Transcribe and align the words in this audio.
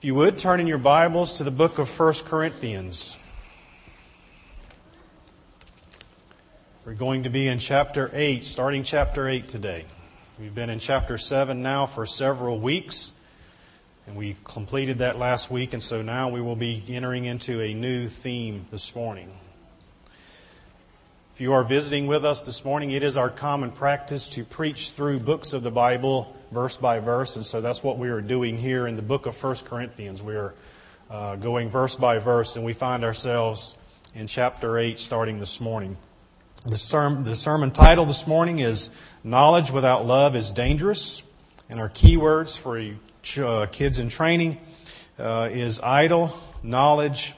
If 0.00 0.06
you 0.06 0.14
would, 0.14 0.38
turn 0.38 0.60
in 0.60 0.66
your 0.66 0.78
Bibles 0.78 1.34
to 1.34 1.44
the 1.44 1.50
book 1.50 1.78
of 1.78 2.00
1 2.00 2.14
Corinthians. 2.24 3.18
We're 6.86 6.94
going 6.94 7.24
to 7.24 7.28
be 7.28 7.46
in 7.46 7.58
chapter 7.58 8.10
8, 8.14 8.42
starting 8.42 8.82
chapter 8.82 9.28
8 9.28 9.46
today. 9.46 9.84
We've 10.38 10.54
been 10.54 10.70
in 10.70 10.78
chapter 10.78 11.18
7 11.18 11.62
now 11.62 11.84
for 11.84 12.06
several 12.06 12.58
weeks, 12.58 13.12
and 14.06 14.16
we 14.16 14.36
completed 14.42 14.96
that 15.00 15.18
last 15.18 15.50
week, 15.50 15.74
and 15.74 15.82
so 15.82 16.00
now 16.00 16.30
we 16.30 16.40
will 16.40 16.56
be 16.56 16.82
entering 16.88 17.26
into 17.26 17.60
a 17.60 17.74
new 17.74 18.08
theme 18.08 18.64
this 18.70 18.94
morning. 18.96 19.30
If 21.40 21.44
you 21.44 21.54
are 21.54 21.64
visiting 21.64 22.06
with 22.06 22.22
us 22.26 22.42
this 22.42 22.66
morning, 22.66 22.90
it 22.90 23.02
is 23.02 23.16
our 23.16 23.30
common 23.30 23.70
practice 23.70 24.28
to 24.28 24.44
preach 24.44 24.90
through 24.90 25.20
books 25.20 25.54
of 25.54 25.62
the 25.62 25.70
Bible 25.70 26.36
verse 26.52 26.76
by 26.76 26.98
verse, 26.98 27.34
and 27.36 27.46
so 27.46 27.62
that's 27.62 27.82
what 27.82 27.96
we 27.96 28.10
are 28.10 28.20
doing 28.20 28.58
here 28.58 28.86
in 28.86 28.94
the 28.94 29.00
book 29.00 29.24
of 29.24 29.42
1 29.42 29.56
Corinthians. 29.64 30.22
We 30.22 30.34
are 30.34 30.52
uh, 31.08 31.36
going 31.36 31.70
verse 31.70 31.96
by 31.96 32.18
verse, 32.18 32.56
and 32.56 32.64
we 32.66 32.74
find 32.74 33.04
ourselves 33.04 33.74
in 34.14 34.26
chapter 34.26 34.76
8 34.76 35.00
starting 35.00 35.40
this 35.40 35.62
morning. 35.62 35.96
The 36.66 36.76
sermon, 36.76 37.24
the 37.24 37.36
sermon 37.36 37.70
title 37.70 38.04
this 38.04 38.26
morning 38.26 38.58
is 38.58 38.90
Knowledge 39.24 39.70
Without 39.70 40.04
Love 40.04 40.36
is 40.36 40.50
Dangerous, 40.50 41.22
and 41.70 41.80
our 41.80 41.88
key 41.88 42.18
words 42.18 42.58
for 42.58 42.78
uh, 42.78 43.66
kids 43.72 43.98
in 43.98 44.10
training 44.10 44.58
uh, 45.18 45.48
is 45.50 45.80
idol, 45.80 46.38
knowledge, 46.62 47.32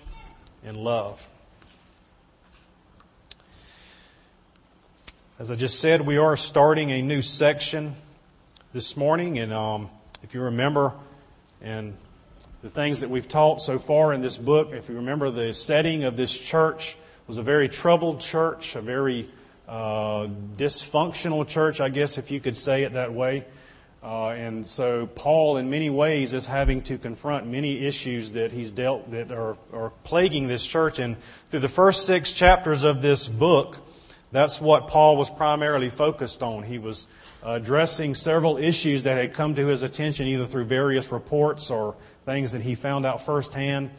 and 0.65 0.77
love. 0.77 1.29
As 5.39 5.51
I 5.51 5.57
just 5.57 5.81
said, 5.81 6.03
we 6.03 6.19
are 6.19 6.37
starting 6.37 6.91
a 6.91 7.01
new 7.01 7.23
section 7.23 7.97
this 8.75 8.99
morning. 8.99 9.39
And 9.39 9.51
um, 9.51 9.89
if 10.23 10.35
you 10.35 10.43
remember, 10.43 10.93
and 11.63 11.97
the 12.61 12.69
things 12.69 13.01
that 13.01 13.09
we've 13.09 13.27
taught 13.27 13.63
so 13.63 13.79
far 13.79 14.13
in 14.13 14.21
this 14.21 14.37
book, 14.37 14.73
if 14.73 14.91
you 14.91 14.97
remember, 14.97 15.31
the 15.31 15.55
setting 15.55 16.05
of 16.05 16.19
this 16.19 16.39
church 16.39 16.99
was 17.27 17.39
a 17.39 17.43
very 17.43 17.71
troubled 17.71 18.21
church, 18.21 18.77
a 18.77 18.83
very 18.83 19.31
uh, 19.67 20.29
dysfunctional 20.59 21.49
church, 21.49 21.81
I 21.81 21.89
guess, 21.89 22.19
if 22.19 22.31
you 22.31 22.39
could 22.39 22.57
say 22.57 22.83
it 22.83 22.93
that 22.93 23.15
way. 23.15 23.47
Uh, 24.03 24.29
and 24.29 24.67
so 24.67 25.07
Paul, 25.07 25.57
in 25.57 25.71
many 25.71 25.89
ways, 25.89 26.35
is 26.35 26.45
having 26.45 26.83
to 26.83 26.99
confront 26.99 27.47
many 27.47 27.87
issues 27.87 28.33
that 28.33 28.53
he's 28.53 28.71
dealt 28.71 29.11
that 29.13 29.33
are, 29.33 29.57
are 29.73 29.93
plaguing 30.05 30.47
this 30.47 30.67
church. 30.67 30.99
And 30.99 31.17
through 31.49 31.61
the 31.61 31.69
first 31.69 32.05
six 32.05 32.33
chapters 32.33 32.85
of 32.85 33.01
this 33.01 33.29
book, 33.29 33.79
that's 34.33 34.61
what 34.61 34.89
Paul 34.89 35.17
was 35.17 35.31
primarily 35.31 35.91
focused 35.91 36.43
on. 36.43 36.63
He 36.63 36.79
was 36.79 37.07
addressing 37.43 38.15
several 38.15 38.57
issues 38.57 39.05
that 39.05 39.19
had 39.19 39.35
come 39.35 39.55
to 39.55 39.67
his 39.67 39.83
attention 39.83 40.27
either 40.27 40.47
through 40.47 40.65
various 40.65 41.13
reports 41.13 41.71
or 41.71 41.95
things 42.25 42.53
that 42.53 42.63
he 42.63 42.75
found 42.75 43.05
out 43.05 43.25
firsthand. 43.25 43.91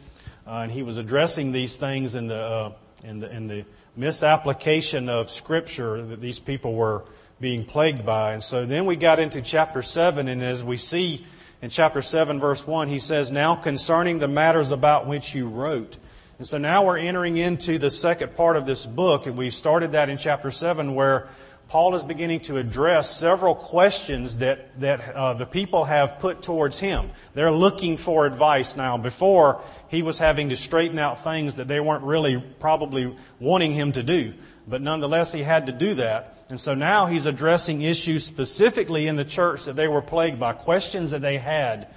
Uh, 0.46 0.58
and 0.58 0.72
he 0.72 0.82
was 0.82 0.98
addressing 0.98 1.52
these 1.52 1.76
things 1.76 2.16
in 2.16 2.26
the, 2.26 2.36
uh, 2.36 2.72
in 3.04 3.20
the, 3.20 3.34
in 3.34 3.46
the 3.46 3.64
misapplication 3.96 5.08
of 5.08 5.30
Scripture 5.30 6.04
that 6.04 6.20
these 6.20 6.40
people 6.40 6.74
were 6.74 7.04
being 7.40 7.64
plagued 7.64 8.04
by. 8.04 8.32
And 8.32 8.42
so 8.42 8.66
then 8.66 8.86
we 8.86 8.96
got 8.96 9.18
into 9.18 9.40
chapter 9.40 9.82
7, 9.82 10.28
and 10.28 10.42
as 10.42 10.62
we 10.62 10.76
see 10.76 11.24
in 11.62 11.70
chapter 11.70 12.02
7, 12.02 12.40
verse 12.40 12.66
1, 12.66 12.88
he 12.88 12.98
says, 12.98 13.30
Now 13.30 13.54
concerning 13.54 14.18
the 14.18 14.28
matters 14.28 14.70
about 14.70 15.06
which 15.06 15.34
you 15.34 15.48
wrote. 15.48 15.98
And 16.38 16.46
so 16.46 16.58
now 16.58 16.84
we're 16.84 16.98
entering 16.98 17.36
into 17.36 17.78
the 17.78 17.90
second 17.90 18.34
part 18.34 18.56
of 18.56 18.66
this 18.66 18.86
book, 18.86 19.26
and 19.26 19.38
we 19.38 19.50
started 19.50 19.92
that 19.92 20.08
in 20.08 20.18
chapter 20.18 20.50
7, 20.50 20.94
where 20.94 21.28
Paul 21.68 21.94
is 21.94 22.04
beginning 22.04 22.40
to 22.40 22.58
address 22.58 23.16
several 23.16 23.54
questions 23.54 24.38
that, 24.38 24.78
that 24.80 25.14
uh, 25.14 25.34
the 25.34 25.46
people 25.46 25.84
have 25.84 26.18
put 26.18 26.42
towards 26.42 26.78
him. 26.78 27.10
They're 27.34 27.50
looking 27.50 27.96
for 27.96 28.26
advice 28.26 28.76
now. 28.76 28.98
Before, 28.98 29.62
he 29.88 30.02
was 30.02 30.18
having 30.18 30.50
to 30.50 30.56
straighten 30.56 30.98
out 30.98 31.20
things 31.22 31.56
that 31.56 31.68
they 31.68 31.80
weren't 31.80 32.04
really 32.04 32.42
probably 32.58 33.16
wanting 33.40 33.72
him 33.72 33.92
to 33.92 34.02
do. 34.02 34.34
But 34.66 34.82
nonetheless, 34.82 35.32
he 35.32 35.42
had 35.42 35.66
to 35.66 35.72
do 35.72 35.94
that. 35.94 36.44
And 36.50 36.60
so 36.60 36.74
now 36.74 37.06
he's 37.06 37.26
addressing 37.26 37.82
issues 37.82 38.24
specifically 38.24 39.06
in 39.06 39.16
the 39.16 39.24
church 39.24 39.64
that 39.64 39.76
they 39.76 39.88
were 39.88 40.02
plagued 40.02 40.38
by, 40.38 40.52
questions 40.52 41.12
that 41.12 41.22
they 41.22 41.38
had. 41.38 41.88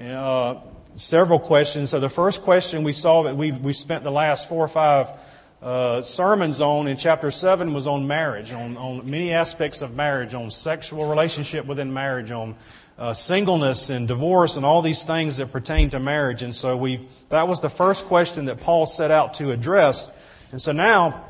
Uh, 0.00 0.54
several 0.94 1.38
questions. 1.38 1.90
So 1.90 2.00
the 2.00 2.08
first 2.08 2.42
question 2.42 2.84
we 2.84 2.92
saw 2.92 3.24
that 3.24 3.36
we, 3.36 3.52
we 3.52 3.72
spent 3.72 4.04
the 4.04 4.10
last 4.10 4.48
four 4.48 4.64
or 4.64 4.68
five 4.68 5.10
uh, 5.62 6.02
sermons 6.02 6.60
on 6.60 6.88
in 6.88 6.96
chapter 6.96 7.30
7 7.30 7.72
was 7.72 7.86
on 7.86 8.06
marriage, 8.06 8.52
on, 8.52 8.76
on 8.76 9.08
many 9.08 9.32
aspects 9.32 9.80
of 9.80 9.94
marriage, 9.94 10.34
on 10.34 10.50
sexual 10.50 11.08
relationship 11.08 11.66
within 11.66 11.92
marriage, 11.92 12.32
on 12.32 12.56
uh, 12.98 13.12
singleness 13.12 13.88
and 13.88 14.08
divorce 14.08 14.56
and 14.56 14.66
all 14.66 14.82
these 14.82 15.04
things 15.04 15.36
that 15.38 15.52
pertain 15.52 15.88
to 15.90 16.00
marriage. 16.00 16.42
And 16.42 16.54
so 16.54 16.76
we, 16.76 17.08
that 17.28 17.48
was 17.48 17.60
the 17.60 17.70
first 17.70 18.06
question 18.06 18.46
that 18.46 18.60
Paul 18.60 18.86
set 18.86 19.10
out 19.10 19.34
to 19.34 19.50
address. 19.52 20.10
And 20.50 20.60
so 20.60 20.72
now, 20.72 21.24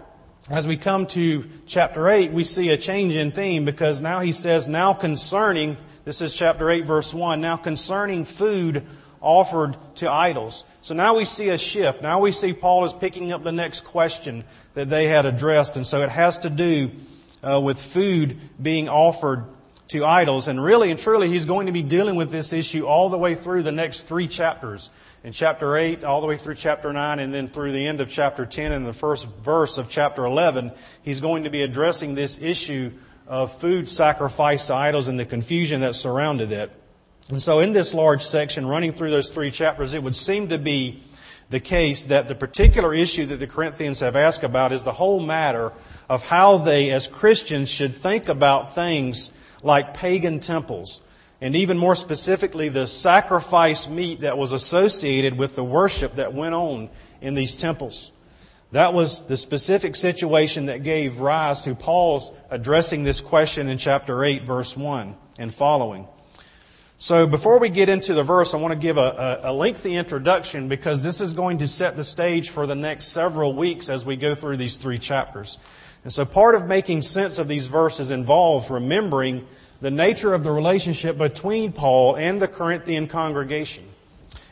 as 0.51 0.67
we 0.67 0.77
come 0.77 1.07
to 1.09 1.49
chapter 1.67 2.09
8, 2.09 2.33
we 2.33 2.45
see 2.45 2.71
a 2.71 2.77
change 2.77 3.15
in 3.15 3.33
theme 3.33 3.65
because 3.65 4.03
now 4.03 4.21
he 4.21 4.33
says, 4.33 4.67
now 4.67 4.93
concerning, 4.93 5.77
this 6.05 6.21
is 6.21 6.35
chapter 6.35 6.71
8 6.71 6.85
verse 6.85 7.15
1, 7.15 7.41
now 7.41 7.57
concerning 7.57 8.25
food 8.25 8.85
offered 9.23 9.77
to 9.97 10.11
idols. 10.11 10.65
So 10.81 10.95
now 10.95 11.17
we 11.17 11.25
see 11.25 11.49
a 11.49 11.57
shift. 11.57 12.03
Now 12.03 12.21
we 12.21 12.33
see 12.33 12.53
Paul 12.53 12.85
is 12.85 12.93
picking 12.93 13.33
up 13.33 13.45
the 13.45 13.53
next 13.53 13.85
question 13.85 14.45
that 14.75 14.91
they 14.91 15.07
had 15.07 15.25
addressed. 15.25 15.77
And 15.77 15.87
so 15.87 16.03
it 16.03 16.11
has 16.11 16.39
to 16.39 16.51
do 16.51 16.91
uh, 17.43 17.61
with 17.61 17.81
food 17.81 18.37
being 18.61 18.89
offered 18.89 19.45
to 19.89 20.05
idols. 20.05 20.49
And 20.49 20.63
really 20.63 20.91
and 20.91 20.99
truly, 20.99 21.29
he's 21.29 21.45
going 21.45 21.67
to 21.67 21.73
be 21.73 21.83
dealing 21.83 22.17
with 22.17 22.31
this 22.31 22.53
issue 22.53 22.87
all 22.87 23.09
the 23.09 23.19
way 23.19 23.35
through 23.35 23.63
the 23.63 23.73
next 23.73 24.03
three 24.03 24.27
chapters. 24.27 24.91
In 25.25 25.33
chapter 25.33 25.77
8, 25.77 26.03
all 26.03 26.21
the 26.21 26.27
way 26.27 26.37
through 26.37 26.57
chapter 26.57 26.93
9, 26.93 27.21
and 27.21 27.33
then 27.33 27.47
through 27.47 27.73
the 27.73 27.87
end 27.87 28.01
of 28.01 28.11
chapter 28.11 28.45
10 28.45 28.73
and 28.73 28.85
the 28.85 28.93
first 28.93 29.29
verse 29.45 29.79
of 29.79 29.89
chapter 29.89 30.25
11, 30.25 30.73
he's 31.03 31.21
going 31.21 31.45
to 31.45 31.51
be 31.51 31.63
addressing 31.63 32.17
this 32.17 32.41
issue 32.41 32.91
of 33.29 33.53
food 33.53 33.89
sacrificed 33.89 34.67
to 34.67 34.75
idols 34.75 35.07
and 35.07 35.19
the 35.19 35.25
confusion 35.25 35.83
that 35.83 35.95
surrounded 35.95 36.51
it. 36.51 36.73
And 37.33 37.41
so, 37.41 37.61
in 37.61 37.73
this 37.73 37.95
large 37.95 38.23
section, 38.23 38.67
running 38.67 38.93
through 38.93 39.11
those 39.11 39.31
three 39.31 39.51
chapters, 39.51 39.95
it 39.95 40.03
would 40.03 40.15
seem 40.15 40.49
to 40.49 40.59
be 40.59 41.03
the 41.49 41.61
case 41.61 42.05
that 42.05 42.29
the 42.29 42.35
particular 42.35 42.93
issue 42.93 43.25
that 43.25 43.39
the 43.39 43.47
Corinthians 43.47 44.01
have 44.01 44.17
asked 44.17 44.43
about 44.43 44.71
is 44.71 44.83
the 44.83 44.93
whole 44.93 45.19
matter 45.19 45.73
of 46.11 46.27
how 46.27 46.59
they, 46.59 46.91
as 46.91 47.09
Christians, 47.09 47.71
should 47.71 47.95
think 47.95 48.29
about 48.29 48.75
things 48.75 49.31
like 49.63 49.95
pagan 49.95 50.41
temples, 50.41 51.01
and 51.41 51.57
even 51.57 51.79
more 51.79 51.95
specifically, 51.95 52.69
the 52.69 52.87
sacrifice 52.87 53.89
meat 53.89 54.21
that 54.21 54.37
was 54.37 54.53
associated 54.53 55.39
with 55.39 55.55
the 55.55 55.65
worship 55.65 56.17
that 56.17 56.35
went 56.35 56.55
on 56.55 56.91
in 57.23 57.33
these 57.33 57.57
temples. 57.57 58.13
That 58.73 58.93
was 58.93 59.23
the 59.23 59.39
specific 59.39 59.97
situation 59.97 60.67
that 60.67 60.83
gave 60.83 61.19
rise 61.19 61.63
to 61.63 61.75
Paul's 61.75 62.31
addressing 62.51 63.05
this 63.05 63.23
question 63.23 63.71
in 63.71 63.79
chapter 63.79 64.23
8, 64.23 64.45
verse 64.45 64.77
1 64.77 65.17
and 65.39 65.55
following. 65.55 66.07
So 67.03 67.27
before 67.27 67.59
we 67.59 67.69
get 67.69 67.89
into 67.89 68.15
the 68.15 68.23
verse, 68.23 68.55
I 68.55 68.59
want 68.59 68.71
to 68.71 68.79
give 68.79 68.97
a, 68.97 69.41
a, 69.43 69.51
a, 69.51 69.53
lengthy 69.53 69.97
introduction 69.97 70.69
because 70.69 71.03
this 71.03 71.21
is 71.21 71.33
going 71.33 71.59
to 71.59 71.67
set 71.67 71.97
the 71.97 72.05
stage 72.05 72.51
for 72.51 72.65
the 72.65 72.77
next 72.77 73.07
several 73.07 73.55
weeks 73.55 73.89
as 73.89 74.07
we 74.07 74.15
go 74.15 74.37
through 74.37 74.59
these 74.59 74.77
three 74.77 74.99
chapters. 74.99 75.59
And 76.05 76.13
so 76.13 76.25
part 76.25 76.55
of 76.55 76.69
making 76.69 77.03
sense 77.03 77.41
of 77.41 77.49
these 77.49 77.67
verses 77.67 78.13
involves 78.13 78.71
remembering 78.71 79.49
the 79.81 79.91
nature 79.91 80.33
of 80.33 80.45
the 80.45 80.53
relationship 80.53 81.19
between 81.19 81.73
Paul 81.73 82.15
and 82.15 82.41
the 82.41 82.47
Corinthian 82.47 83.09
congregation. 83.09 83.83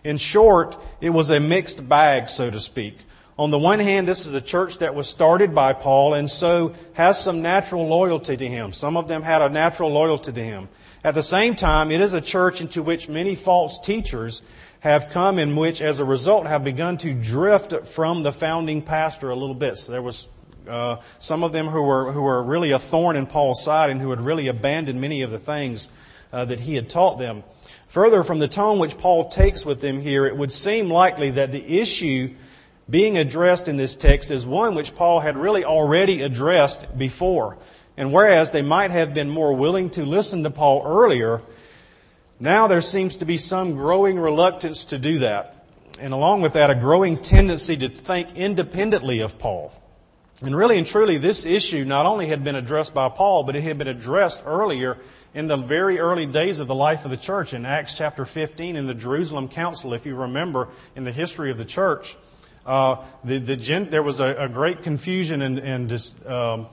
In 0.03 0.17
short, 0.17 0.77
it 1.01 1.11
was 1.11 1.31
a 1.31 1.39
mixed 1.39 1.89
bag, 1.89 2.29
so 2.29 2.51
to 2.51 2.59
speak. 2.59 2.99
On 3.39 3.53
the 3.53 3.61
one 3.61 3.79
hand, 3.79 4.09
this 4.09 4.27
is 4.27 4.35
a 4.35 4.41
church 4.41 4.81
that 4.81 4.97
was 4.97 5.09
started 5.09 5.55
by 5.55 5.73
Paul 5.73 6.15
and 6.15 6.29
so 6.29 6.75
has 6.95 7.23
some 7.23 7.43
natural 7.43 7.87
loyalty 7.87 8.37
to 8.37 8.49
him. 8.49 8.73
Some 8.73 8.97
of 8.97 9.07
them 9.07 9.23
had 9.23 9.41
a 9.41 9.49
natural 9.49 9.93
loyalty 9.93 10.33
to 10.33 10.43
him. 10.43 10.69
At 11.03 11.15
the 11.15 11.23
same 11.23 11.55
time, 11.55 11.91
it 11.91 12.01
is 12.01 12.13
a 12.13 12.21
church 12.21 12.61
into 12.61 12.83
which 12.83 13.09
many 13.09 13.35
false 13.35 13.79
teachers 13.79 14.43
have 14.81 15.09
come 15.09 15.39
in 15.39 15.57
which, 15.57 15.81
as 15.81 15.99
a 15.99 16.05
result, 16.05 16.47
have 16.47 16.63
begun 16.63 16.99
to 16.99 17.15
drift 17.15 17.87
from 17.87 18.23
the 18.23 18.33
founding 18.33 18.83
pastor 18.83 19.31
a 19.31 19.37
little 19.37 19.55
bit. 19.55 19.79
So 19.79 19.93
there 19.93 20.03
was 20.03 20.29
uh, 20.69 20.97
some 21.19 21.43
of 21.43 21.53
them 21.53 21.69
who 21.69 21.83
were, 21.83 22.13
who 22.13 22.21
were 22.21 22.43
really 22.43 22.73
a 22.73 22.79
thorn 22.79 23.17
in 23.17 23.27
Paul's 23.27 23.63
side 23.63 23.89
and 23.89 24.01
who 24.01 24.11
had 24.11 24.21
really 24.21 24.49
abandoned 24.49 25.01
many 25.01 25.23
of 25.23 25.31
the 25.31 25.39
things 25.39 25.91
uh, 26.33 26.45
that 26.45 26.61
he 26.61 26.75
had 26.75 26.91
taught 26.91 27.19
them. 27.19 27.45
Further, 27.89 28.23
from 28.23 28.39
the 28.39 28.49
tone 28.49 28.79
which 28.79 28.99
Paul 28.99 29.31
takes 29.31 29.65
with 29.65 29.81
them 29.81 30.01
here, 30.01 30.27
it 30.27 30.37
would 30.37 30.53
seem 30.53 30.91
likely 30.91 31.31
that 31.31 31.51
the 31.51 31.81
issue 31.81 32.35
being 32.89 33.17
addressed 33.17 33.69
in 33.69 33.77
this 33.77 33.95
text 33.95 34.31
is 34.31 34.47
one 34.47 34.75
which 34.75 34.95
Paul 34.95 35.21
had 35.21 35.37
really 35.37 35.65
already 35.65 36.23
addressed 36.23 36.99
before. 36.99 37.57
And 38.01 38.15
whereas 38.15 38.51
they 38.51 38.63
might 38.63 38.93
have 38.93 39.13
been 39.13 39.29
more 39.29 39.53
willing 39.53 39.91
to 39.91 40.07
listen 40.07 40.43
to 40.45 40.51
Paul 40.51 40.85
earlier, 40.87 41.43
now 42.41 42.67
there 42.67 42.81
seems 42.81 43.17
to 43.17 43.27
be 43.27 43.37
some 43.37 43.73
growing 43.73 44.19
reluctance 44.19 44.87
to 44.87 44.99
do 44.99 45.19
that. 45.19 45.67
And 46.01 46.15
along 46.15 46.41
with 46.41 46.55
that, 46.55 46.71
a 46.71 46.75
growing 46.75 47.19
tendency 47.19 47.77
to 47.77 47.91
think 47.91 48.35
independently 48.35 49.21
of 49.21 49.39
Paul. 49.39 49.71
And 50.41 50.57
really 50.57 50.79
and 50.79 50.87
truly, 50.87 51.19
this 51.19 51.45
issue 51.45 51.85
not 51.85 52.07
only 52.07 52.29
had 52.29 52.43
been 52.43 52.57
addressed 52.57 52.95
by 52.95 53.11
Paul, 53.11 53.45
but 53.45 53.55
it 53.55 53.61
had 53.61 53.77
been 53.77 53.87
addressed 53.87 54.45
earlier 54.47 54.97
in 55.35 55.47
the 55.47 55.59
very 55.59 55.99
early 55.99 56.25
days 56.25 56.59
of 56.59 56.69
the 56.69 56.75
life 56.75 57.05
of 57.05 57.11
the 57.11 57.19
church 57.19 57.53
in 57.53 57.67
Acts 57.67 57.93
chapter 57.93 58.25
15 58.25 58.77
in 58.77 58.87
the 58.87 58.95
Jerusalem 58.95 59.47
Council, 59.47 59.93
if 59.93 60.07
you 60.07 60.15
remember 60.15 60.71
in 60.97 61.05
the 61.05 61.13
history 61.13 61.51
of 61.51 61.59
the 61.59 61.67
church. 61.67 62.17
Uh, 62.65 63.05
the, 63.25 63.39
the 63.41 63.87
there 63.91 64.03
was 64.03 64.21
a, 64.21 64.45
a, 64.45 64.49
great 64.49 64.83
confusion 64.83 65.43
and, 65.43 65.59
and 65.59 66.15
um, 66.27 66.67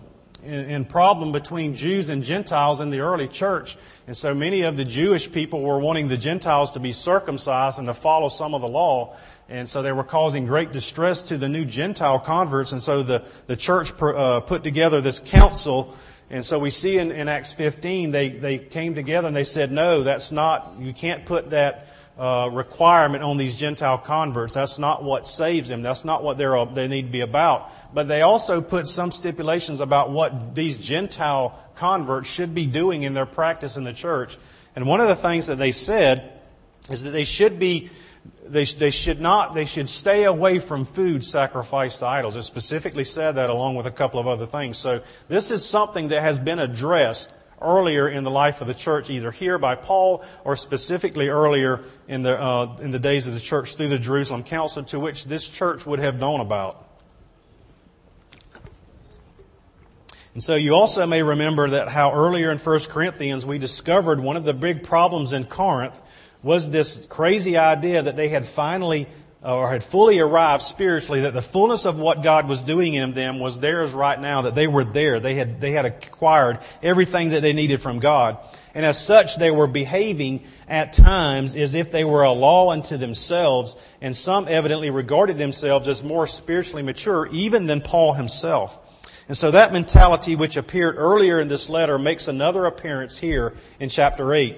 and 0.47 0.87
problem 0.87 1.31
between 1.31 1.75
Jews 1.75 2.09
and 2.09 2.23
Gentiles 2.23 2.81
in 2.81 2.89
the 2.89 2.99
early 2.99 3.27
church. 3.27 3.77
And 4.07 4.15
so 4.15 4.33
many 4.33 4.61
of 4.63 4.77
the 4.77 4.85
Jewish 4.85 5.31
people 5.31 5.61
were 5.61 5.79
wanting 5.79 6.07
the 6.07 6.17
Gentiles 6.17 6.71
to 6.71 6.79
be 6.79 6.91
circumcised 6.91 7.79
and 7.79 7.87
to 7.87 7.93
follow 7.93 8.29
some 8.29 8.53
of 8.53 8.61
the 8.61 8.67
law. 8.67 9.15
And 9.49 9.67
so 9.67 9.81
they 9.81 9.91
were 9.91 10.03
causing 10.03 10.45
great 10.45 10.71
distress 10.71 11.21
to 11.23 11.37
the 11.37 11.49
new 11.49 11.65
Gentile 11.65 12.19
converts. 12.19 12.71
And 12.71 12.81
so 12.81 13.03
the, 13.03 13.23
the 13.47 13.55
church 13.55 13.91
uh, 14.01 14.39
put 14.41 14.63
together 14.63 15.01
this 15.01 15.19
council. 15.19 15.95
And 16.29 16.43
so 16.43 16.59
we 16.59 16.69
see 16.69 16.97
in, 16.97 17.11
in 17.11 17.27
Acts 17.27 17.53
15, 17.53 18.11
they, 18.11 18.29
they 18.29 18.57
came 18.57 18.95
together 18.95 19.27
and 19.27 19.35
they 19.35 19.43
said, 19.43 19.71
no, 19.71 20.03
that's 20.03 20.31
not, 20.31 20.75
you 20.79 20.93
can't 20.93 21.25
put 21.25 21.51
that 21.51 21.87
uh, 22.17 22.49
requirement 22.51 23.23
on 23.23 23.37
these 23.37 23.55
Gentile 23.55 23.97
converts. 23.97 24.53
That's 24.53 24.79
not 24.79 25.03
what 25.03 25.27
saves 25.27 25.69
them. 25.69 25.81
That's 25.81 26.03
not 26.03 26.23
what 26.23 26.37
they're, 26.37 26.65
they 26.65 26.87
need 26.87 27.03
to 27.03 27.11
be 27.11 27.21
about. 27.21 27.71
But 27.93 28.07
they 28.07 28.21
also 28.21 28.59
put 28.61 28.87
some 28.87 29.11
stipulations 29.11 29.79
about 29.79 30.11
what 30.11 30.55
these 30.55 30.77
Gentile 30.77 31.57
converts 31.75 32.29
should 32.29 32.55
be 32.55 32.65
doing 32.65 33.03
in 33.03 33.13
their 33.13 33.25
practice 33.25 33.77
in 33.77 33.83
the 33.83 33.93
church. 33.93 34.37
And 34.75 34.87
one 34.87 34.99
of 34.99 35.07
the 35.07 35.15
things 35.15 35.47
that 35.47 35.57
they 35.57 35.71
said 35.71 36.41
is 36.89 37.03
that 37.03 37.11
they 37.11 37.23
should 37.23 37.59
be 37.59 37.89
they, 38.45 38.63
they 38.65 38.91
should 38.91 39.19
not, 39.19 39.53
they 39.53 39.65
should 39.65 39.89
stay 39.89 40.23
away 40.23 40.59
from 40.59 40.85
food 40.85 41.23
sacrificed 41.23 41.99
to 41.99 42.05
idols. 42.05 42.35
It 42.35 42.43
specifically 42.43 43.03
said 43.03 43.33
that 43.33 43.49
along 43.49 43.75
with 43.75 43.85
a 43.85 43.91
couple 43.91 44.19
of 44.19 44.27
other 44.27 44.45
things. 44.45 44.77
So 44.77 45.01
this 45.27 45.51
is 45.51 45.67
something 45.67 46.09
that 46.09 46.21
has 46.21 46.39
been 46.39 46.59
addressed 46.59 47.33
earlier 47.61 48.07
in 48.07 48.23
the 48.23 48.31
life 48.31 48.61
of 48.61 48.67
the 48.67 48.73
church, 48.73 49.09
either 49.09 49.31
here 49.31 49.57
by 49.57 49.75
Paul 49.75 50.23
or 50.43 50.55
specifically 50.55 51.29
earlier 51.29 51.81
in 52.07 52.21
the, 52.21 52.39
uh, 52.39 52.77
in 52.81 52.91
the 52.91 52.99
days 52.99 53.27
of 53.27 53.33
the 53.33 53.39
church 53.39 53.75
through 53.75 53.89
the 53.89 53.99
Jerusalem 53.99 54.43
Council 54.43 54.83
to 54.85 54.99
which 54.99 55.25
this 55.25 55.47
church 55.47 55.85
would 55.85 55.99
have 55.99 56.19
known 56.19 56.39
about. 56.39 56.83
And 60.33 60.43
so 60.43 60.53
you 60.53 60.75
also 60.75 61.07
may 61.07 61.23
remember 61.23 61.71
that 61.71 61.89
how 61.89 62.13
earlier 62.13 62.51
in 62.51 62.59
1 62.59 62.79
Corinthians 62.89 63.43
we 63.43 63.57
discovered 63.57 64.19
one 64.19 64.37
of 64.37 64.45
the 64.45 64.53
big 64.53 64.83
problems 64.83 65.33
in 65.33 65.45
Corinth 65.45 65.99
was 66.43 66.69
this 66.69 67.07
crazy 67.07 67.57
idea 67.57 68.03
that 68.03 68.15
they 68.15 68.29
had 68.29 68.45
finally 68.45 69.07
or 69.53 69.69
had 69.69 69.83
fully 69.83 70.19
arrived 70.19 70.61
spiritually, 70.61 71.21
that 71.21 71.33
the 71.33 71.41
fullness 71.41 71.85
of 71.85 71.97
what 71.97 72.21
God 72.21 72.49
was 72.49 72.61
doing 72.61 72.95
in 72.95 73.13
them 73.13 73.39
was 73.39 73.59
theirs 73.59 73.93
right 73.93 74.19
now, 74.19 74.41
that 74.41 74.55
they 74.55 74.67
were 74.67 74.83
there. 74.83 75.21
They 75.21 75.35
had, 75.35 75.61
they 75.61 75.71
had 75.71 75.85
acquired 75.85 76.59
everything 76.83 77.29
that 77.29 77.41
they 77.41 77.53
needed 77.53 77.81
from 77.81 77.99
God. 77.99 78.37
And 78.75 78.85
as 78.85 79.03
such, 79.03 79.37
they 79.37 79.49
were 79.49 79.67
behaving 79.67 80.43
at 80.67 80.91
times 80.91 81.55
as 81.55 81.75
if 81.75 81.91
they 81.91 82.03
were 82.03 82.23
a 82.23 82.31
law 82.31 82.71
unto 82.71 82.97
themselves, 82.97 83.77
and 84.01 84.15
some 84.15 84.47
evidently 84.49 84.89
regarded 84.89 85.37
themselves 85.37 85.87
as 85.87 86.03
more 86.03 86.27
spiritually 86.27 86.83
mature 86.83 87.27
even 87.27 87.67
than 87.67 87.79
Paul 87.79 88.13
himself. 88.13 88.77
And 89.29 89.37
so 89.37 89.51
that 89.51 89.71
mentality 89.71 90.35
which 90.35 90.57
appeared 90.57 90.95
earlier 90.97 91.39
in 91.39 91.47
this 91.47 91.69
letter 91.69 91.97
makes 91.97 92.27
another 92.27 92.65
appearance 92.65 93.17
here 93.17 93.53
in 93.79 93.87
chapter 93.89 94.33
8 94.33 94.57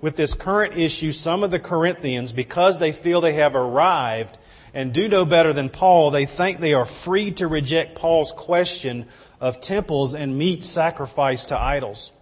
with 0.00 0.16
this 0.16 0.34
current 0.34 0.76
issue, 0.76 1.12
some 1.12 1.44
of 1.44 1.50
the 1.50 1.58
Corinthians, 1.58 2.32
because 2.32 2.78
they 2.78 2.92
feel 2.92 3.20
they 3.20 3.34
have 3.34 3.54
arrived 3.54 4.38
and 4.72 4.92
do 4.92 5.08
know 5.08 5.24
better 5.24 5.52
than 5.52 5.68
Paul, 5.68 6.10
they 6.10 6.26
think 6.26 6.60
they 6.60 6.74
are 6.74 6.84
free 6.84 7.32
to 7.32 7.46
reject 7.46 7.96
Paul's 7.96 8.32
question 8.32 9.06
of 9.40 9.60
temples 9.60 10.14
and 10.14 10.38
meat 10.38 10.62
sacrificed 10.62 11.48
to 11.48 11.58
idols. 11.58 12.12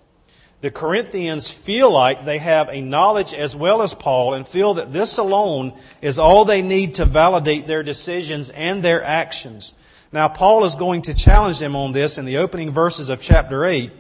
The 0.61 0.71
Corinthians 0.73 1.51
feel 1.51 1.91
like 1.91 2.25
they 2.25 2.39
have 2.39 2.69
a 2.69 2.81
knowledge 2.81 3.33
as 3.33 3.55
well 3.55 3.81
as 3.81 3.95
Paul 3.95 4.35
and 4.35 4.49
feel 4.49 4.75
that 4.75 4.93
this 4.93 5.19
alone 5.19 5.75
is 6.03 6.19
all 6.19 6.45
they 6.45 6.63
need 6.63 6.95
to 6.95 7.05
validate 7.05 7.69
their 7.69 7.85
decisions 7.85 8.51
and 8.51 8.83
their 8.83 9.05
actions. 9.05 9.75
Now, 10.11 10.27
Paul 10.27 10.65
is 10.65 10.75
going 10.75 11.03
to 11.03 11.15
challenge 11.15 11.61
them 11.61 11.77
on 11.77 11.93
this 11.93 12.19
in 12.19 12.25
the 12.25 12.39
opening 12.39 12.73
verses 12.73 13.09
of 13.09 13.21
chapter 13.21 13.65
8, 13.65 13.93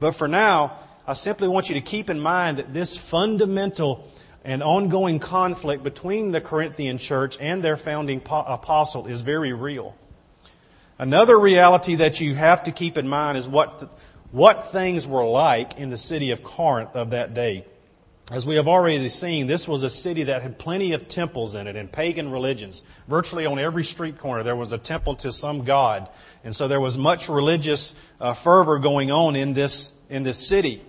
but 0.00 0.12
for 0.12 0.28
now, 0.28 0.78
I 1.06 1.12
simply 1.12 1.46
want 1.46 1.68
you 1.68 1.74
to 1.76 1.80
keep 1.80 2.10
in 2.10 2.18
mind 2.18 2.58
that 2.58 2.72
this 2.72 2.96
fundamental 2.96 4.10
and 4.44 4.62
ongoing 4.62 5.18
conflict 5.18 5.82
between 5.82 6.32
the 6.32 6.40
Corinthian 6.40 6.98
church 6.98 7.36
and 7.40 7.62
their 7.62 7.76
founding 7.76 8.22
apostle 8.28 9.06
is 9.06 9.20
very 9.20 9.52
real. 9.52 9.94
Another 10.98 11.38
reality 11.38 11.96
that 11.96 12.20
you 12.20 12.34
have 12.34 12.64
to 12.64 12.72
keep 12.72 12.96
in 12.96 13.06
mind 13.06 13.36
is 13.38 13.48
what, 13.48 13.92
what 14.32 14.68
things 14.68 15.06
were 15.06 15.24
like 15.24 15.78
in 15.78 15.90
the 15.90 15.96
city 15.96 16.30
of 16.30 16.42
Corinth 16.42 16.96
of 16.96 17.10
that 17.10 17.34
day. 17.34 17.66
As 18.32 18.44
we 18.44 18.56
have 18.56 18.66
already 18.66 19.08
seen, 19.08 19.46
this 19.46 19.68
was 19.68 19.84
a 19.84 19.90
city 19.90 20.24
that 20.24 20.42
had 20.42 20.58
plenty 20.58 20.92
of 20.94 21.06
temples 21.06 21.54
in 21.54 21.68
it 21.68 21.76
and 21.76 21.90
pagan 21.90 22.32
religions. 22.32 22.82
Virtually 23.06 23.46
on 23.46 23.60
every 23.60 23.84
street 23.84 24.18
corner 24.18 24.42
there 24.42 24.56
was 24.56 24.72
a 24.72 24.78
temple 24.78 25.14
to 25.16 25.30
some 25.30 25.64
god. 25.64 26.08
And 26.42 26.54
so 26.54 26.66
there 26.66 26.80
was 26.80 26.98
much 26.98 27.28
religious 27.28 27.94
uh, 28.20 28.34
fervor 28.34 28.80
going 28.80 29.12
on 29.12 29.36
in 29.36 29.52
this, 29.52 29.92
in 30.10 30.24
this 30.24 30.44
city. 30.44 30.82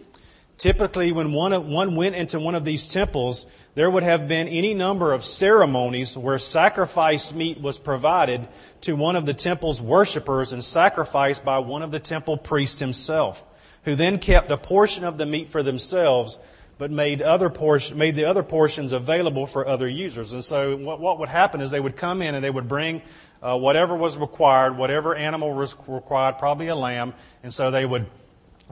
Typically, 0.57 1.12
when 1.12 1.33
one, 1.33 1.69
one 1.69 1.95
went 1.95 2.15
into 2.15 2.39
one 2.39 2.56
of 2.56 2.65
these 2.65 2.88
temples, 2.88 3.45
there 3.75 3.89
would 3.89 4.01
have 4.01 4.27
been 4.27 4.48
any 4.48 4.74
number 4.74 5.13
of 5.13 5.24
ceremonies 5.24 6.18
where 6.18 6.39
sacrifice 6.39 7.31
meat 7.31 7.62
was 7.62 7.77
provided 7.77 8.48
to 8.81 8.95
one 8.95 9.15
of 9.15 9.27
the 9.27 9.36
temple's 9.36 9.80
worshippers 9.80 10.54
and 10.54 10.63
sacrificed 10.63 11.45
by 11.45 11.59
one 11.59 11.83
of 11.83 11.92
the 11.92 12.00
temple 12.00 12.38
priests 12.38 12.80
himself, 12.80 13.45
who 13.83 13.95
then 13.95 14.18
kept 14.18 14.50
a 14.50 14.57
portion 14.57 15.04
of 15.04 15.19
the 15.19 15.27
meat 15.27 15.50
for 15.50 15.62
themselves, 15.62 16.39
but 16.80 16.89
made, 16.89 17.21
other 17.21 17.51
portion, 17.51 17.95
made 17.95 18.15
the 18.15 18.25
other 18.25 18.42
portions 18.42 18.94
available 18.94 19.45
for 19.45 19.68
other 19.68 19.88
users. 19.88 20.33
And 20.33 20.44
so 20.44 20.75
what, 20.75 21.00
what 21.00 21.19
would 21.19 21.30
happen 21.30 21.62
is 21.62 21.69
they 21.69 21.80
would 21.80 21.98
come 21.98 22.24
in 22.24 22.33
and 22.33 22.44
they 22.44 22.50
would 22.50 22.68
bring 22.68 23.04
uh, 23.44 23.56
whatever 23.56 23.95
was 23.95 24.18
required, 24.18 24.75
whatever 24.75 25.13
animal 25.13 25.54
was 25.54 25.75
required, 25.88 26.39
probably 26.39 26.68
a 26.68 26.75
lamb, 26.75 27.13
and 27.44 27.54
so 27.54 27.69
they 27.69 27.86
would 27.86 28.07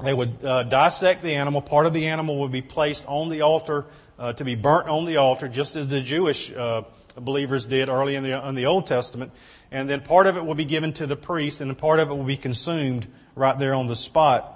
they 0.03 0.13
would 0.13 0.43
uh, 0.43 0.63
dissect 0.63 1.23
the 1.23 1.35
animal. 1.35 1.61
Part 1.61 1.85
of 1.85 1.93
the 1.93 2.07
animal 2.07 2.39
would 2.39 2.51
be 2.51 2.61
placed 2.61 3.05
on 3.07 3.29
the 3.29 3.41
altar 3.41 3.85
uh, 4.19 4.33
to 4.33 4.43
be 4.43 4.55
burnt 4.55 4.89
on 4.89 5.05
the 5.05 5.17
altar, 5.17 5.47
just 5.47 5.75
as 5.75 5.89
the 5.89 6.01
Jewish 6.01 6.51
uh, 6.51 6.83
believers 7.15 7.65
did 7.65 7.89
early 7.89 8.15
in 8.15 8.23
the, 8.23 8.47
in 8.47 8.55
the 8.55 8.65
Old 8.65 8.87
Testament. 8.87 9.31
And 9.71 9.89
then 9.89 10.01
part 10.01 10.27
of 10.27 10.37
it 10.37 10.45
will 10.45 10.55
be 10.55 10.65
given 10.65 10.93
to 10.93 11.07
the 11.07 11.15
priest, 11.15 11.61
and 11.61 11.75
part 11.77 11.99
of 11.99 12.09
it 12.09 12.13
will 12.13 12.23
be 12.23 12.37
consumed 12.37 13.07
right 13.35 13.57
there 13.57 13.73
on 13.73 13.87
the 13.87 13.95
spot 13.95 14.51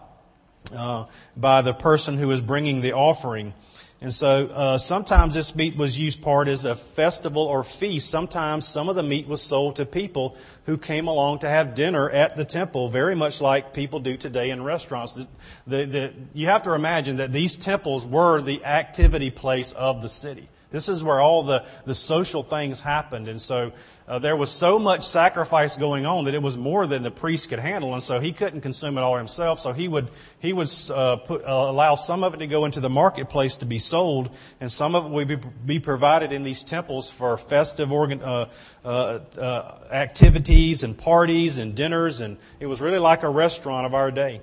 uh, 0.75 1.06
by 1.36 1.62
the 1.62 1.74
person 1.74 2.18
who 2.18 2.31
is 2.31 2.41
bringing 2.41 2.81
the 2.81 2.94
offering. 2.94 3.53
And 4.01 4.13
so 4.13 4.48
uh, 4.48 4.78
sometimes 4.78 5.34
this 5.34 5.56
meat 5.56 5.75
was 5.75 6.00
used 6.00 6.22
part 6.22 6.48
as 6.48 6.63
a 6.63 6.74
festival 6.74 7.44
or 7.44 7.66
feast. 7.66 8.10
Sometimes 8.10 8.65
some 8.65 8.88
of 8.88 8.96
the 8.96 9.03
meat 9.03 9.27
was 9.27 9.41
sold 9.41 9.75
to 9.75 9.86
people 9.86 10.38
who 10.65 10.77
came 10.77 11.08
along 11.08 11.39
to 11.39 11.50
have 11.50 11.75
dinner 11.75 12.10
at 12.10 12.38
the 12.38 12.46
temple, 12.46 12.88
very 12.88 13.13
much 13.13 13.41
like 13.41 13.74
people 13.74 14.00
do 14.00 14.15
today 14.15 14.51
in 14.51 14.63
restaurants. 14.63 15.15
The, 15.15 15.27
the, 15.68 15.86
the, 15.86 16.13
you 16.34 16.48
have 16.48 16.63
to 16.63 16.74
imagine 16.74 17.18
that 17.18 17.34
these 17.34 17.58
temples 17.58 18.06
were 18.06 18.41
the 18.41 18.63
activity 18.63 19.32
place 19.32 19.74
of 19.74 20.01
the 20.01 20.10
city. 20.10 20.48
This 20.71 20.88
is 20.88 21.03
where 21.03 21.19
all 21.19 21.43
the, 21.43 21.65
the 21.85 21.95
social 21.95 22.43
things 22.43 22.79
happened. 22.79 23.27
And 23.27 23.41
so 23.41 23.71
uh, 24.07 24.19
there 24.19 24.35
was 24.35 24.51
so 24.51 24.77
much 24.77 25.03
sacrifice 25.03 25.75
going 25.77 26.05
on 26.05 26.25
that 26.25 26.35
it 26.35 26.41
was 26.41 26.57
more 26.57 26.85
than 26.85 27.01
the 27.01 27.11
priest 27.11 27.49
could 27.49 27.59
handle. 27.59 27.93
And 27.93 28.03
so 28.03 28.19
he 28.19 28.31
couldn't 28.31 28.61
consume 28.61 28.97
it 28.97 29.01
all 29.01 29.17
himself. 29.17 29.59
So 29.59 29.73
he 29.73 29.88
would, 29.88 30.09
he 30.38 30.53
would 30.53 30.69
uh, 30.91 31.17
put, 31.17 31.43
uh, 31.43 31.47
allow 31.47 31.95
some 31.95 32.23
of 32.23 32.35
it 32.35 32.38
to 32.38 32.47
go 32.47 32.65
into 32.65 32.81
the 32.81 32.89
marketplace 32.89 33.55
to 33.57 33.65
be 33.65 33.79
sold, 33.79 34.29
and 34.59 34.71
some 34.71 34.93
of 34.93 35.05
it 35.05 35.09
would 35.09 35.27
be, 35.27 35.38
be 35.65 35.79
provided 35.79 36.31
in 36.31 36.43
these 36.43 36.63
temples 36.63 37.09
for 37.09 37.35
festive 37.38 37.91
organ, 37.91 38.21
uh, 38.21 38.49
uh, 38.85 39.19
uh, 39.38 39.77
activities 39.91 40.83
and 40.83 40.97
parties 40.97 41.57
and 41.57 41.75
dinners. 41.75 42.21
And 42.21 42.38
it 42.59 42.67
was 42.67 42.79
really 42.79 42.99
like 42.99 43.23
a 43.23 43.29
restaurant 43.29 43.88
of 43.88 43.95
our 43.95 44.11
day. 44.11 44.41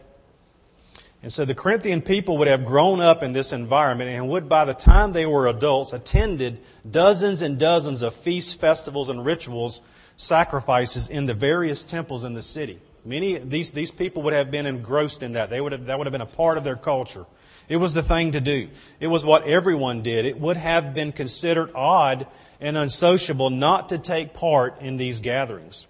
And 1.22 1.32
so 1.32 1.44
the 1.44 1.54
Corinthian 1.54 2.02
people 2.02 2.38
would 2.38 2.48
have 2.48 2.64
grown 2.64 3.00
up 3.00 3.22
in 3.22 3.32
this 3.32 3.52
environment 3.52 4.10
and 4.10 4.28
would, 4.28 4.48
by 4.48 4.64
the 4.64 4.74
time 4.74 5.12
they 5.12 5.26
were 5.26 5.46
adults, 5.46 5.92
attended 5.92 6.60
dozens 6.88 7.42
and 7.42 7.58
dozens 7.58 8.02
of 8.02 8.14
feasts, 8.14 8.54
festivals, 8.54 9.08
and 9.08 9.24
rituals, 9.24 9.80
sacrifices 10.16 11.08
in 11.08 11.26
the 11.26 11.34
various 11.34 11.82
temples 11.82 12.24
in 12.24 12.34
the 12.34 12.42
city. 12.42 12.80
Many 13.04 13.38
these 13.38 13.72
these 13.72 13.92
people 13.92 14.22
would 14.24 14.34
have 14.34 14.50
been 14.50 14.66
engrossed 14.66 15.22
in 15.22 15.34
that. 15.34 15.48
They 15.48 15.60
would 15.60 15.72
have 15.72 15.86
that 15.86 15.98
would 15.98 16.06
have 16.06 16.12
been 16.12 16.20
a 16.20 16.26
part 16.26 16.58
of 16.58 16.64
their 16.64 16.76
culture. 16.76 17.24
It 17.68 17.76
was 17.76 17.94
the 17.94 18.02
thing 18.02 18.32
to 18.32 18.40
do. 18.40 18.68
It 19.00 19.08
was 19.08 19.24
what 19.24 19.44
everyone 19.44 20.02
did. 20.02 20.26
It 20.26 20.40
would 20.40 20.56
have 20.56 20.94
been 20.94 21.12
considered 21.12 21.70
odd 21.74 22.26
and 22.60 22.76
unsociable 22.76 23.50
not 23.50 23.88
to 23.90 23.98
take 23.98 24.34
part 24.34 24.80
in 24.80 24.96
these 24.96 25.20
gatherings. 25.20 25.86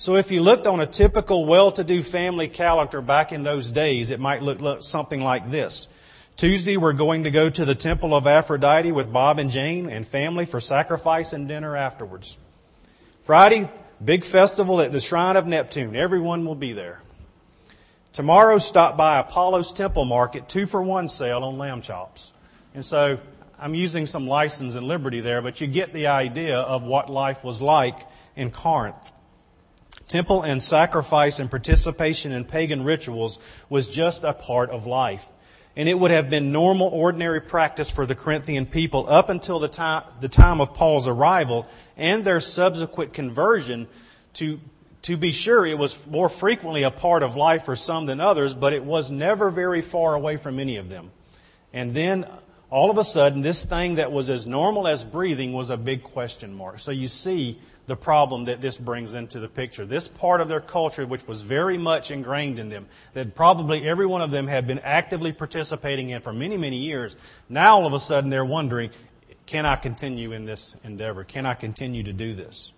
So 0.00 0.14
if 0.14 0.30
you 0.30 0.42
looked 0.42 0.68
on 0.68 0.78
a 0.78 0.86
typical 0.86 1.44
well-to-do 1.44 2.04
family 2.04 2.46
calendar 2.46 3.00
back 3.00 3.32
in 3.32 3.42
those 3.42 3.72
days, 3.72 4.12
it 4.12 4.20
might 4.20 4.44
look, 4.44 4.80
something 4.84 5.20
like 5.20 5.50
this. 5.50 5.88
Tuesday, 6.36 6.76
we're 6.76 6.92
going 6.92 7.24
to 7.24 7.32
go 7.32 7.50
to 7.50 7.64
the 7.64 7.74
Temple 7.74 8.14
of 8.14 8.24
Aphrodite 8.24 8.92
with 8.92 9.12
Bob 9.12 9.40
and 9.40 9.50
Jane 9.50 9.90
and 9.90 10.06
family 10.06 10.44
for 10.44 10.60
sacrifice 10.60 11.32
and 11.32 11.48
dinner 11.48 11.76
afterwards. 11.76 12.38
Friday, 13.24 13.68
big 14.02 14.22
festival 14.22 14.80
at 14.80 14.92
the 14.92 15.00
Shrine 15.00 15.36
of 15.36 15.48
Neptune. 15.48 15.96
Everyone 15.96 16.44
will 16.44 16.54
be 16.54 16.72
there. 16.72 17.02
Tomorrow 18.12 18.58
stop 18.58 18.96
by 18.96 19.18
Apollo's 19.18 19.72
Temple 19.72 20.04
Market, 20.04 20.48
two 20.48 20.66
for 20.66 20.80
one 20.80 21.08
sale 21.08 21.42
on 21.42 21.58
lamb 21.58 21.82
chops. 21.82 22.32
And 22.72 22.84
so 22.84 23.18
I'm 23.58 23.74
using 23.74 24.06
some 24.06 24.28
license 24.28 24.76
and 24.76 24.86
liberty 24.86 25.20
there, 25.20 25.42
but 25.42 25.60
you 25.60 25.66
get 25.66 25.92
the 25.92 26.06
idea 26.06 26.56
of 26.56 26.84
what 26.84 27.10
life 27.10 27.42
was 27.42 27.60
like 27.60 28.06
in 28.36 28.52
Corinth. 28.52 29.10
Temple 30.08 30.42
and 30.42 30.62
sacrifice 30.62 31.38
and 31.38 31.50
participation 31.50 32.32
in 32.32 32.44
pagan 32.44 32.82
rituals 32.82 33.38
was 33.68 33.86
just 33.86 34.24
a 34.24 34.32
part 34.32 34.70
of 34.70 34.86
life. 34.86 35.28
And 35.76 35.88
it 35.88 35.98
would 35.98 36.10
have 36.10 36.28
been 36.28 36.50
normal, 36.50 36.88
ordinary 36.88 37.40
practice 37.40 37.90
for 37.90 38.04
the 38.04 38.14
Corinthian 38.14 38.66
people 38.66 39.08
up 39.08 39.28
until 39.28 39.60
the 39.60 39.68
time, 39.68 40.02
the 40.20 40.28
time 40.28 40.60
of 40.60 40.74
Paul's 40.74 41.06
arrival 41.06 41.66
and 41.96 42.24
their 42.24 42.40
subsequent 42.40 43.12
conversion 43.12 43.86
to, 44.34 44.58
to 45.02 45.16
be 45.16 45.30
sure, 45.30 45.64
it 45.64 45.78
was 45.78 46.06
more 46.06 46.28
frequently 46.28 46.82
a 46.82 46.90
part 46.90 47.22
of 47.22 47.36
life 47.36 47.64
for 47.64 47.76
some 47.76 48.06
than 48.06 48.18
others, 48.18 48.54
but 48.54 48.72
it 48.72 48.82
was 48.82 49.10
never 49.10 49.50
very 49.50 49.82
far 49.82 50.14
away 50.14 50.36
from 50.36 50.58
any 50.58 50.78
of 50.78 50.88
them. 50.88 51.12
And 51.72 51.94
then 51.94 52.26
all 52.70 52.90
of 52.90 52.98
a 52.98 53.04
sudden, 53.04 53.40
this 53.40 53.64
thing 53.64 53.94
that 53.94 54.12
was 54.12 54.28
as 54.28 54.46
normal 54.46 54.86
as 54.86 55.04
breathing 55.04 55.52
was 55.52 55.70
a 55.70 55.76
big 55.76 56.02
question 56.02 56.54
mark. 56.54 56.80
So 56.80 56.90
you 56.90 57.08
see 57.08 57.58
the 57.86 57.96
problem 57.96 58.44
that 58.44 58.60
this 58.60 58.76
brings 58.76 59.14
into 59.14 59.40
the 59.40 59.48
picture. 59.48 59.86
This 59.86 60.08
part 60.08 60.42
of 60.42 60.48
their 60.48 60.60
culture, 60.60 61.06
which 61.06 61.26
was 61.26 61.40
very 61.40 61.78
much 61.78 62.10
ingrained 62.10 62.58
in 62.58 62.68
them, 62.68 62.86
that 63.14 63.34
probably 63.34 63.88
every 63.88 64.06
one 64.06 64.20
of 64.20 64.30
them 64.30 64.46
had 64.46 64.66
been 64.66 64.80
actively 64.80 65.32
participating 65.32 66.10
in 66.10 66.20
for 66.20 66.32
many, 66.32 66.58
many 66.58 66.76
years, 66.76 67.16
now 67.48 67.76
all 67.76 67.86
of 67.86 67.94
a 67.94 68.00
sudden 68.00 68.28
they're 68.28 68.44
wondering, 68.44 68.90
can 69.46 69.64
I 69.64 69.76
continue 69.76 70.32
in 70.32 70.44
this 70.44 70.76
endeavor? 70.84 71.24
Can 71.24 71.46
I 71.46 71.54
continue 71.54 72.02
to 72.02 72.12
do 72.12 72.34
this? 72.34 72.74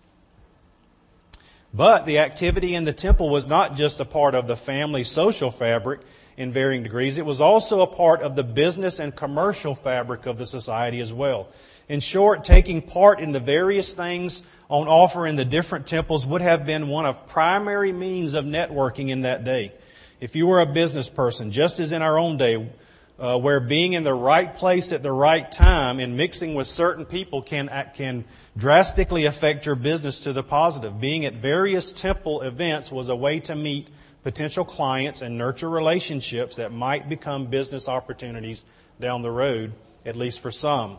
But 1.74 2.06
the 2.06 2.18
activity 2.18 2.76
in 2.76 2.84
the 2.84 2.92
temple 2.92 3.28
was 3.28 3.48
not 3.48 3.76
just 3.76 3.98
a 3.98 4.04
part 4.04 4.36
of 4.36 4.46
the 4.46 4.56
family 4.56 5.02
social 5.02 5.50
fabric 5.50 6.00
in 6.40 6.52
varying 6.52 6.82
degrees. 6.82 7.18
It 7.18 7.26
was 7.26 7.40
also 7.40 7.82
a 7.82 7.86
part 7.86 8.22
of 8.22 8.34
the 8.34 8.42
business 8.42 8.98
and 8.98 9.14
commercial 9.14 9.74
fabric 9.74 10.24
of 10.24 10.38
the 10.38 10.46
society 10.46 11.00
as 11.00 11.12
well. 11.12 11.48
In 11.86 12.00
short, 12.00 12.44
taking 12.44 12.80
part 12.80 13.20
in 13.20 13.32
the 13.32 13.40
various 13.40 13.92
things 13.92 14.42
on 14.70 14.88
offer 14.88 15.26
in 15.26 15.36
the 15.36 15.44
different 15.44 15.86
temples 15.86 16.26
would 16.26 16.40
have 16.40 16.64
been 16.64 16.88
one 16.88 17.04
of 17.04 17.26
primary 17.26 17.92
means 17.92 18.32
of 18.34 18.46
networking 18.46 19.10
in 19.10 19.22
that 19.22 19.44
day. 19.44 19.72
If 20.18 20.34
you 20.34 20.46
were 20.46 20.60
a 20.60 20.66
business 20.66 21.10
person, 21.10 21.52
just 21.52 21.78
as 21.78 21.92
in 21.92 22.00
our 22.00 22.18
own 22.18 22.38
day, 22.38 22.70
uh, 23.18 23.36
where 23.36 23.60
being 23.60 23.92
in 23.92 24.02
the 24.02 24.14
right 24.14 24.54
place 24.54 24.92
at 24.92 25.02
the 25.02 25.12
right 25.12 25.52
time 25.52 26.00
and 26.00 26.16
mixing 26.16 26.54
with 26.54 26.66
certain 26.66 27.04
people 27.04 27.42
can 27.42 27.68
can 27.92 28.24
drastically 28.56 29.26
affect 29.26 29.66
your 29.66 29.74
business 29.74 30.20
to 30.20 30.32
the 30.32 30.42
positive. 30.42 30.98
Being 31.00 31.26
at 31.26 31.34
various 31.34 31.92
temple 31.92 32.40
events 32.40 32.90
was 32.90 33.10
a 33.10 33.16
way 33.16 33.40
to 33.40 33.54
meet 33.54 33.90
potential 34.22 34.64
clients 34.64 35.22
and 35.22 35.38
nurture 35.38 35.68
relationships 35.68 36.56
that 36.56 36.72
might 36.72 37.08
become 37.08 37.46
business 37.46 37.88
opportunities 37.88 38.64
down 39.00 39.22
the 39.22 39.30
road, 39.30 39.72
at 40.04 40.16
least 40.16 40.40
for 40.40 40.50
some. 40.50 40.98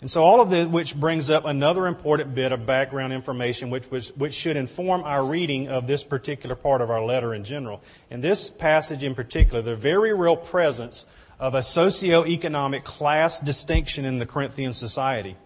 And 0.00 0.08
so 0.08 0.22
all 0.22 0.40
of 0.40 0.48
this, 0.50 0.66
which 0.66 0.94
brings 0.94 1.28
up 1.28 1.44
another 1.44 1.88
important 1.88 2.32
bit 2.32 2.52
of 2.52 2.64
background 2.64 3.12
information, 3.12 3.68
which, 3.68 3.90
was, 3.90 4.16
which 4.16 4.32
should 4.32 4.56
inform 4.56 5.02
our 5.02 5.24
reading 5.24 5.68
of 5.68 5.88
this 5.88 6.04
particular 6.04 6.54
part 6.54 6.80
of 6.80 6.90
our 6.90 7.04
letter 7.04 7.34
in 7.34 7.42
general. 7.42 7.82
In 8.08 8.20
this 8.20 8.48
passage 8.48 9.02
in 9.02 9.16
particular, 9.16 9.60
the 9.60 9.74
very 9.74 10.14
real 10.14 10.36
presence 10.36 11.04
of 11.40 11.54
a 11.54 11.62
socio-economic 11.62 12.84
class 12.84 13.40
distinction 13.40 14.04
in 14.04 14.20
the 14.20 14.26
Corinthian 14.26 14.72
society. 14.72 15.36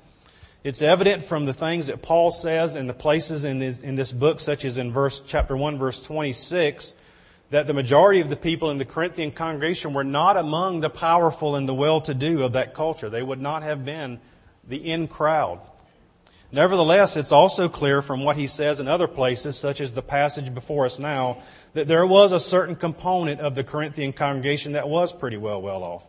It's 0.65 0.81
evident 0.81 1.25
from 1.25 1.45
the 1.45 1.53
things 1.53 1.89
that 1.89 2.03
Paul 2.03 2.31
says 2.31 2.77
in 2.77 2.87
the 2.87 2.95
places 2.95 3.43
in 3.43 3.59
this, 3.59 3.81
in 3.81 3.97
this 3.97 4.13
book, 4.13 4.39
such 4.39 4.65
as 4.65 4.79
in 4.79 4.93
verse, 4.93 5.21
chapter 5.27 5.57
1, 5.57 5.77
verse 5.77 6.01
26, 6.01 6.95
that 7.51 7.67
the 7.67 7.75
majority 7.75 8.21
of 8.21 8.31
the 8.31 8.37
people 8.37 8.71
in 8.71 8.79
the 8.79 8.85
Corinthian 8.85 9.33
congregation 9.33 9.93
were 9.93 10.05
not 10.05 10.37
among 10.37 10.79
the 10.79 10.89
powerful 10.89 11.57
and 11.57 11.69
the 11.69 11.75
well-to-do 11.75 12.45
of 12.45 12.53
that 12.53 12.75
culture. 12.75 13.11
They 13.11 13.25
would 13.25 13.41
not 13.41 13.65
have 13.65 13.85
been 13.85 14.21
the 14.69 14.77
in 14.77 15.09
crowd. 15.09 15.61
Nevertheless, 16.53 17.17
it's 17.17 17.33
also 17.33 17.69
clear 17.69 18.01
from 18.01 18.23
what 18.23 18.37
he 18.37 18.47
says 18.47 18.79
in 18.79 18.87
other 18.87 19.09
places, 19.09 19.59
such 19.59 19.81
as 19.81 19.95
the 19.95 20.03
passage 20.03 20.55
before 20.55 20.85
us 20.85 20.99
now, 20.99 21.39
that 21.73 21.89
there 21.89 22.07
was 22.07 22.31
a 22.31 22.39
certain 22.39 22.77
component 22.77 23.41
of 23.41 23.57
the 23.57 23.65
Corinthian 23.65 24.13
congregation 24.13 24.73
that 24.73 24.89
was 24.89 25.13
pretty 25.13 25.39
well 25.39 25.61
well 25.61 25.83
off. 25.83 26.05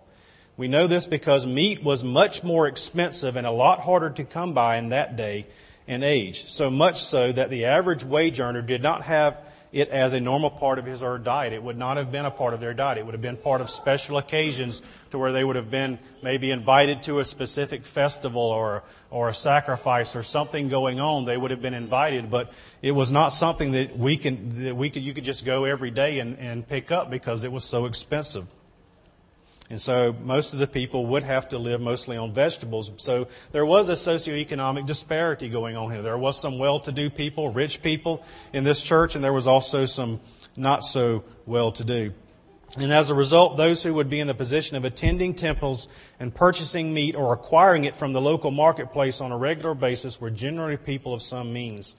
We 0.56 0.68
know 0.68 0.86
this 0.86 1.08
because 1.08 1.48
meat 1.48 1.84
was 1.84 2.04
much 2.04 2.44
more 2.44 2.68
expensive 2.68 3.36
and 3.36 3.48
a 3.48 3.52
lot 3.52 3.80
harder 3.80 4.12
to 4.12 4.24
come 4.24 4.54
by 4.54 4.78
in 4.78 4.90
that 4.90 5.16
day 5.16 5.48
and 5.88 6.04
age. 6.04 6.48
So 6.50 6.70
much 6.70 7.04
so 7.04 7.32
that 7.32 7.50
the 7.50 7.66
average 7.66 8.04
wage 8.04 8.40
earner 8.40 8.62
did 8.62 8.84
not 8.84 9.04
have 9.04 9.38
it 9.72 9.90
as 9.90 10.14
a 10.14 10.20
normal 10.20 10.52
part 10.52 10.78
of 10.78 10.86
his 10.86 11.02
or 11.02 11.14
her 11.14 11.18
diet. 11.18 11.52
It 11.52 11.64
would 11.64 11.80
not 11.80 11.98
have 11.98 12.12
been 12.12 12.26
a 12.26 12.32
part 12.32 12.54
of 12.54 12.60
their 12.60 12.76
diet. 12.76 13.00
It 13.00 13.06
would 13.06 13.16
have 13.16 13.22
been 13.22 13.38
part 13.38 13.60
of 13.60 13.72
special 13.72 14.20
occasions 14.20 14.84
to 15.10 15.18
where 15.18 15.32
they 15.32 15.44
would 15.44 15.56
have 15.56 15.72
been 15.72 15.98
maybe 16.22 16.52
invited 16.52 17.02
to 17.04 17.18
a 17.18 17.26
specific 17.26 17.88
festival 17.88 18.44
or, 18.44 18.84
or 19.10 19.30
a 19.30 19.34
sacrifice 19.34 20.16
or 20.16 20.22
something 20.22 20.70
going 20.70 21.00
on. 21.00 21.26
They 21.26 21.36
would 21.36 21.50
have 21.50 21.64
been 21.64 21.74
invited, 21.74 22.30
but 22.30 22.54
it 22.84 22.92
was 22.92 23.12
not 23.12 23.30
something 23.30 23.72
that 23.72 23.98
we 23.98 24.16
can, 24.16 24.66
that 24.66 24.78
we 24.78 24.92
could, 24.92 25.02
you 25.02 25.16
could 25.16 25.26
just 25.26 25.44
go 25.44 25.66
every 25.66 25.90
day 25.90 26.20
and, 26.20 26.38
and 26.38 26.68
pick 26.68 26.92
up 26.92 27.10
because 27.10 27.44
it 27.44 27.52
was 27.52 27.64
so 27.64 27.86
expensive. 27.86 28.46
And 29.74 29.82
so 29.82 30.15
most 30.22 30.53
of 30.53 30.60
the 30.60 30.68
people 30.68 31.08
would 31.08 31.24
have 31.24 31.50
to 31.50 31.58
live 31.58 31.82
mostly 31.82 32.15
on 32.15 32.32
vegetables. 32.32 32.92
So 32.98 33.27
there 33.53 33.65
was 33.65 33.89
a 33.89 33.94
socioeconomic 33.94 34.86
disparity 34.86 35.50
going 35.50 35.75
on 35.75 35.92
here. 35.92 36.03
There 36.03 36.15
was 36.15 36.39
some 36.39 36.60
well-to-do 36.60 37.10
people, 37.10 37.51
rich 37.51 37.82
people 37.82 38.24
in 38.53 38.65
this 38.65 38.84
church, 38.84 39.15
and 39.15 39.24
there 39.24 39.34
was 39.34 39.48
also 39.48 39.86
some 39.86 40.20
not 40.56 40.84
so 40.84 41.24
well-to-do. 41.48 42.13
And 42.77 42.94
as 42.94 43.10
a 43.10 43.15
result, 43.15 43.58
those 43.58 43.82
who 43.82 43.96
would 43.96 44.12
be 44.12 44.20
in 44.20 44.27
the 44.27 44.36
position 44.36 44.77
of 44.77 44.86
attending 44.86 45.34
temples 45.34 45.88
and 46.20 46.36
purchasing 46.36 46.94
meat 46.94 47.15
or 47.15 47.34
acquiring 47.34 47.86
it 47.86 47.96
from 47.96 48.13
the 48.13 48.22
local 48.22 48.51
marketplace 48.51 49.22
on 49.22 49.32
a 49.32 49.38
regular 49.39 49.74
basis 49.74 50.22
were 50.22 50.30
generally 50.30 50.77
people 50.77 51.15
of 51.15 51.24
some 51.24 51.51
means. 51.51 51.96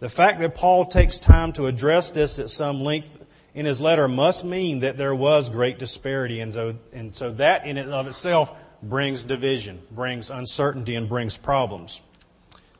The 0.00 0.08
fact 0.08 0.40
that 0.40 0.56
Paul 0.56 0.86
takes 0.86 1.20
time 1.20 1.52
to 1.52 1.68
address 1.68 2.10
this 2.10 2.40
at 2.40 2.50
some 2.50 2.80
length 2.80 3.17
in 3.58 3.66
his 3.66 3.80
letter 3.80 4.06
must 4.06 4.44
mean 4.44 4.80
that 4.80 4.96
there 4.96 5.12
was 5.12 5.50
great 5.50 5.80
disparity. 5.80 6.38
And 6.38 6.54
so, 6.54 6.76
and 6.92 7.12
so 7.12 7.32
that 7.32 7.66
in 7.66 7.76
and 7.76 7.92
of 7.92 8.06
itself 8.06 8.52
brings 8.84 9.24
division, 9.24 9.82
brings 9.90 10.30
uncertainty, 10.30 10.94
and 10.94 11.08
brings 11.08 11.36
problems. 11.36 12.00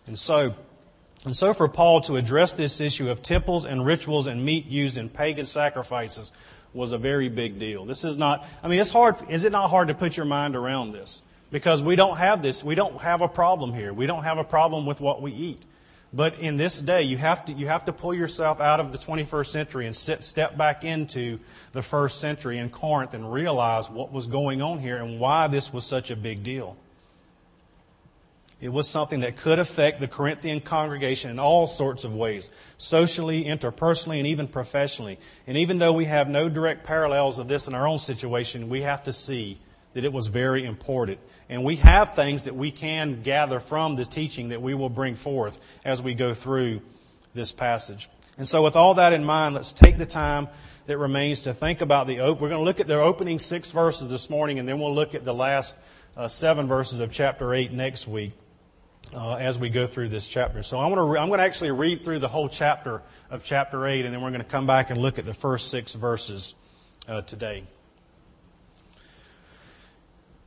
And 0.06 0.16
so, 0.16 0.54
and 1.25 1.35
so 1.35 1.52
for 1.52 1.66
Paul 1.66 2.02
to 2.02 2.14
address 2.14 2.54
this 2.54 2.80
issue 2.80 3.11
of 3.11 3.23
temples 3.23 3.66
and 3.66 3.85
rituals 3.85 4.28
and 4.28 4.44
meat 4.44 4.66
used 4.66 4.99
in 4.99 5.08
pagan 5.08 5.47
sacrifices 5.47 6.30
was 6.73 6.92
a 6.92 6.99
very 6.99 7.28
big 7.28 7.58
deal. 7.58 7.85
This 7.85 8.04
is 8.04 8.16
not, 8.16 8.47
I 8.62 8.68
mean, 8.68 8.78
it's 8.78 8.92
hard, 8.92 9.16
is 9.28 9.42
it 9.42 9.50
not 9.50 9.70
hard 9.70 9.88
to 9.88 9.94
put 9.94 10.16
your 10.16 10.26
mind 10.26 10.54
around 10.54 10.92
this? 10.92 11.23
Because 11.50 11.82
we 11.82 11.97
don't 11.97 12.18
have 12.18 12.40
this, 12.40 12.62
we 12.62 12.76
don't 12.76 13.00
have 13.00 13.20
a 13.20 13.26
problem 13.26 13.73
here. 13.73 13.92
We 13.92 14.06
don't 14.06 14.23
have 14.23 14.38
a 14.38 14.44
problem 14.44 14.87
with 14.87 15.00
what 15.00 15.23
we 15.23 15.32
eat. 15.32 15.61
But 16.12 16.38
in 16.38 16.56
this 16.56 16.80
day, 16.80 17.02
you 17.02 17.18
have 17.18 17.44
to, 17.46 17.52
you 17.52 17.66
have 17.66 17.84
to 17.84 17.92
pull 17.92 18.14
yourself 18.14 18.60
out 18.60 18.80
of 18.80 18.92
the 18.92 18.98
21st 18.98 19.46
century 19.46 19.86
and 19.86 19.94
sit, 19.94 20.22
step 20.22 20.56
back 20.56 20.82
into 20.84 21.38
the 21.72 21.82
first 21.82 22.18
century 22.18 22.58
in 22.58 22.70
Corinth 22.70 23.12
and 23.12 23.30
realize 23.30 23.90
what 23.90 24.10
was 24.10 24.26
going 24.26 24.62
on 24.62 24.78
here 24.78 24.96
and 24.96 25.20
why 25.20 25.48
this 25.48 25.72
was 25.72 25.84
such 25.84 26.10
a 26.10 26.16
big 26.16 26.42
deal. 26.42 26.76
It 28.60 28.70
was 28.70 28.88
something 28.88 29.20
that 29.20 29.36
could 29.36 29.60
affect 29.60 30.00
the 30.00 30.08
Corinthian 30.08 30.60
congregation 30.60 31.30
in 31.30 31.38
all 31.38 31.66
sorts 31.66 32.02
of 32.02 32.12
ways, 32.12 32.50
socially, 32.76 33.44
interpersonally, 33.44 34.18
and 34.18 34.26
even 34.26 34.48
professionally. 34.48 35.18
And 35.46 35.56
even 35.56 35.78
though 35.78 35.92
we 35.92 36.06
have 36.06 36.28
no 36.28 36.48
direct 36.48 36.84
parallels 36.84 37.38
of 37.38 37.46
this 37.46 37.68
in 37.68 37.74
our 37.74 37.86
own 37.86 38.00
situation, 38.00 38.68
we 38.68 38.80
have 38.82 39.04
to 39.04 39.12
see 39.12 39.60
that 39.95 40.04
it 40.04 40.12
was 40.12 40.26
very 40.26 40.64
important. 40.64 41.18
And 41.49 41.64
we 41.64 41.76
have 41.76 42.14
things 42.14 42.45
that 42.45 42.54
we 42.54 42.71
can 42.71 43.23
gather 43.23 43.61
from 43.61 43.97
the 43.97 44.04
teaching 44.04 44.50
that 44.50 44.62
we 44.62 44.75
will 44.75 44.90
bring 44.90 45.14
forth 45.14 45.59
as 45.85 46.02
we 46.02 46.14
go 46.14 46.35
through 46.35 46.83
this 47.35 47.52
passage. 47.52 48.09
And 48.37 48.47
so 48.47 48.62
with 48.62 48.76
all 48.76 48.95
that 48.95 49.12
in 49.12 49.25
mind, 49.25 49.54
let's 49.54 49.73
take 49.73 49.99
the 49.99 50.07
time 50.07 50.49
that 50.87 50.99
remains 50.99 51.42
to 51.42 51.54
think 51.54 51.80
about 51.80 52.07
the, 52.07 52.18
we're 52.18 52.35
going 52.35 52.52
to 52.52 52.61
look 52.61 52.80
at 52.80 52.87
the 52.87 52.99
opening 52.99 53.38
six 53.38 53.73
verses 53.73 54.11
this 54.11 54.30
morning 54.30 54.59
and 54.59 54.68
then 54.68 54.78
we'll 54.78 54.95
look 54.95 55.14
at 55.14 55.25
the 55.25 55.35
last 55.35 55.76
uh, 56.16 56.28
seven 56.28 56.66
verses 56.66 57.00
of 57.00 57.11
chapter 57.11 57.54
eight 57.54 57.73
next 57.73 58.07
week. 58.07 58.33
Uh, 59.14 59.37
as 59.37 59.59
we 59.59 59.71
go 59.71 59.87
through 59.87 60.11
this 60.11 60.28
chapter. 60.28 60.62
So 60.62 60.78
I'm 60.78 60.92
going, 60.92 60.97
to 60.97 61.02
re- 61.02 61.18
I'm 61.18 61.28
going 61.28 61.38
to 61.38 61.45
actually 61.45 61.71
read 61.71 62.04
through 62.04 62.18
the 62.18 62.28
whole 62.28 62.50
chapter 62.50 63.00
of 63.30 63.42
chapter 63.42 63.87
8, 63.87 64.04
and 64.04 64.12
then 64.12 64.21
we're 64.21 64.28
going 64.28 64.42
to 64.42 64.47
come 64.47 64.66
back 64.66 64.90
and 64.90 65.00
look 65.00 65.18
at 65.18 65.25
the 65.25 65.33
first 65.33 65.71
six 65.71 65.95
verses 65.95 66.54
uh, 67.09 67.23
today. 67.23 67.64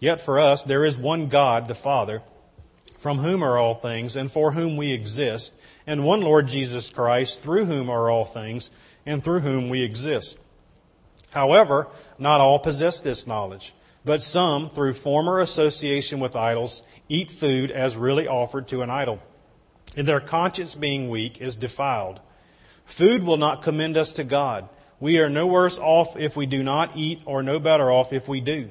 yet 0.00 0.20
for 0.20 0.38
us 0.38 0.64
there 0.64 0.84
is 0.84 0.96
one 0.96 1.28
God, 1.28 1.68
the 1.68 1.74
Father, 1.74 2.22
from 2.98 3.18
whom 3.18 3.42
are 3.42 3.56
all 3.56 3.74
things 3.74 4.16
and 4.16 4.30
for 4.30 4.52
whom 4.52 4.76
we 4.76 4.92
exist, 4.92 5.52
and 5.86 6.04
one 6.04 6.20
Lord 6.20 6.48
Jesus 6.48 6.90
Christ, 6.90 7.42
through 7.42 7.66
whom 7.66 7.88
are 7.88 8.10
all 8.10 8.24
things 8.24 8.70
and 9.06 9.22
through 9.22 9.40
whom 9.40 9.68
we 9.68 9.82
exist. 9.82 10.38
However, 11.30 11.88
not 12.18 12.40
all 12.40 12.58
possess 12.58 13.00
this 13.00 13.26
knowledge, 13.26 13.74
but 14.04 14.22
some, 14.22 14.70
through 14.70 14.94
former 14.94 15.40
association 15.40 16.20
with 16.20 16.36
idols, 16.36 16.82
eat 17.08 17.30
food 17.30 17.70
as 17.70 17.96
really 17.96 18.26
offered 18.26 18.68
to 18.68 18.82
an 18.82 18.90
idol, 18.90 19.20
and 19.96 20.06
their 20.06 20.20
conscience 20.20 20.74
being 20.74 21.08
weak 21.08 21.40
is 21.40 21.56
defiled. 21.56 22.20
Food 22.84 23.22
will 23.22 23.36
not 23.36 23.62
commend 23.62 23.96
us 23.96 24.12
to 24.12 24.24
God. 24.24 24.68
We 25.00 25.18
are 25.18 25.28
no 25.28 25.46
worse 25.46 25.78
off 25.78 26.16
if 26.16 26.36
we 26.36 26.46
do 26.46 26.62
not 26.62 26.96
eat, 26.96 27.20
or 27.26 27.42
no 27.42 27.58
better 27.58 27.90
off 27.90 28.12
if 28.12 28.28
we 28.28 28.40
do. 28.40 28.70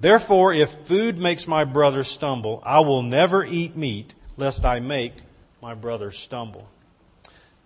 Therefore, 0.00 0.52
if 0.52 0.70
food 0.70 1.18
makes 1.18 1.46
my 1.46 1.64
brother 1.64 2.04
stumble, 2.04 2.62
I 2.64 2.80
will 2.80 3.02
never 3.02 3.44
eat 3.44 3.76
meat, 3.76 4.14
lest 4.36 4.64
I 4.64 4.80
make 4.80 5.14
my 5.62 5.74
brother 5.74 6.10
stumble. 6.10 6.68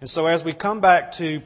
And 0.00 0.08
so, 0.08 0.26
as 0.26 0.44
we 0.44 0.52
come 0.52 0.80
back 0.80 1.12
to 1.12 1.42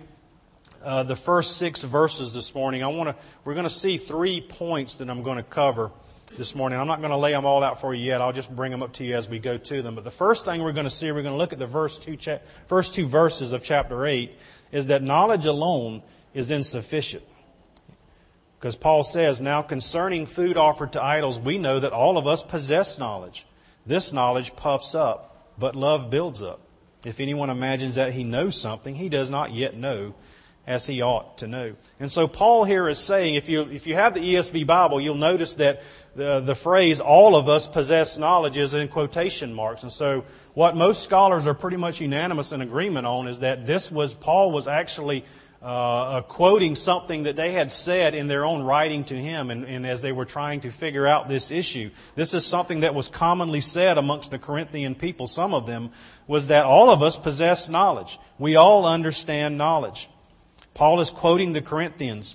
uh, 0.84 1.04
the 1.04 1.16
first 1.16 1.56
six 1.56 1.82
verses 1.84 2.34
this 2.34 2.54
morning, 2.54 2.82
I 2.82 2.88
want 2.88 3.10
to 3.10 3.16
we're 3.44 3.54
going 3.54 3.64
to 3.64 3.70
see 3.70 3.96
three 3.96 4.40
points 4.40 4.98
that 4.98 5.08
I'm 5.08 5.22
going 5.22 5.38
to 5.38 5.42
cover 5.42 5.90
this 6.36 6.54
morning. 6.54 6.78
I'm 6.78 6.86
not 6.86 6.98
going 7.00 7.10
to 7.10 7.16
lay 7.16 7.32
them 7.32 7.46
all 7.46 7.62
out 7.62 7.80
for 7.80 7.94
you 7.94 8.04
yet. 8.04 8.20
I'll 8.20 8.32
just 8.32 8.54
bring 8.54 8.70
them 8.70 8.82
up 8.82 8.94
to 8.94 9.04
you 9.04 9.14
as 9.14 9.28
we 9.28 9.38
go 9.38 9.58
to 9.58 9.82
them. 9.82 9.94
But 9.94 10.04
the 10.04 10.10
first 10.10 10.44
thing 10.44 10.62
we're 10.62 10.72
going 10.72 10.84
to 10.84 10.90
see, 10.90 11.12
we're 11.12 11.22
going 11.22 11.34
to 11.34 11.38
look 11.38 11.52
at 11.52 11.58
the 11.58 11.66
verse 11.66 11.98
two, 11.98 12.16
cha- 12.16 12.40
first 12.66 12.94
two 12.94 13.06
verses 13.06 13.52
of 13.52 13.62
chapter 13.62 14.06
eight, 14.06 14.32
is 14.72 14.88
that 14.88 15.02
knowledge 15.02 15.46
alone 15.46 16.02
is 16.34 16.50
insufficient. 16.50 17.22
Because 18.62 18.76
Paul 18.76 19.02
says, 19.02 19.40
now 19.40 19.60
concerning 19.60 20.24
food 20.24 20.56
offered 20.56 20.92
to 20.92 21.02
idols, 21.02 21.40
we 21.40 21.58
know 21.58 21.80
that 21.80 21.92
all 21.92 22.16
of 22.16 22.28
us 22.28 22.44
possess 22.44 22.96
knowledge. 22.96 23.44
This 23.86 24.12
knowledge 24.12 24.54
puffs 24.54 24.94
up, 24.94 25.52
but 25.58 25.74
love 25.74 26.10
builds 26.10 26.44
up. 26.44 26.60
If 27.04 27.18
anyone 27.18 27.50
imagines 27.50 27.96
that 27.96 28.12
he 28.12 28.22
knows 28.22 28.60
something, 28.60 28.94
he 28.94 29.08
does 29.08 29.30
not 29.30 29.52
yet 29.52 29.76
know 29.76 30.14
as 30.64 30.86
he 30.86 31.02
ought 31.02 31.38
to 31.38 31.48
know. 31.48 31.74
And 31.98 32.08
so 32.08 32.28
Paul 32.28 32.62
here 32.62 32.88
is 32.88 33.00
saying, 33.00 33.34
if 33.34 33.48
you, 33.48 33.62
if 33.62 33.88
you 33.88 33.96
have 33.96 34.14
the 34.14 34.20
ESV 34.20 34.64
Bible, 34.64 35.00
you'll 35.00 35.16
notice 35.16 35.56
that 35.56 35.82
the, 36.14 36.38
the 36.38 36.54
phrase, 36.54 37.00
all 37.00 37.34
of 37.34 37.48
us 37.48 37.66
possess 37.66 38.16
knowledge 38.16 38.56
is 38.56 38.74
in 38.74 38.86
quotation 38.86 39.52
marks. 39.52 39.82
And 39.82 39.90
so 39.90 40.24
what 40.54 40.76
most 40.76 41.02
scholars 41.02 41.48
are 41.48 41.54
pretty 41.54 41.78
much 41.78 42.00
unanimous 42.00 42.52
in 42.52 42.60
agreement 42.60 43.08
on 43.08 43.26
is 43.26 43.40
that 43.40 43.66
this 43.66 43.90
was, 43.90 44.14
Paul 44.14 44.52
was 44.52 44.68
actually 44.68 45.24
uh, 45.62 46.22
quoting 46.22 46.74
something 46.74 47.22
that 47.22 47.36
they 47.36 47.52
had 47.52 47.70
said 47.70 48.14
in 48.16 48.26
their 48.26 48.44
own 48.44 48.62
writing 48.62 49.04
to 49.04 49.16
him 49.16 49.50
and, 49.50 49.64
and, 49.64 49.86
as 49.86 50.02
they 50.02 50.10
were 50.10 50.24
trying 50.24 50.60
to 50.62 50.70
figure 50.70 51.06
out 51.06 51.28
this 51.28 51.52
issue. 51.52 51.90
This 52.16 52.34
is 52.34 52.44
something 52.44 52.80
that 52.80 52.96
was 52.96 53.06
commonly 53.06 53.60
said 53.60 53.96
amongst 53.96 54.32
the 54.32 54.40
Corinthian 54.40 54.96
people. 54.96 55.28
Some 55.28 55.54
of 55.54 55.66
them 55.66 55.90
was 56.26 56.48
that 56.48 56.64
all 56.64 56.90
of 56.90 57.02
us 57.02 57.16
possess 57.16 57.68
knowledge. 57.68 58.18
We 58.38 58.56
all 58.56 58.86
understand 58.86 59.56
knowledge. 59.56 60.10
Paul 60.74 60.98
is 61.00 61.10
quoting 61.10 61.52
the 61.52 61.62
Corinthians. 61.62 62.34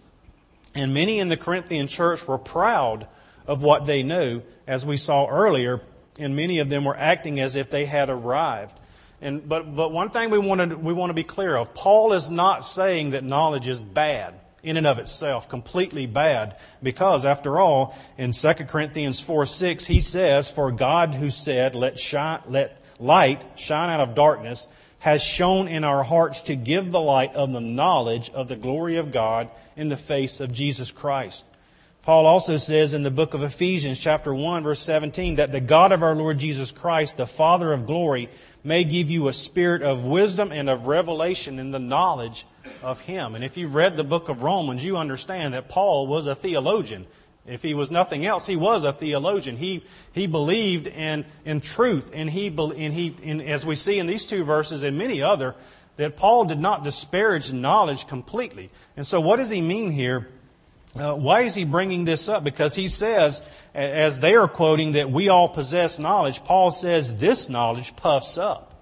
And 0.73 0.93
many 0.93 1.19
in 1.19 1.27
the 1.27 1.37
Corinthian 1.37 1.87
church 1.87 2.25
were 2.27 2.37
proud 2.37 3.07
of 3.45 3.61
what 3.61 3.85
they 3.85 4.03
knew, 4.03 4.41
as 4.65 4.85
we 4.85 4.95
saw 4.95 5.27
earlier, 5.27 5.81
and 6.19 6.35
many 6.35 6.59
of 6.59 6.69
them 6.69 6.85
were 6.85 6.95
acting 6.95 7.39
as 7.39 7.55
if 7.55 7.69
they 7.69 7.85
had 7.85 8.09
arrived. 8.09 8.79
And, 9.21 9.47
but, 9.47 9.75
but 9.75 9.91
one 9.91 10.11
thing 10.11 10.29
we 10.29 10.37
want, 10.37 10.69
to, 10.69 10.77
we 10.77 10.93
want 10.93 11.09
to 11.09 11.15
be 11.15 11.23
clear 11.23 11.55
of 11.55 11.73
Paul 11.73 12.13
is 12.13 12.29
not 12.29 12.63
saying 12.63 13.11
that 13.11 13.23
knowledge 13.23 13.67
is 13.67 13.79
bad 13.79 14.35
in 14.63 14.77
and 14.77 14.85
of 14.85 14.99
itself, 14.99 15.47
completely 15.47 16.05
bad, 16.05 16.57
because 16.83 17.25
after 17.25 17.59
all, 17.59 17.97
in 18.17 18.31
2 18.31 18.53
Corinthians 18.67 19.19
4 19.19 19.45
6, 19.45 19.85
he 19.85 20.01
says, 20.01 20.51
For 20.51 20.71
God 20.71 21.15
who 21.15 21.29
said, 21.29 21.73
Let, 21.73 21.99
shine, 21.99 22.41
let 22.47 22.81
light 22.99 23.45
shine 23.55 23.89
out 23.89 24.01
of 24.01 24.15
darkness, 24.15 24.67
has 24.99 25.23
shone 25.23 25.67
in 25.67 25.83
our 25.83 26.03
hearts 26.03 26.41
to 26.43 26.55
give 26.55 26.91
the 26.91 26.99
light 26.99 27.33
of 27.35 27.51
the 27.51 27.61
knowledge 27.61 28.29
of 28.31 28.47
the 28.47 28.55
glory 28.55 28.97
of 28.97 29.11
God 29.11 29.49
in 29.75 29.89
the 29.89 29.97
face 29.97 30.39
of 30.39 30.51
Jesus 30.51 30.91
Christ. 30.91 31.45
Paul 32.01 32.25
also 32.25 32.55
says 32.55 32.93
in 32.93 33.03
the 33.03 33.11
book 33.11 33.33
of 33.33 33.43
Ephesians, 33.43 33.99
chapter 33.99 34.33
1, 34.33 34.63
verse 34.63 34.79
17, 34.79 35.35
that 35.35 35.51
the 35.51 35.59
God 35.59 35.91
of 35.91 36.03
our 36.03 36.15
Lord 36.15 36.39
Jesus 36.39 36.71
Christ, 36.71 37.17
the 37.17 37.27
Father 37.27 37.73
of 37.73 37.85
glory, 37.85 38.29
may 38.67 38.83
give 38.83 39.09
you 39.09 39.29
a 39.29 39.33
spirit 39.33 39.81
of 39.81 40.03
wisdom 40.03 40.51
and 40.51 40.69
of 40.69 40.87
revelation 40.87 41.57
in 41.57 41.71
the 41.71 41.79
knowledge 41.79 42.45
of 42.83 42.99
Him. 42.99 43.33
And 43.33 43.43
if 43.43 43.55
you've 43.55 43.73
read 43.73 43.95
the 43.95 44.03
book 44.03 44.27
of 44.27 44.43
Romans, 44.43 44.83
you 44.83 44.97
understand 44.97 45.53
that 45.53 45.69
Paul 45.69 46.05
was 46.05 46.27
a 46.27 46.35
theologian. 46.35 47.07
If 47.45 47.63
he 47.63 47.73
was 47.73 47.89
nothing 47.89 48.25
else, 48.25 48.45
he 48.45 48.57
was 48.57 48.83
a 48.83 48.91
theologian. 48.91 49.55
He, 49.55 49.85
he 50.11 50.27
believed 50.27 50.85
in, 50.85 51.25
in 51.45 51.61
truth, 51.61 52.11
and 52.13 52.29
he, 52.29 52.47
and 52.47 52.93
he 52.93 53.15
and 53.23 53.41
as 53.41 53.65
we 53.65 53.75
see 53.75 53.99
in 53.99 54.05
these 54.05 54.25
two 54.25 54.43
verses 54.43 54.83
and 54.83 54.97
many 54.97 55.21
other, 55.21 55.55
that 55.95 56.17
Paul 56.17 56.43
did 56.43 56.59
not 56.59 56.83
disparage 56.83 57.53
knowledge 57.53 58.05
completely. 58.05 58.69
And 58.97 59.07
so 59.07 59.21
what 59.21 59.37
does 59.37 59.49
he 59.49 59.61
mean 59.61 59.91
here? 59.91 60.27
Uh, 60.99 61.15
why 61.15 61.41
is 61.41 61.53
he 61.55 61.63
bringing 61.63 62.05
this 62.05 62.27
up? 62.27 62.43
Because 62.43 62.73
he 62.75 62.87
says, 62.87 63.41
as 63.73 64.19
they 64.19 64.35
are 64.35 64.47
quoting, 64.47 64.93
that 64.93 65.11
we 65.11 65.29
all 65.29 65.47
possess 65.47 65.99
knowledge. 65.99 66.43
Paul 66.43 66.71
says 66.71 67.15
this 67.15 67.49
knowledge 67.49 67.95
puffs 67.95 68.37
up. 68.37 68.73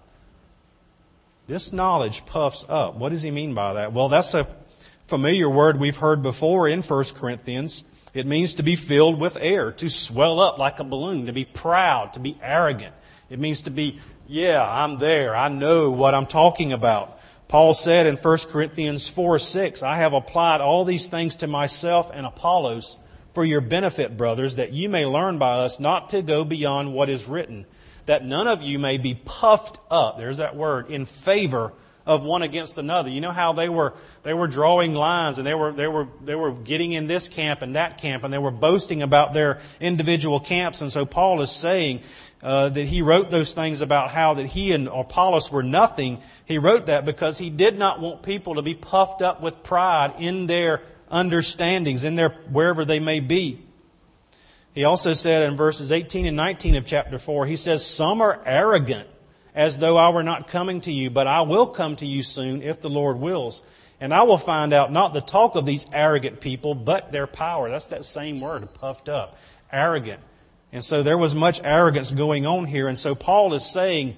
This 1.48 1.72
knowledge 1.72 2.26
puffs 2.26 2.66
up. 2.68 2.96
What 2.96 3.10
does 3.10 3.22
he 3.22 3.32
mean 3.32 3.54
by 3.54 3.74
that? 3.74 3.94
Well, 3.94 4.10
that's 4.10 4.34
a 4.34 4.48
familiar 5.06 5.50
word 5.50 5.80
we've 5.80 5.98
heard 5.98 6.22
before 6.22 6.68
in 6.68 6.82
1 6.82 7.04
Corinthians. 7.16 7.84
It 8.14 8.26
means 8.26 8.56
to 8.56 8.64
be 8.64 8.76
filled 8.76 9.20
with 9.20 9.38
air, 9.40 9.72
to 9.74 9.90
swell 9.90 10.40
up 10.40 10.58
like 10.58 10.80
a 10.80 10.84
balloon, 10.84 11.26
to 11.26 11.34
be 11.34 11.46
proud, 11.46 12.14
to 12.14 12.20
be 12.20 12.38
arrogant. 12.42 12.96
It 13.30 13.40
means 13.40 13.64
to 13.64 13.72
be, 13.72 14.00
yeah, 14.28 14.66
I'm 14.66 14.98
there. 15.00 15.36
I 15.36 15.50
know 15.50 15.92
what 15.92 16.16
I'm 16.16 16.26
talking 16.26 16.72
about. 16.72 17.15
Paul 17.48 17.74
said 17.74 18.08
in 18.08 18.18
1 18.18 18.38
Corinthians 18.50 19.08
4 19.08 19.40
6, 19.40 19.84
I 19.84 19.98
have 19.98 20.14
applied 20.14 20.62
all 20.62 20.84
these 20.84 21.08
things 21.08 21.36
to 21.38 21.48
myself 21.48 22.10
and 22.14 22.26
Apollos 22.26 22.98
for 23.34 23.46
your 23.46 23.62
benefit, 23.62 24.18
brothers, 24.18 24.56
that 24.56 24.72
you 24.72 24.90
may 24.90 25.06
learn 25.06 25.38
by 25.38 25.60
us 25.60 25.80
not 25.80 26.10
to 26.10 26.22
go 26.22 26.44
beyond 26.44 26.94
what 26.94 27.10
is 27.10 27.28
written, 27.28 27.66
that 28.06 28.26
none 28.26 28.48
of 28.48 28.64
you 28.64 28.80
may 28.80 28.98
be 28.98 29.14
puffed 29.14 29.78
up, 29.92 30.18
there's 30.18 30.38
that 30.38 30.56
word, 30.56 30.90
in 30.90 31.06
favor 31.06 31.74
of 32.06 32.24
one 32.24 32.44
against 32.44 32.78
another. 32.78 33.10
You 33.10 33.22
know 33.22 33.32
how 33.32 33.54
they 33.54 33.70
were 33.70 33.94
they 34.24 34.34
were 34.34 34.48
drawing 34.48 34.94
lines 34.94 35.38
and 35.38 35.48
they 35.48 35.56
were 35.56 35.72
they 35.72 35.88
were 35.88 36.08
they 36.24 36.36
were 36.36 36.52
getting 36.52 36.92
in 36.92 37.08
this 37.08 37.28
camp 37.28 37.62
and 37.62 37.76
that 37.76 37.98
camp 37.98 38.24
and 38.24 38.34
they 38.34 38.38
were 38.38 38.52
boasting 38.52 39.02
about 39.02 39.34
their 39.34 39.60
individual 39.80 40.40
camps. 40.40 40.82
And 40.82 40.92
so 40.92 41.06
Paul 41.06 41.42
is 41.42 41.52
saying 41.52 42.02
uh, 42.44 42.70
that 42.70 42.88
he 42.88 43.02
wrote 43.02 43.32
those 43.32 43.54
things 43.54 43.82
about 43.82 44.12
how 44.12 44.36
that 44.36 44.46
he 44.46 44.72
and 44.72 44.88
Apollos 44.88 45.52
were 45.52 45.64
nothing. 45.64 46.22
He 46.46 46.60
wrote 46.60 46.86
that 46.86 47.06
because 47.06 47.40
he 47.40 47.50
did 47.50 47.80
not 47.80 48.00
want 48.00 48.22
people 48.22 48.56
to 48.56 48.62
be 48.62 48.76
puffed 48.76 49.22
up 49.22 49.42
with 49.42 49.64
pride 49.64 50.14
in 50.20 50.46
their 50.46 50.84
understandings, 51.10 52.04
in 52.04 52.16
their 52.16 52.30
wherever 52.52 52.86
they 52.86 53.00
may 53.00 53.20
be. 53.20 53.62
He 54.74 54.84
also 54.84 55.14
said 55.14 55.44
in 55.44 55.56
verses 55.56 55.92
18 55.92 56.26
and 56.26 56.36
19 56.36 56.76
of 56.76 56.86
chapter 56.86 57.18
4, 57.18 57.46
he 57.46 57.56
says, 57.56 57.86
Some 57.86 58.22
are 58.22 58.42
arrogant 58.46 59.08
as 59.56 59.78
though 59.78 59.98
I 59.98 60.10
were 60.10 60.24
not 60.24 60.50
coming 60.50 60.82
to 60.82 60.92
you, 60.92 61.10
but 61.10 61.28
I 61.28 61.42
will 61.42 61.68
come 61.68 61.96
to 61.98 62.06
you 62.06 62.22
soon 62.22 62.62
if 62.62 62.82
the 62.82 62.90
Lord 62.90 63.18
wills. 63.20 63.64
And 64.02 64.14
I 64.14 64.24
will 64.24 64.38
find 64.38 64.74
out 64.74 64.92
not 64.92 65.14
the 65.14 65.22
talk 65.22 65.56
of 65.56 65.66
these 65.66 65.86
arrogant 65.94 66.42
people, 66.42 66.76
but 66.76 67.14
their 67.14 67.26
power. 67.26 67.70
That's 67.70 67.88
that 67.88 68.04
same 68.04 68.42
word, 68.42 68.72
puffed 68.74 69.08
up. 69.08 69.38
Arrogant. 69.72 70.20
And 70.74 70.84
so 70.84 71.02
there 71.02 71.18
was 71.18 71.34
much 71.34 71.62
arrogance 71.64 72.12
going 72.12 72.46
on 72.46 72.66
here. 72.66 72.90
And 72.90 72.98
so 72.98 73.16
Paul 73.16 73.54
is 73.54 73.66
saying 73.66 74.18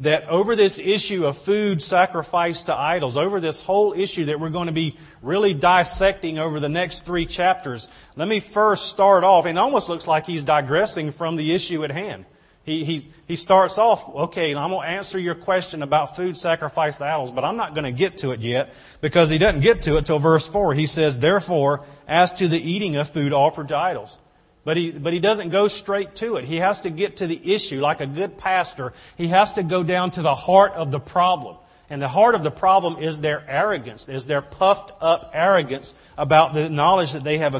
that 0.00 0.28
over 0.28 0.56
this 0.56 0.80
issue 0.80 1.24
of 1.26 1.38
food 1.38 1.80
sacrificed 1.80 2.66
to 2.66 2.74
idols, 2.74 3.16
over 3.16 3.38
this 3.38 3.60
whole 3.60 3.92
issue 3.92 4.24
that 4.24 4.40
we're 4.40 4.50
going 4.50 4.66
to 4.66 4.72
be 4.72 4.96
really 5.22 5.54
dissecting 5.54 6.40
over 6.40 6.58
the 6.58 6.68
next 6.68 7.06
three 7.06 7.26
chapters, 7.26 7.86
let 8.16 8.26
me 8.26 8.40
first 8.40 8.88
start 8.88 9.22
off, 9.22 9.46
and 9.46 9.56
it 9.56 9.60
almost 9.60 9.88
looks 9.88 10.08
like 10.08 10.26
he's 10.26 10.42
digressing 10.42 11.12
from 11.12 11.36
the 11.36 11.54
issue 11.54 11.84
at 11.84 11.92
hand. 11.92 12.24
He, 12.64 12.82
he, 12.84 13.06
he 13.28 13.36
starts 13.36 13.76
off, 13.76 14.08
okay, 14.08 14.54
I'm 14.54 14.70
going 14.70 14.82
to 14.82 14.88
answer 14.88 15.18
your 15.18 15.34
question 15.34 15.82
about 15.82 16.16
food 16.16 16.34
sacrificed 16.34 16.98
to 16.98 17.04
idols, 17.04 17.30
but 17.30 17.44
I'm 17.44 17.58
not 17.58 17.74
going 17.74 17.84
to 17.84 17.92
get 17.92 18.18
to 18.18 18.30
it 18.30 18.40
yet 18.40 18.72
because 19.02 19.28
he 19.28 19.36
doesn't 19.36 19.60
get 19.60 19.82
to 19.82 19.98
it 19.98 20.06
till 20.06 20.18
verse 20.18 20.46
4. 20.46 20.72
He 20.72 20.86
says, 20.86 21.18
therefore, 21.18 21.84
as 22.08 22.32
to 22.32 22.48
the 22.48 22.58
eating 22.58 22.96
of 22.96 23.10
food 23.10 23.34
offered 23.34 23.68
to 23.68 23.76
idols. 23.76 24.18
But 24.64 24.78
he, 24.78 24.92
but 24.92 25.12
he 25.12 25.20
doesn't 25.20 25.50
go 25.50 25.68
straight 25.68 26.14
to 26.16 26.36
it. 26.36 26.46
He 26.46 26.56
has 26.56 26.80
to 26.82 26.90
get 26.90 27.18
to 27.18 27.26
the 27.26 27.54
issue. 27.54 27.80
Like 27.80 28.00
a 28.00 28.06
good 28.06 28.38
pastor, 28.38 28.94
he 29.16 29.28
has 29.28 29.52
to 29.54 29.62
go 29.62 29.82
down 29.82 30.12
to 30.12 30.22
the 30.22 30.34
heart 30.34 30.72
of 30.72 30.90
the 30.90 31.00
problem. 31.00 31.58
And 31.90 32.00
the 32.00 32.08
heart 32.08 32.34
of 32.34 32.42
the 32.42 32.50
problem 32.50 32.96
is 32.96 33.20
their 33.20 33.44
arrogance, 33.46 34.08
is 34.08 34.26
their 34.26 34.40
puffed 34.40 34.90
up 35.02 35.32
arrogance 35.34 35.92
about 36.16 36.54
the 36.54 36.70
knowledge 36.70 37.12
that 37.12 37.24
they 37.24 37.36
have 37.36 37.54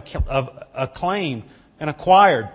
acclaimed 0.74 1.42
and 1.78 1.90
acquired. 1.90 2.48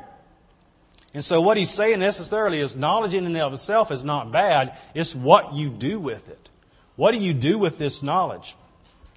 And 1.14 1.26
so 1.26 1.42
what 1.42 1.58
he's 1.58 1.72
saying 1.72 2.00
necessarily 2.00 2.60
is 2.60 2.76
knowledge 2.76 3.14
in 3.14 3.26
and 3.26 3.38
of 3.38 3.54
itself 3.54 3.92
is 3.92 4.06
not 4.06 4.32
bad. 4.32 4.78
It's 4.94 5.16
what 5.16 5.54
you 5.54 5.70
do 5.70 6.00
with 6.00 6.30
it. 6.30 6.50
What 6.96 7.12
do 7.12 7.18
you 7.18 7.34
do 7.34 7.58
with 7.58 7.78
this 7.78 8.04
knowledge? 8.04 8.56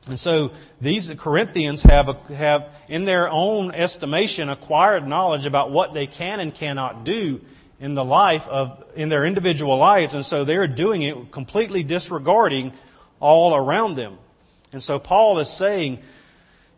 And 0.07 0.19
so 0.19 0.53
these 0.81 1.13
Corinthians 1.17 1.83
have, 1.83 2.27
have, 2.29 2.69
in 2.89 3.05
their 3.05 3.31
own 3.31 3.73
estimation, 3.73 4.49
acquired 4.49 5.07
knowledge 5.07 5.47
about 5.47 5.71
what 5.71 5.95
they 5.95 6.07
can 6.07 6.41
and 6.41 6.53
cannot 6.53 7.05
do 7.05 7.41
in 7.79 7.95
the 7.95 8.05
life 8.05 8.49
of, 8.49 8.85
in 8.97 9.09
their 9.09 9.25
individual 9.25 9.77
lives. 9.77 10.15
And 10.15 10.25
so 10.25 10.45
they're 10.45 10.67
doing 10.67 11.03
it 11.03 11.31
completely 11.31 11.83
disregarding 11.83 12.73
all 13.21 13.55
around 13.55 13.97
them. 13.97 14.19
And 14.73 14.83
so 14.83 14.99
Paul 14.99 15.39
is 15.39 15.51
saying, 15.51 15.99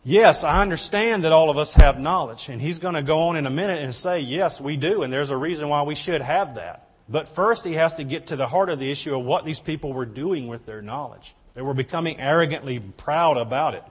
Yes, 0.07 0.45
I 0.45 0.61
understand 0.61 1.25
that 1.25 1.33
all 1.33 1.49
of 1.49 1.57
us 1.57 1.75
have 1.75 1.99
knowledge. 1.99 2.51
And 2.51 2.61
he's 2.61 2.79
going 2.79 2.95
to 2.95 3.03
go 3.03 3.29
on 3.29 3.37
in 3.37 3.47
a 3.47 3.51
minute 3.51 3.83
and 3.83 3.95
say, 3.95 4.21
yes, 4.21 4.61
we 4.61 4.77
do. 4.77 5.03
And 5.03 5.13
there's 5.13 5.31
a 5.31 5.37
reason 5.37 5.71
why 5.71 5.83
we 5.83 5.95
should 5.95 6.21
have 6.21 6.57
that. 6.57 6.89
But 7.09 7.29
first, 7.29 7.65
he 7.65 7.73
has 7.75 7.95
to 7.95 8.05
get 8.05 8.29
to 8.29 8.37
the 8.37 8.47
heart 8.47 8.69
of 8.69 8.79
the 8.79 8.91
issue 8.91 9.17
of 9.17 9.25
what 9.25 9.45
these 9.45 9.61
people 9.61 9.93
were 9.93 10.07
doing 10.07 10.47
with 10.47 10.67
their 10.67 10.83
knowledge. 10.83 11.35
They 11.55 11.63
were 11.63 11.75
becoming 11.75 12.21
arrogantly 12.21 12.81
proud 12.81 13.39
about 13.39 13.75
it. 13.75 13.85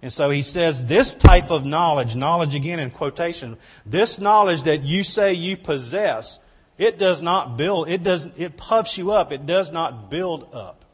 And 0.00 0.12
so 0.12 0.30
he 0.30 0.42
says, 0.42 0.84
this 0.84 1.14
type 1.14 1.50
of 1.50 1.64
knowledge, 1.64 2.16
knowledge 2.16 2.54
again 2.54 2.80
in 2.80 2.90
quotation, 2.90 3.56
this 3.86 4.18
knowledge 4.18 4.64
that 4.64 4.82
you 4.82 5.04
say 5.04 5.32
you 5.32 5.56
possess, 5.56 6.40
it 6.76 6.98
does 6.98 7.22
not 7.22 7.56
build, 7.56 7.88
it 7.88 8.02
does, 8.02 8.28
it 8.36 8.56
puffs 8.56 8.98
you 8.98 9.12
up, 9.12 9.30
it 9.30 9.46
does 9.46 9.70
not 9.70 10.10
build 10.10 10.52
up. 10.52 10.84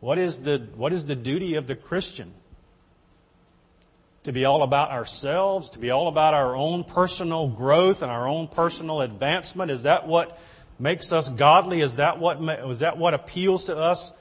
What 0.00 0.18
is 0.18 0.42
the, 0.42 0.68
what 0.76 0.92
is 0.92 1.06
the 1.06 1.16
duty 1.16 1.54
of 1.54 1.66
the 1.66 1.74
Christian? 1.74 2.34
To 4.24 4.32
be 4.32 4.44
all 4.44 4.62
about 4.62 4.90
ourselves, 4.90 5.70
to 5.70 5.78
be 5.78 5.90
all 5.90 6.08
about 6.08 6.34
our 6.34 6.54
own 6.54 6.84
personal 6.84 7.48
growth 7.48 8.02
and 8.02 8.10
our 8.10 8.28
own 8.28 8.48
personal 8.48 9.00
advancement? 9.00 9.70
Is 9.70 9.82
that 9.82 10.06
what 10.06 10.38
makes 10.78 11.12
us 11.12 11.28
godly? 11.28 11.80
Is 11.80 11.96
that 11.96 12.18
what, 12.18 12.40
is 12.68 12.80
that 12.80 12.98
what 12.98 13.14
appeals 13.14 13.64
to 13.64 13.76
us 13.76 14.12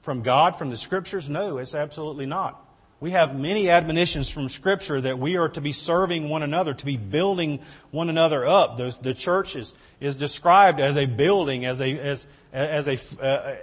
from 0.00 0.22
God, 0.22 0.56
from 0.56 0.70
the 0.70 0.76
Scriptures? 0.76 1.28
No, 1.28 1.58
it's 1.58 1.74
absolutely 1.74 2.26
not. 2.26 2.66
We 3.00 3.12
have 3.12 3.34
many 3.34 3.70
admonitions 3.70 4.28
from 4.28 4.50
Scripture 4.50 5.00
that 5.00 5.18
we 5.18 5.36
are 5.36 5.48
to 5.48 5.60
be 5.62 5.72
serving 5.72 6.28
one 6.28 6.42
another, 6.42 6.74
to 6.74 6.84
be 6.84 6.98
building 6.98 7.60
one 7.90 8.10
another 8.10 8.46
up. 8.46 8.76
The, 8.76 8.96
the 9.00 9.14
church 9.14 9.56
is, 9.56 9.72
is 10.00 10.18
described 10.18 10.80
as 10.80 10.98
a 10.98 11.06
building, 11.06 11.64
as 11.64 11.80
a, 11.80 11.98
as, 11.98 12.26
as 12.52 12.88
a, 12.88 13.24
uh, 13.24 13.56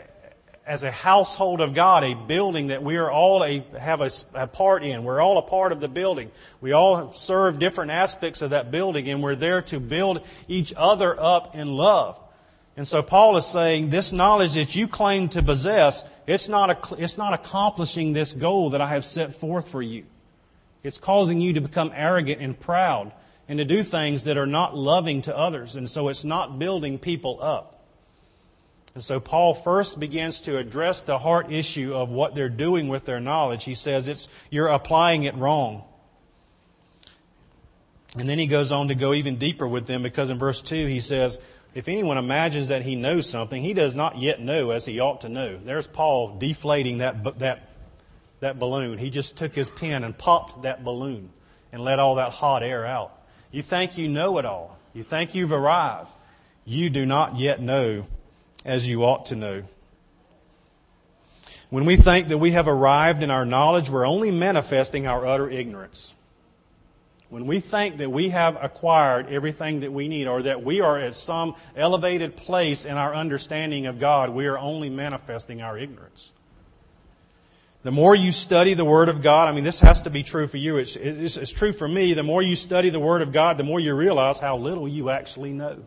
as 0.68 0.84
a 0.84 0.92
household 0.92 1.62
of 1.62 1.74
God, 1.74 2.04
a 2.04 2.14
building 2.14 2.68
that 2.68 2.84
we 2.84 2.98
are 2.98 3.10
all 3.10 3.42
a, 3.42 3.64
have 3.80 4.02
a, 4.02 4.12
a, 4.34 4.48
part 4.48 4.84
in. 4.84 5.06
We're 5.06 5.22
all 5.22 5.38
a 5.38 5.42
part 5.42 5.72
of 5.72 5.80
the 5.80 5.88
building. 5.88 6.30
We 6.60 6.74
all 6.74 7.14
serve 7.14 7.58
different 7.58 7.92
aspects 7.92 8.42
of 8.42 8.50
that 8.50 8.70
building, 8.70 9.08
and 9.08 9.24
we're 9.24 9.36
there 9.36 9.62
to 9.64 9.80
build 9.80 10.26
each 10.50 10.74
other 10.76 11.18
up 11.18 11.56
in 11.56 11.72
love. 11.72 12.20
And 12.76 12.86
so 12.86 13.02
Paul 13.02 13.38
is 13.38 13.46
saying 13.46 13.92
this 13.92 14.12
knowledge 14.12 14.56
that 14.56 14.76
you 14.76 14.90
claim 14.90 15.30
to 15.30 15.42
possess, 15.42 16.04
it's 16.28 16.50
not, 16.50 16.70
a, 16.70 16.96
it's 17.02 17.18
not 17.18 17.34
accomplishing 17.34 18.12
this 18.12 18.34
goal 18.34 18.72
that 18.72 18.82
I 18.82 18.88
have 18.88 19.06
set 19.06 19.34
forth 19.34 19.70
for 19.70 19.82
you. 19.82 20.04
It's 20.84 20.98
causing 20.98 21.40
you 21.40 21.54
to 21.54 21.62
become 21.62 21.94
arrogant 21.96 22.42
and 22.42 22.60
proud 22.60 23.14
and 23.48 23.58
to 23.60 23.66
do 23.66 23.84
things 23.84 24.26
that 24.26 24.38
are 24.38 24.46
not 24.46 24.76
loving 24.76 25.22
to 25.24 25.36
others. 25.36 25.78
And 25.78 25.90
so 25.90 26.10
it's 26.10 26.26
not 26.26 26.60
building 26.60 27.00
people 27.00 27.40
up. 27.42 27.77
And 28.98 29.04
so 29.04 29.20
Paul 29.20 29.54
first 29.54 30.00
begins 30.00 30.42
to 30.42 30.58
address 30.58 31.04
the 31.04 31.20
heart 31.20 31.52
issue 31.54 31.94
of 31.94 32.10
what 32.10 32.34
they're 32.34 32.50
doing 32.50 32.88
with 32.88 33.06
their 33.06 33.20
knowledge. 33.20 33.64
He 33.64 33.76
says 33.76 34.08
it's 34.08 34.28
you're 34.50 34.70
applying 34.70 35.26
it 35.26 35.36
wrong. 35.36 35.84
And 38.18 38.28
then 38.28 38.40
he 38.40 38.48
goes 38.48 38.72
on 38.72 38.88
to 38.88 38.96
go 38.96 39.14
even 39.14 39.36
deeper 39.36 39.68
with 39.68 39.86
them 39.86 40.02
because 40.02 40.32
in 40.32 40.40
verse 40.40 40.64
2 40.64 40.88
he 40.88 41.00
says, 41.00 41.40
If 41.76 41.88
anyone 41.88 42.18
imagines 42.18 42.70
that 42.70 42.82
he 42.82 42.96
knows 42.96 43.30
something, 43.30 43.62
he 43.62 43.76
does 43.76 43.96
not 43.96 44.18
yet 44.18 44.42
know 44.42 44.72
as 44.72 44.88
he 44.88 45.00
ought 45.00 45.22
to 45.22 45.30
know. 45.30 45.60
There's 45.64 45.86
Paul 45.86 46.40
deflating 46.40 46.98
that, 46.98 47.38
that, 47.38 47.70
that 48.40 48.58
balloon. 48.58 48.98
He 48.98 49.12
just 49.12 49.38
took 49.38 49.54
his 49.54 49.70
pen 49.70 50.04
and 50.04 50.18
popped 50.18 50.64
that 50.64 50.84
balloon 50.84 51.30
and 51.72 51.84
let 51.84 52.00
all 52.00 52.16
that 52.16 52.32
hot 52.32 52.64
air 52.64 52.84
out. 52.84 53.12
You 53.52 53.62
think 53.62 54.00
you 54.00 54.08
know 54.08 54.40
it 54.40 54.46
all. 54.46 54.76
You 54.96 55.04
think 55.04 55.36
you've 55.36 55.52
arrived. 55.52 56.10
You 56.66 56.90
do 56.90 57.06
not 57.06 57.38
yet 57.38 57.62
know 57.62 58.08
as 58.66 58.88
you 58.88 59.04
ought 59.04 59.28
to 59.28 59.36
know. 59.36 59.64
When 61.70 61.86
we 61.86 61.98
think 61.98 62.30
that 62.30 62.38
we 62.38 62.52
have 62.52 62.68
arrived 62.68 63.24
in 63.24 63.32
our 63.32 63.46
knowledge, 63.46 63.90
we're 63.90 64.08
only 64.08 64.32
manifesting 64.32 65.06
our 65.06 65.26
utter 65.28 65.50
ignorance. 65.50 66.16
When 67.30 67.46
we 67.46 67.60
think 67.60 67.98
that 67.98 68.10
we 68.10 68.30
have 68.30 68.58
acquired 68.64 69.28
everything 69.30 69.82
that 69.82 69.92
we 69.92 70.08
need 70.08 70.28
or 70.28 70.44
that 70.44 70.64
we 70.64 70.80
are 70.80 70.98
at 70.98 71.14
some 71.16 71.56
elevated 71.76 72.38
place 72.38 72.86
in 72.86 72.96
our 72.96 73.14
understanding 73.14 73.86
of 73.86 74.00
God, 74.00 74.30
we 74.30 74.46
are 74.46 74.58
only 74.58 74.90
manifesting 74.90 75.62
our 75.62 75.78
ignorance. 75.78 76.32
The 77.84 77.92
more 77.92 78.16
you 78.16 78.32
study 78.32 78.74
the 78.74 78.86
Word 78.86 79.10
of 79.10 79.22
God, 79.22 79.50
I 79.50 79.52
mean, 79.52 79.66
this 79.66 79.82
has 79.82 80.02
to 80.04 80.10
be 80.10 80.24
true 80.24 80.48
for 80.48 80.58
you. 80.58 80.78
It's, 80.78 80.96
it's, 80.96 81.36
it's 81.36 81.52
true 81.52 81.74
for 81.74 81.88
me. 81.88 82.14
The 82.14 82.24
more 82.24 82.42
you 82.42 82.56
study 82.56 82.90
the 82.90 83.00
Word 83.00 83.22
of 83.22 83.34
God, 83.34 83.58
the 83.58 83.64
more 83.64 83.80
you 83.80 83.94
realize 83.94 84.40
how 84.40 84.58
little 84.58 84.88
you 84.88 85.10
actually 85.10 85.52
know. 85.52 85.86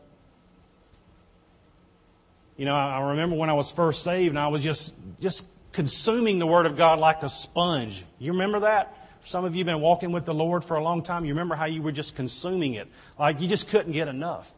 You 2.61 2.67
know, 2.67 2.75
I 2.75 3.01
remember 3.13 3.37
when 3.37 3.49
I 3.49 3.55
was 3.55 3.71
first 3.71 4.03
saved 4.03 4.29
and 4.29 4.39
I 4.39 4.49
was 4.49 4.61
just, 4.61 4.93
just 5.19 5.47
consuming 5.73 6.39
the 6.39 6.47
Word 6.47 6.67
of 6.67 6.77
God 6.77 6.99
like 6.99 7.23
a 7.23 7.29
sponge. 7.31 8.05
You 8.19 8.33
remember 8.33 8.61
that? 8.61 8.95
Some 9.25 9.47
of 9.47 9.57
you 9.57 9.61
have 9.61 9.67
been 9.67 9.81
walking 9.81 10.13
with 10.13 10.27
the 10.27 10.35
Lord 10.35 10.63
for 10.63 10.77
a 10.77 10.83
long 10.83 11.03
time. 11.03 11.25
You 11.25 11.33
remember 11.33 11.55
how 11.55 11.65
you 11.65 11.81
were 11.81 11.91
just 11.91 12.17
consuming 12.17 12.75
it. 12.75 12.87
Like 13.19 13.41
you 13.41 13.49
just 13.49 13.69
couldn't 13.69 13.93
get 13.93 14.09
enough. 14.09 14.53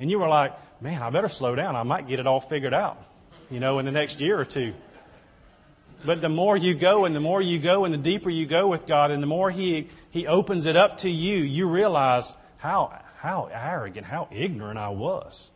And 0.00 0.10
you 0.10 0.18
were 0.18 0.26
like, 0.26 0.52
man, 0.82 1.00
I 1.00 1.10
better 1.10 1.28
slow 1.28 1.54
down. 1.54 1.76
I 1.76 1.84
might 1.84 2.08
get 2.08 2.18
it 2.18 2.26
all 2.26 2.40
figured 2.40 2.74
out, 2.74 3.00
you 3.52 3.60
know, 3.60 3.78
in 3.78 3.84
the 3.84 3.92
next 3.92 4.20
year 4.20 4.36
or 4.36 4.44
two. 4.44 4.74
But 6.04 6.20
the 6.20 6.28
more 6.28 6.56
you 6.56 6.74
go 6.74 7.04
and 7.04 7.14
the 7.14 7.20
more 7.20 7.40
you 7.40 7.60
go 7.60 7.84
and 7.84 7.94
the 7.94 7.98
deeper 7.98 8.30
you 8.30 8.46
go 8.46 8.66
with 8.66 8.84
God 8.84 9.12
and 9.12 9.22
the 9.22 9.28
more 9.28 9.52
He, 9.52 9.90
he 10.10 10.26
opens 10.26 10.66
it 10.66 10.74
up 10.74 10.96
to 10.98 11.08
you, 11.08 11.36
you 11.36 11.68
realize 11.68 12.34
how, 12.56 13.00
how 13.18 13.48
arrogant, 13.52 14.06
how 14.06 14.26
ignorant 14.32 14.76
I 14.76 14.88
was. 14.88 15.52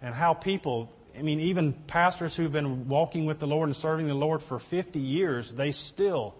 And 0.00 0.14
how 0.14 0.32
people 0.32 0.90
I 1.18 1.22
mean, 1.22 1.40
even 1.40 1.72
pastors 1.72 2.36
who've 2.36 2.52
been 2.52 2.88
walking 2.88 3.26
with 3.26 3.38
the 3.38 3.46
Lord 3.46 3.68
and 3.68 3.76
serving 3.76 4.08
the 4.08 4.14
Lord 4.14 4.42
for 4.42 4.58
50 4.58 4.98
years, 4.98 5.54
they 5.54 5.70
still 5.70 6.34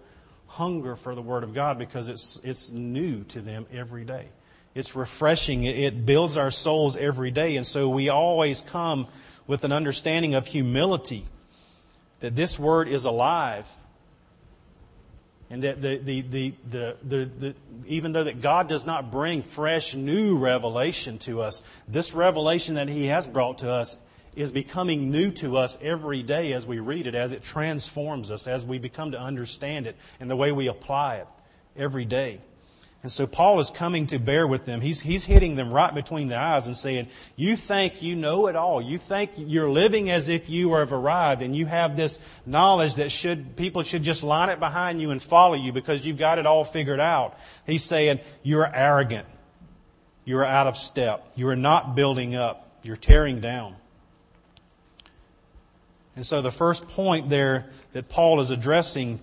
hunger 0.47 0.95
for 0.95 1.15
the 1.15 1.21
Word 1.21 1.43
of 1.43 1.53
God 1.53 1.77
because 1.77 2.09
it's, 2.09 2.39
it's 2.43 2.71
new 2.71 3.23
to 3.25 3.41
them 3.41 3.65
every 3.71 4.05
day. 4.05 4.29
It's 4.75 4.95
refreshing. 4.95 5.63
It 5.63 6.05
builds 6.05 6.37
our 6.37 6.49
souls 6.49 6.97
every 6.97 7.29
day. 7.29 7.55
And 7.57 7.65
so 7.65 7.89
we 7.89 8.09
always 8.09 8.61
come 8.61 9.07
with 9.45 9.63
an 9.63 9.71
understanding 9.71 10.33
of 10.33 10.47
humility 10.47 11.25
that 12.21 12.35
this 12.35 12.57
Word 12.57 12.87
is 12.87 13.05
alive. 13.05 13.69
And 15.49 15.61
that 15.63 15.81
the, 15.81 15.97
the, 15.97 16.21
the, 16.21 16.53
the, 16.67 16.97
the, 17.03 17.25
the, 17.25 17.55
even 17.85 18.11
though 18.11 18.23
that 18.23 18.41
God 18.41 18.67
does 18.67 18.85
not 18.85 19.11
bring 19.11 19.43
fresh, 19.43 19.93
new 19.93 20.37
revelation 20.37 21.19
to 21.19 21.43
us, 21.43 21.61
this 21.87 22.15
revelation 22.15 22.75
that 22.75 22.89
He 22.89 23.05
has 23.05 23.27
brought 23.27 23.59
to 23.59 23.71
us 23.71 23.97
is 24.35 24.51
becoming 24.51 25.11
new 25.11 25.31
to 25.31 25.57
us 25.57 25.77
every 25.81 26.23
day 26.23 26.53
as 26.53 26.65
we 26.65 26.79
read 26.79 27.07
it, 27.07 27.15
as 27.15 27.33
it 27.33 27.43
transforms 27.43 28.31
us, 28.31 28.47
as 28.47 28.65
we 28.65 28.77
become 28.77 29.11
to 29.11 29.19
understand 29.19 29.87
it, 29.87 29.95
and 30.19 30.29
the 30.29 30.35
way 30.35 30.51
we 30.51 30.67
apply 30.67 31.17
it 31.17 31.27
every 31.75 32.05
day. 32.05 32.39
And 33.03 33.11
so 33.11 33.27
Paul 33.27 33.59
is 33.59 33.69
coming 33.69 34.07
to 34.07 34.17
bear 34.17 34.47
with 34.47 34.63
them. 34.63 34.79
He's, 34.79 35.01
he's 35.01 35.25
hitting 35.25 35.57
them 35.57 35.73
right 35.73 35.93
between 35.93 36.29
the 36.29 36.37
eyes 36.37 36.67
and 36.67 36.75
saying, 36.75 37.09
You 37.35 37.57
think 37.57 38.01
you 38.01 38.15
know 38.15 38.47
it 38.47 38.55
all. 38.55 38.81
You 38.81 38.97
think 38.97 39.31
you're 39.35 39.69
living 39.69 40.09
as 40.09 40.29
if 40.29 40.49
you 40.49 40.73
have 40.75 40.93
arrived 40.93 41.41
and 41.41 41.53
you 41.53 41.65
have 41.65 41.97
this 41.97 42.17
knowledge 42.45 42.95
that 42.95 43.11
should, 43.11 43.57
people 43.57 43.83
should 43.83 44.03
just 44.03 44.23
line 44.23 44.47
it 44.47 44.61
behind 44.61 45.01
you 45.01 45.11
and 45.11 45.21
follow 45.21 45.55
you 45.55 45.73
because 45.73 46.05
you've 46.05 46.17
got 46.17 46.39
it 46.39 46.45
all 46.45 46.63
figured 46.63 47.01
out. 47.01 47.37
He's 47.65 47.83
saying, 47.83 48.21
You're 48.41 48.73
arrogant. 48.73 49.27
You're 50.23 50.45
out 50.45 50.67
of 50.67 50.77
step. 50.77 51.29
You 51.35 51.49
are 51.49 51.57
not 51.57 51.95
building 51.95 52.35
up. 52.35 52.79
You're 52.83 52.95
tearing 52.95 53.41
down. 53.41 53.75
And 56.15 56.25
so 56.25 56.41
the 56.41 56.51
first 56.51 56.87
point 56.87 57.29
there 57.29 57.65
that 57.93 58.09
Paul 58.09 58.39
is 58.39 58.51
addressing 58.51 59.19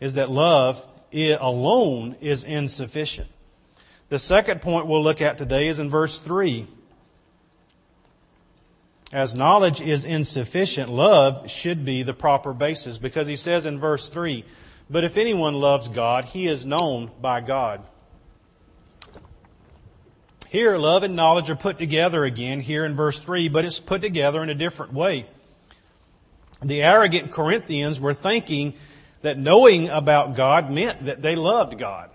is 0.00 0.14
that 0.14 0.30
love 0.30 0.86
alone 1.12 2.16
is 2.20 2.44
insufficient. 2.44 3.28
The 4.08 4.18
second 4.18 4.60
point 4.60 4.86
we'll 4.86 5.02
look 5.02 5.22
at 5.22 5.38
today 5.38 5.68
is 5.68 5.78
in 5.78 5.90
verse 5.90 6.20
3. 6.20 6.66
As 9.12 9.34
knowledge 9.34 9.80
is 9.80 10.04
insufficient, 10.04 10.90
love 10.90 11.50
should 11.50 11.84
be 11.84 12.02
the 12.02 12.14
proper 12.14 12.52
basis 12.52 12.98
because 12.98 13.28
he 13.28 13.36
says 13.36 13.64
in 13.64 13.78
verse 13.78 14.08
3 14.08 14.44
But 14.90 15.04
if 15.04 15.16
anyone 15.16 15.54
loves 15.54 15.88
God, 15.88 16.24
he 16.24 16.48
is 16.48 16.66
known 16.66 17.10
by 17.20 17.40
God. 17.40 17.82
Here, 20.48 20.76
love 20.76 21.02
and 21.02 21.16
knowledge 21.16 21.50
are 21.50 21.56
put 21.56 21.78
together 21.78 22.24
again 22.24 22.60
here 22.60 22.84
in 22.84 22.94
verse 22.94 23.20
3, 23.20 23.48
but 23.48 23.64
it's 23.64 23.80
put 23.80 24.00
together 24.00 24.42
in 24.42 24.50
a 24.50 24.54
different 24.54 24.92
way. 24.92 25.26
The 26.62 26.82
arrogant 26.82 27.32
Corinthians 27.32 28.00
were 28.00 28.14
thinking 28.14 28.74
that 29.22 29.38
knowing 29.38 29.88
about 29.88 30.36
God 30.36 30.70
meant 30.70 31.06
that 31.06 31.22
they 31.22 31.36
loved 31.36 31.78
God. 31.78 32.10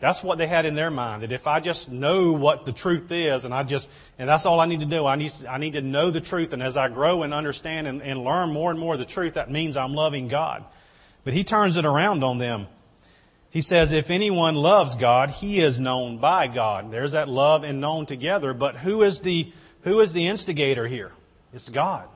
That's 0.00 0.22
what 0.22 0.36
they 0.36 0.46
had 0.46 0.66
in 0.66 0.74
their 0.74 0.90
mind. 0.90 1.22
That 1.22 1.32
if 1.32 1.46
I 1.46 1.60
just 1.60 1.90
know 1.90 2.32
what 2.32 2.66
the 2.66 2.72
truth 2.72 3.10
is, 3.10 3.46
and 3.46 3.54
I 3.54 3.62
just, 3.62 3.90
and 4.18 4.28
that's 4.28 4.44
all 4.44 4.60
I 4.60 4.66
need 4.66 4.80
to 4.80 4.86
do. 4.86 5.06
I 5.06 5.16
need 5.16 5.30
to, 5.30 5.50
I 5.50 5.56
need 5.56 5.74
to 5.74 5.80
know 5.80 6.10
the 6.10 6.20
truth. 6.20 6.52
And 6.52 6.62
as 6.62 6.76
I 6.76 6.88
grow 6.88 7.22
and 7.22 7.32
understand 7.32 7.86
and, 7.86 8.02
and 8.02 8.22
learn 8.22 8.50
more 8.50 8.70
and 8.70 8.78
more 8.78 8.94
of 8.94 8.98
the 8.98 9.06
truth, 9.06 9.34
that 9.34 9.50
means 9.50 9.76
I'm 9.76 9.94
loving 9.94 10.28
God. 10.28 10.64
But 11.24 11.32
he 11.32 11.42
turns 11.42 11.78
it 11.78 11.86
around 11.86 12.22
on 12.22 12.36
them. 12.36 12.66
He 13.48 13.62
says, 13.62 13.92
if 13.92 14.10
anyone 14.10 14.56
loves 14.56 14.96
God, 14.96 15.30
he 15.30 15.60
is 15.60 15.78
known 15.80 16.18
by 16.18 16.48
God. 16.48 16.90
There's 16.90 17.12
that 17.12 17.28
love 17.28 17.62
and 17.62 17.80
known 17.80 18.04
together. 18.04 18.52
But 18.52 18.76
who 18.76 19.02
is 19.02 19.20
the, 19.20 19.52
who 19.82 20.00
is 20.00 20.12
the 20.12 20.26
instigator 20.26 20.86
here? 20.86 21.12
It's 21.52 21.70
God. 21.70 22.08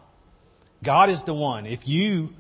God 0.82 1.10
is 1.10 1.24
the 1.24 1.34
one. 1.34 1.66
If 1.66 1.88
you 1.88 2.30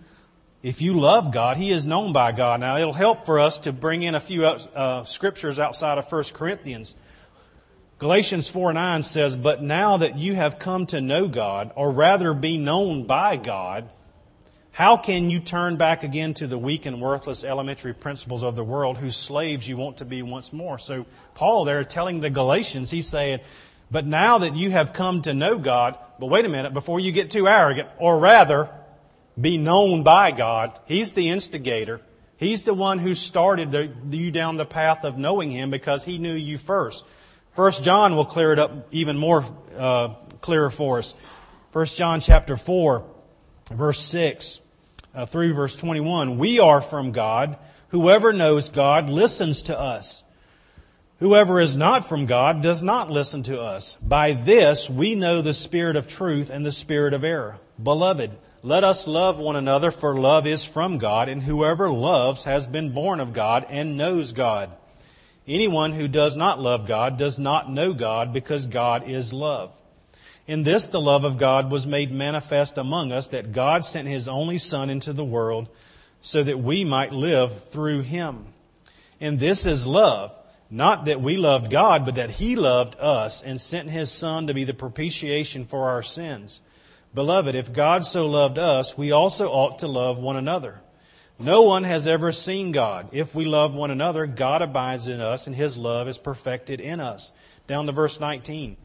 if 0.62 0.82
you 0.82 0.94
love 0.94 1.32
God, 1.32 1.56
He 1.56 1.70
is 1.70 1.86
known 1.86 2.12
by 2.12 2.32
God. 2.32 2.60
Now, 2.60 2.78
it'll 2.78 2.92
help 2.92 3.26
for 3.26 3.38
us 3.38 3.58
to 3.60 3.72
bring 3.72 4.02
in 4.02 4.14
a 4.14 4.20
few 4.20 4.44
uh, 4.44 5.04
scriptures 5.04 5.58
outside 5.58 5.98
of 5.98 6.10
1 6.10 6.24
Corinthians. 6.34 6.96
Galatians 7.98 8.48
4 8.48 8.72
9 8.72 9.02
says, 9.02 9.36
But 9.36 9.62
now 9.62 9.98
that 9.98 10.18
you 10.18 10.34
have 10.34 10.58
come 10.58 10.86
to 10.86 11.00
know 11.00 11.28
God, 11.28 11.72
or 11.76 11.90
rather 11.90 12.34
be 12.34 12.58
known 12.58 13.04
by 13.04 13.36
God, 13.36 13.88
how 14.72 14.96
can 14.96 15.30
you 15.30 15.40
turn 15.40 15.76
back 15.76 16.04
again 16.04 16.34
to 16.34 16.46
the 16.46 16.58
weak 16.58 16.86
and 16.86 17.00
worthless 17.00 17.44
elementary 17.44 17.94
principles 17.94 18.42
of 18.44 18.54
the 18.54 18.64
world 18.64 18.98
whose 18.98 19.16
slaves 19.16 19.66
you 19.68 19.76
want 19.76 19.98
to 19.98 20.04
be 20.04 20.22
once 20.22 20.52
more? 20.52 20.78
So, 20.78 21.06
Paul 21.34 21.64
there 21.64 21.82
telling 21.84 22.20
the 22.20 22.30
Galatians, 22.30 22.90
he's 22.90 23.08
saying, 23.08 23.40
But 23.90 24.06
now 24.06 24.38
that 24.38 24.56
you 24.56 24.70
have 24.70 24.92
come 24.92 25.22
to 25.22 25.34
know 25.34 25.58
God, 25.58 25.98
but 26.18 26.26
wait 26.26 26.44
a 26.44 26.48
minute, 26.48 26.74
before 26.74 27.00
you 27.00 27.12
get 27.12 27.30
too 27.30 27.46
arrogant, 27.48 27.88
or 27.98 28.18
rather, 28.18 28.70
be 29.40 29.56
known 29.56 30.02
by 30.02 30.30
God. 30.32 30.78
He's 30.86 31.12
the 31.12 31.28
instigator. 31.28 32.00
He's 32.36 32.64
the 32.64 32.74
one 32.74 32.98
who 32.98 33.14
started 33.14 33.72
the, 33.72 33.92
you 34.10 34.30
down 34.30 34.56
the 34.56 34.66
path 34.66 35.04
of 35.04 35.18
knowing 35.18 35.50
Him 35.50 35.70
because 35.70 36.04
He 36.04 36.18
knew 36.18 36.34
you 36.34 36.58
first. 36.58 37.04
First 37.52 37.82
John 37.82 38.14
will 38.14 38.24
clear 38.24 38.52
it 38.52 38.58
up 38.58 38.88
even 38.92 39.16
more 39.16 39.44
uh, 39.76 40.14
clearer 40.40 40.70
for 40.70 40.98
us. 40.98 41.14
First 41.72 41.96
John 41.96 42.20
chapter 42.20 42.56
four, 42.56 43.04
verse 43.70 44.00
six 44.00 44.60
uh, 45.14 45.26
through 45.26 45.54
verse 45.54 45.76
twenty-one. 45.76 46.38
We 46.38 46.60
are 46.60 46.80
from 46.80 47.12
God. 47.12 47.58
Whoever 47.88 48.32
knows 48.32 48.68
God 48.68 49.10
listens 49.10 49.62
to 49.62 49.78
us. 49.78 50.22
Whoever 51.20 51.60
is 51.60 51.76
not 51.76 52.08
from 52.08 52.26
God 52.26 52.62
does 52.62 52.80
not 52.80 53.10
listen 53.10 53.42
to 53.44 53.60
us. 53.60 53.96
By 54.00 54.34
this 54.34 54.88
we 54.88 55.16
know 55.16 55.42
the 55.42 55.52
spirit 55.52 55.96
of 55.96 56.06
truth 56.06 56.48
and 56.48 56.64
the 56.64 56.70
spirit 56.70 57.12
of 57.12 57.24
error. 57.24 57.58
Beloved, 57.82 58.38
let 58.62 58.84
us 58.84 59.08
love 59.08 59.38
one 59.38 59.56
another, 59.56 59.90
for 59.90 60.16
love 60.16 60.46
is 60.46 60.64
from 60.64 60.98
God, 60.98 61.28
and 61.28 61.42
whoever 61.42 61.90
loves 61.90 62.44
has 62.44 62.68
been 62.68 62.92
born 62.92 63.18
of 63.18 63.32
God 63.32 63.66
and 63.68 63.96
knows 63.96 64.32
God. 64.32 64.70
Anyone 65.46 65.92
who 65.92 66.06
does 66.06 66.36
not 66.36 66.60
love 66.60 66.86
God 66.86 67.18
does 67.18 67.38
not 67.38 67.70
know 67.70 67.92
God, 67.92 68.32
because 68.32 68.66
God 68.66 69.08
is 69.08 69.32
love. 69.32 69.72
In 70.46 70.62
this 70.62 70.86
the 70.86 71.00
love 71.00 71.24
of 71.24 71.36
God 71.36 71.70
was 71.70 71.86
made 71.86 72.12
manifest 72.12 72.78
among 72.78 73.10
us, 73.10 73.28
that 73.28 73.52
God 73.52 73.84
sent 73.84 74.06
his 74.06 74.28
only 74.28 74.58
Son 74.58 74.88
into 74.88 75.12
the 75.12 75.24
world, 75.24 75.68
so 76.20 76.44
that 76.44 76.60
we 76.60 76.84
might 76.84 77.12
live 77.12 77.64
through 77.64 78.02
him. 78.02 78.46
And 79.20 79.40
this 79.40 79.66
is 79.66 79.84
love, 79.84 80.37
not 80.70 81.06
that 81.06 81.20
we 81.20 81.36
loved 81.36 81.70
God, 81.70 82.04
but 82.04 82.16
that 82.16 82.30
he 82.30 82.56
loved 82.56 82.96
us 83.00 83.42
and 83.42 83.60
sent 83.60 83.90
his 83.90 84.12
Son 84.12 84.46
to 84.46 84.54
be 84.54 84.64
the 84.64 84.74
propitiation 84.74 85.64
for 85.64 85.88
our 85.88 86.02
sins. 86.02 86.60
Beloved, 87.14 87.54
if 87.54 87.72
God 87.72 88.04
so 88.04 88.26
loved 88.26 88.58
us, 88.58 88.96
we 88.96 89.10
also 89.10 89.48
ought 89.48 89.78
to 89.78 89.88
love 89.88 90.18
one 90.18 90.36
another. 90.36 90.80
No 91.38 91.62
one 91.62 91.84
has 91.84 92.06
ever 92.06 92.32
seen 92.32 92.72
God. 92.72 93.08
If 93.12 93.34
we 93.34 93.44
love 93.44 93.72
one 93.72 93.90
another, 93.90 94.26
God 94.26 94.60
abides 94.60 95.08
in 95.08 95.20
us 95.20 95.46
and 95.46 95.54
his 95.54 95.78
love 95.78 96.08
is 96.08 96.18
perfected 96.18 96.80
in 96.80 97.00
us. 97.00 97.32
Down 97.66 97.86
to 97.86 97.92
verse 97.92 98.20
19. 98.20 98.76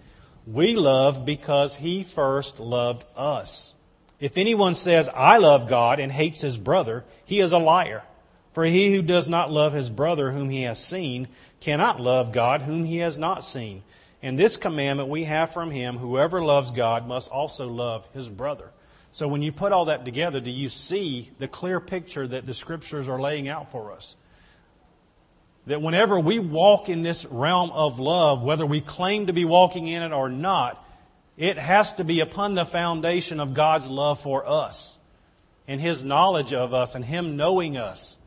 We 0.45 0.75
love 0.75 1.25
because 1.25 1.75
he 1.75 2.03
first 2.03 2.59
loved 2.59 3.05
us. 3.15 3.73
If 4.19 4.37
anyone 4.37 4.75
says, 4.75 5.09
I 5.13 5.37
love 5.37 5.67
God 5.67 5.99
and 5.99 6.11
hates 6.11 6.41
his 6.41 6.57
brother, 6.57 7.03
he 7.25 7.39
is 7.39 7.51
a 7.51 7.57
liar. 7.57 8.03
For 8.53 8.63
he 8.63 8.93
who 8.93 9.01
does 9.01 9.27
not 9.27 9.51
love 9.51 9.73
his 9.73 9.89
brother 9.89 10.31
whom 10.31 10.49
he 10.49 10.63
has 10.63 10.83
seen 10.83 11.27
cannot 11.59 11.99
love 11.99 12.31
God 12.31 12.61
whom 12.61 12.85
he 12.85 12.99
has 12.99 13.17
not 13.17 13.43
seen. 13.43 13.83
And 14.21 14.37
this 14.39 14.57
commandment 14.57 15.09
we 15.09 15.25
have 15.25 15.51
from 15.51 15.71
him 15.71 15.97
whoever 15.97 16.41
loves 16.41 16.71
God 16.71 17.07
must 17.07 17.31
also 17.31 17.67
love 17.67 18.07
his 18.13 18.29
brother. 18.29 18.71
So 19.11 19.27
when 19.27 19.41
you 19.41 19.51
put 19.51 19.71
all 19.71 19.85
that 19.85 20.05
together, 20.05 20.39
do 20.39 20.49
you 20.49 20.69
see 20.69 21.29
the 21.37 21.47
clear 21.47 21.79
picture 21.79 22.27
that 22.27 22.45
the 22.45 22.53
scriptures 22.53 23.07
are 23.07 23.19
laying 23.19 23.47
out 23.47 23.71
for 23.71 23.91
us? 23.91 24.15
That 25.67 25.81
whenever 25.81 26.19
we 26.19 26.39
walk 26.39 26.89
in 26.89 27.03
this 27.03 27.25
realm 27.25 27.71
of 27.71 27.99
love, 27.99 28.41
whether 28.41 28.65
we 28.65 28.81
claim 28.81 29.27
to 29.27 29.33
be 29.33 29.45
walking 29.45 29.87
in 29.87 30.03
it 30.03 30.11
or 30.11 30.29
not, 30.29 30.83
it 31.37 31.57
has 31.57 31.93
to 31.93 32.03
be 32.03 32.19
upon 32.19 32.53
the 32.53 32.65
foundation 32.65 33.39
of 33.39 33.53
God's 33.53 33.89
love 33.89 34.19
for 34.19 34.47
us 34.47 34.97
and 35.67 35.79
His 35.79 36.03
knowledge 36.03 36.53
of 36.53 36.73
us 36.73 36.95
and 36.95 37.03
Him 37.03 37.35
knowing 37.35 37.77
us. 37.77 38.17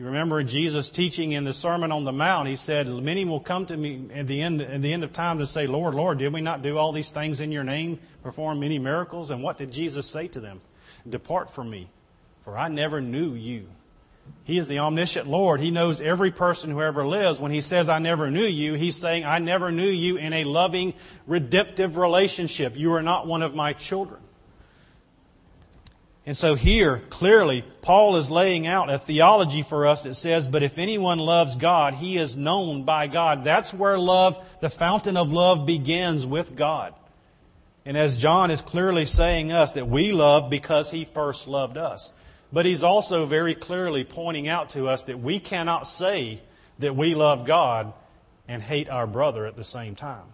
You 0.00 0.06
remember 0.06 0.42
Jesus 0.42 0.88
teaching 0.88 1.32
in 1.32 1.44
the 1.44 1.52
Sermon 1.52 1.92
on 1.92 2.04
the 2.04 2.10
Mount, 2.12 2.48
he 2.48 2.56
said, 2.56 2.88
Many 2.88 3.26
will 3.26 3.38
come 3.38 3.66
to 3.66 3.76
me 3.76 4.08
at 4.14 4.26
the 4.26 4.40
end, 4.40 4.62
at 4.62 4.80
the 4.80 4.94
end 4.94 5.04
of 5.04 5.12
time 5.12 5.36
to 5.40 5.46
say, 5.46 5.66
Lord, 5.66 5.94
Lord, 5.94 6.16
did 6.16 6.32
we 6.32 6.40
not 6.40 6.62
do 6.62 6.78
all 6.78 6.90
these 6.90 7.12
things 7.12 7.42
in 7.42 7.52
your 7.52 7.64
name, 7.64 8.00
perform 8.22 8.60
many 8.60 8.78
miracles? 8.78 9.30
And 9.30 9.42
what 9.42 9.58
did 9.58 9.70
Jesus 9.70 10.06
say 10.06 10.26
to 10.28 10.40
them? 10.40 10.62
Depart 11.06 11.50
from 11.50 11.68
me, 11.68 11.90
for 12.46 12.56
I 12.56 12.68
never 12.68 13.02
knew 13.02 13.34
you. 13.34 13.68
He 14.44 14.56
is 14.56 14.68
the 14.68 14.78
omniscient 14.78 15.26
Lord. 15.26 15.60
He 15.60 15.70
knows 15.70 16.00
every 16.00 16.30
person 16.30 16.70
who 16.70 16.80
ever 16.80 17.06
lives. 17.06 17.38
When 17.38 17.52
he 17.52 17.60
says, 17.60 17.90
I 17.90 17.98
never 17.98 18.30
knew 18.30 18.46
you, 18.46 18.72
he's 18.72 18.96
saying, 18.96 19.26
I 19.26 19.38
never 19.38 19.70
knew 19.70 19.90
you 19.90 20.16
in 20.16 20.32
a 20.32 20.44
loving, 20.44 20.94
redemptive 21.26 21.98
relationship. 21.98 22.74
You 22.74 22.94
are 22.94 23.02
not 23.02 23.26
one 23.26 23.42
of 23.42 23.54
my 23.54 23.74
children. 23.74 24.22
And 26.26 26.36
so 26.36 26.54
here, 26.54 27.02
clearly, 27.08 27.64
Paul 27.82 28.16
is 28.16 28.30
laying 28.30 28.66
out 28.66 28.90
a 28.90 28.98
theology 28.98 29.62
for 29.62 29.86
us 29.86 30.02
that 30.02 30.14
says, 30.14 30.46
but 30.46 30.62
if 30.62 30.76
anyone 30.78 31.18
loves 31.18 31.56
God, 31.56 31.94
he 31.94 32.18
is 32.18 32.36
known 32.36 32.84
by 32.84 33.06
God. 33.06 33.42
That's 33.42 33.72
where 33.72 33.98
love, 33.98 34.42
the 34.60 34.70
fountain 34.70 35.16
of 35.16 35.32
love 35.32 35.64
begins 35.64 36.26
with 36.26 36.54
God. 36.54 36.94
And 37.86 37.96
as 37.96 38.18
John 38.18 38.50
is 38.50 38.60
clearly 38.60 39.06
saying 39.06 39.50
us, 39.50 39.72
that 39.72 39.88
we 39.88 40.12
love 40.12 40.50
because 40.50 40.90
he 40.90 41.06
first 41.06 41.48
loved 41.48 41.78
us. 41.78 42.12
But 42.52 42.66
he's 42.66 42.84
also 42.84 43.24
very 43.24 43.54
clearly 43.54 44.04
pointing 44.04 44.46
out 44.46 44.70
to 44.70 44.88
us 44.88 45.04
that 45.04 45.20
we 45.20 45.38
cannot 45.38 45.86
say 45.86 46.42
that 46.80 46.94
we 46.94 47.14
love 47.14 47.46
God 47.46 47.92
and 48.46 48.62
hate 48.62 48.90
our 48.90 49.06
brother 49.06 49.46
at 49.46 49.56
the 49.56 49.64
same 49.64 49.94
time. 49.94 50.26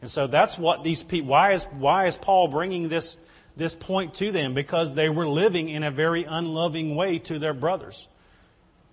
And 0.00 0.10
so 0.10 0.26
that's 0.26 0.58
what 0.58 0.84
these 0.84 1.02
people, 1.02 1.30
why 1.30 1.52
is, 1.52 1.64
why 1.64 2.06
is 2.06 2.16
Paul 2.16 2.48
bringing 2.48 2.88
this 2.88 3.16
this 3.56 3.74
point 3.74 4.14
to 4.14 4.32
them 4.32 4.54
because 4.54 4.94
they 4.94 5.08
were 5.08 5.26
living 5.26 5.68
in 5.68 5.82
a 5.82 5.90
very 5.90 6.24
unloving 6.24 6.96
way 6.96 7.18
to 7.20 7.38
their 7.38 7.54
brothers. 7.54 8.08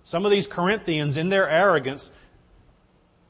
Some 0.02 0.24
of 0.24 0.30
these 0.30 0.46
Corinthians, 0.46 1.16
in 1.16 1.28
their 1.28 1.48
arrogance, 1.48 2.10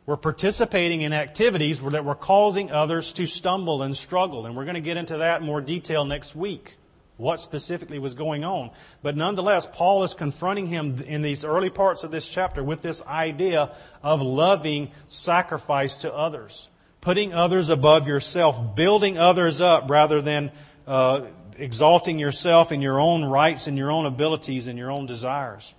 were 0.07 0.17
participating 0.17 1.03
in 1.03 1.13
activities 1.13 1.81
that 1.81 2.05
were 2.05 2.15
causing 2.15 2.71
others 2.71 3.13
to 3.13 3.27
stumble 3.27 3.83
and 3.83 3.97
struggle. 3.97 4.47
And 4.47 4.57
we're 4.57 4.65
going 4.65 4.75
to 4.75 4.81
get 4.81 4.97
into 4.97 5.19
that 5.19 5.41
in 5.41 5.47
more 5.47 5.61
detail 5.61 6.05
next 6.05 6.35
week, 6.35 6.77
what 7.17 7.39
specifically 7.39 7.99
was 7.99 8.15
going 8.15 8.43
on. 8.43 8.71
But 9.03 9.17
nonetheless, 9.17 9.69
Paul 9.73 10.03
is 10.05 10.15
confronting 10.15 10.67
him 10.67 11.01
in 11.03 11.23
these 11.23 11.45
early 11.45 11.71
parts 11.71 12.03
of 12.03 12.11
this 12.11 12.29
chapter 12.29 12.63
with 12.65 12.83
this 12.83 13.05
idea 13.07 13.75
of 14.03 14.23
loving 14.23 14.91
sacrifice 15.09 15.97
to 15.97 16.13
others, 16.13 16.69
putting 17.01 17.33
others 17.35 17.71
above 17.71 18.09
yourself, 18.09 18.75
building 18.75 19.19
others 19.19 19.61
up 19.61 19.91
rather 19.91 20.21
than 20.21 20.51
uh, 20.91 21.27
exalting 21.57 22.19
yourself 22.19 22.73
in 22.73 22.83
your 22.83 23.01
own 23.01 23.25
rights 23.25 23.69
and 23.69 23.79
your 23.79 23.93
own 23.93 24.07
abilities 24.07 24.67
and 24.67 24.77
your 24.77 24.91
own 24.91 25.07
desires. 25.07 25.75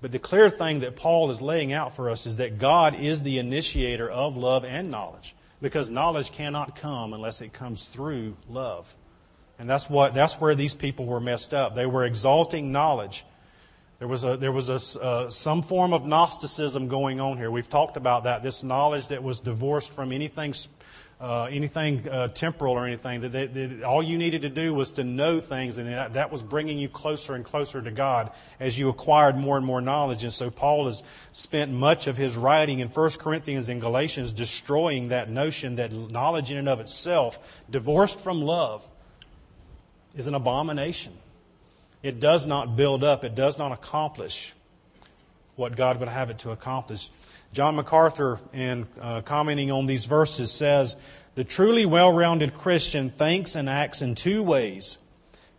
But 0.00 0.12
the 0.12 0.18
clear 0.18 0.48
thing 0.48 0.80
that 0.80 0.96
Paul 0.96 1.30
is 1.30 1.42
laying 1.42 1.74
out 1.74 1.94
for 1.94 2.08
us 2.08 2.26
is 2.26 2.38
that 2.38 2.58
God 2.58 2.94
is 2.98 3.22
the 3.22 3.38
initiator 3.38 4.10
of 4.10 4.36
love 4.36 4.64
and 4.64 4.90
knowledge 4.90 5.36
because 5.60 5.90
knowledge 5.90 6.32
cannot 6.32 6.76
come 6.76 7.12
unless 7.12 7.42
it 7.42 7.52
comes 7.52 7.84
through 7.84 8.36
love. 8.48 8.94
And 9.58 9.68
that's 9.68 9.90
what 9.90 10.14
that's 10.14 10.40
where 10.40 10.54
these 10.54 10.74
people 10.74 11.04
were 11.04 11.20
messed 11.20 11.52
up. 11.52 11.74
They 11.74 11.86
were 11.86 12.04
exalting 12.04 12.72
knowledge 12.72 13.24
There 13.98 14.08
was, 14.08 14.24
a, 14.24 14.36
there 14.36 14.52
was 14.52 14.68
a, 14.68 15.02
uh, 15.02 15.30
some 15.30 15.62
form 15.62 15.94
of 15.94 16.04
Gnosticism 16.04 16.88
going 16.88 17.18
on 17.18 17.38
here. 17.38 17.50
We've 17.50 17.68
talked 17.68 17.96
about 17.96 18.24
that. 18.24 18.42
This 18.42 18.62
knowledge 18.62 19.08
that 19.08 19.22
was 19.22 19.40
divorced 19.40 19.90
from 19.90 20.12
anything, 20.12 20.52
uh, 21.18 21.44
anything 21.44 22.06
uh, 22.08 22.28
temporal 22.28 22.74
or 22.74 22.86
anything. 22.86 23.22
That, 23.22 23.32
that, 23.32 23.54
that, 23.54 23.82
all 23.82 24.02
you 24.02 24.18
needed 24.18 24.42
to 24.42 24.50
do 24.50 24.74
was 24.74 24.92
to 24.92 25.04
know 25.04 25.40
things, 25.40 25.78
and 25.78 25.88
that, 25.88 26.12
that 26.12 26.30
was 26.30 26.42
bringing 26.42 26.78
you 26.78 26.88
closer 26.88 27.34
and 27.34 27.44
closer 27.44 27.80
to 27.80 27.90
God 27.90 28.32
as 28.60 28.78
you 28.78 28.88
acquired 28.88 29.36
more 29.36 29.56
and 29.56 29.64
more 29.64 29.80
knowledge. 29.80 30.24
And 30.24 30.32
so 30.32 30.50
Paul 30.50 30.86
has 30.86 31.02
spent 31.32 31.72
much 31.72 32.06
of 32.06 32.16
his 32.16 32.36
writing 32.36 32.80
in 32.80 32.88
1 32.88 33.10
Corinthians 33.12 33.68
and 33.68 33.80
Galatians 33.80 34.32
destroying 34.32 35.08
that 35.08 35.30
notion 35.30 35.76
that 35.76 35.92
knowledge 35.92 36.50
in 36.50 36.58
and 36.58 36.68
of 36.68 36.80
itself, 36.80 37.62
divorced 37.70 38.20
from 38.20 38.42
love, 38.42 38.86
is 40.14 40.26
an 40.26 40.34
abomination. 40.34 41.14
It 42.02 42.20
does 42.20 42.46
not 42.46 42.76
build 42.76 43.02
up, 43.02 43.24
it 43.24 43.34
does 43.34 43.58
not 43.58 43.72
accomplish 43.72 44.52
what 45.56 45.74
God 45.74 45.98
would 46.00 46.08
have 46.08 46.28
it 46.28 46.38
to 46.40 46.50
accomplish. 46.50 47.08
John 47.52 47.76
MacArthur, 47.76 48.38
in 48.52 48.86
uh, 49.00 49.22
commenting 49.22 49.70
on 49.70 49.86
these 49.86 50.04
verses, 50.04 50.52
says 50.52 50.96
the 51.34 51.44
truly 51.44 51.86
well 51.86 52.12
rounded 52.12 52.54
Christian 52.54 53.10
thinks 53.10 53.56
and 53.56 53.68
acts 53.68 54.02
in 54.02 54.14
two 54.14 54.42
ways 54.42 54.98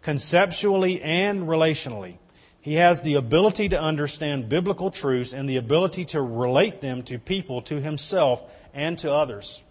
conceptually 0.01 1.01
and 1.01 1.47
relationally. 1.47 2.17
He 2.61 2.75
has 2.75 3.01
the 3.01 3.15
ability 3.15 3.69
to 3.69 3.81
understand 3.81 4.49
biblical 4.49 4.91
truths 4.91 5.33
and 5.33 5.47
the 5.47 5.57
ability 5.57 6.05
to 6.05 6.21
relate 6.21 6.81
them 6.81 7.03
to 7.03 7.19
people, 7.19 7.61
to 7.63 7.81
himself, 7.81 8.43
and 8.73 8.97
to 8.99 9.11
others. 9.11 9.63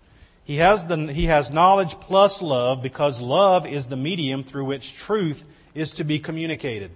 He 0.44 0.56
has, 0.56 0.86
the, 0.86 1.12
he 1.12 1.26
has 1.26 1.50
knowledge 1.50 1.98
plus 2.00 2.40
love 2.40 2.82
because 2.82 3.20
love 3.20 3.66
is 3.66 3.88
the 3.88 3.96
medium 3.96 4.44
through 4.44 4.66
which 4.66 4.94
truth 4.94 5.44
is 5.74 5.92
to 5.94 6.04
be 6.04 6.18
communicated. 6.18 6.90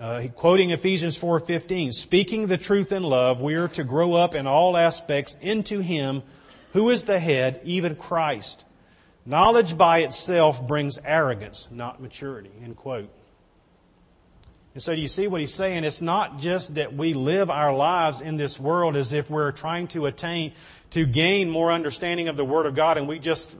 Uh, 0.00 0.26
quoting 0.34 0.70
Ephesians 0.70 1.16
4:15, 1.16 1.92
speaking 1.92 2.46
the 2.48 2.58
truth 2.58 2.90
in 2.90 3.02
love, 3.02 3.40
we 3.40 3.54
are 3.54 3.68
to 3.68 3.84
grow 3.84 4.14
up 4.14 4.34
in 4.34 4.46
all 4.46 4.76
aspects 4.76 5.36
into 5.40 5.80
him 5.80 6.22
who 6.72 6.90
is 6.90 7.04
the 7.04 7.20
head, 7.20 7.60
even 7.64 7.94
Christ. 7.94 8.64
Knowledge 9.24 9.76
by 9.78 9.98
itself 9.98 10.66
brings 10.66 10.98
arrogance, 11.04 11.68
not 11.70 12.00
maturity. 12.00 12.50
End 12.62 12.76
quote. 12.76 13.08
And 14.74 14.82
so 14.82 14.94
do 14.94 15.00
you 15.00 15.08
see 15.08 15.28
what 15.28 15.40
he's 15.40 15.54
saying? 15.54 15.84
It's 15.84 16.00
not 16.00 16.40
just 16.40 16.74
that 16.76 16.94
we 16.94 17.12
live 17.14 17.50
our 17.50 17.74
lives 17.74 18.20
in 18.20 18.38
this 18.38 18.58
world 18.58 18.96
as 18.96 19.12
if 19.12 19.30
we're 19.30 19.52
trying 19.52 19.86
to 19.88 20.06
attain, 20.06 20.54
to 20.90 21.04
gain 21.04 21.50
more 21.50 21.70
understanding 21.70 22.28
of 22.28 22.36
the 22.36 22.44
Word 22.44 22.66
of 22.66 22.74
God 22.74 22.96
and 22.96 23.06
we 23.06 23.18
just 23.18 23.54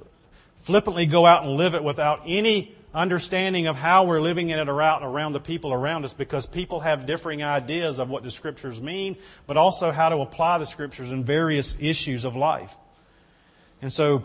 flippantly 0.57 1.07
go 1.07 1.27
out 1.27 1.45
and 1.45 1.57
live 1.57 1.75
it 1.75 1.85
without 1.85 2.23
any 2.27 2.75
understanding 2.95 3.67
of 3.67 3.77
how 3.77 4.05
we're 4.05 4.21
living 4.21 4.51
in 4.51 4.59
it 4.59 4.69
around, 4.69 5.03
around 5.03 5.33
the 5.33 5.41
people 5.41 5.73
around 5.73 6.05
us 6.05 6.15
because 6.15 6.47
people 6.47 6.81
have 6.81 7.07
differing 7.07 7.43
ideas 7.43 7.99
of 7.99 8.11
what 8.11 8.23
the 8.23 8.31
scriptures 8.31 8.81
mean, 8.81 9.17
but 9.47 9.57
also 9.57 9.91
how 9.91 10.09
to 10.09 10.19
apply 10.19 10.59
the 10.59 10.67
scriptures 10.67 11.11
in 11.11 11.25
various 11.25 11.77
issues 11.81 12.25
of 12.25 12.37
life. 12.37 12.77
And 13.81 13.93
so, 13.93 14.25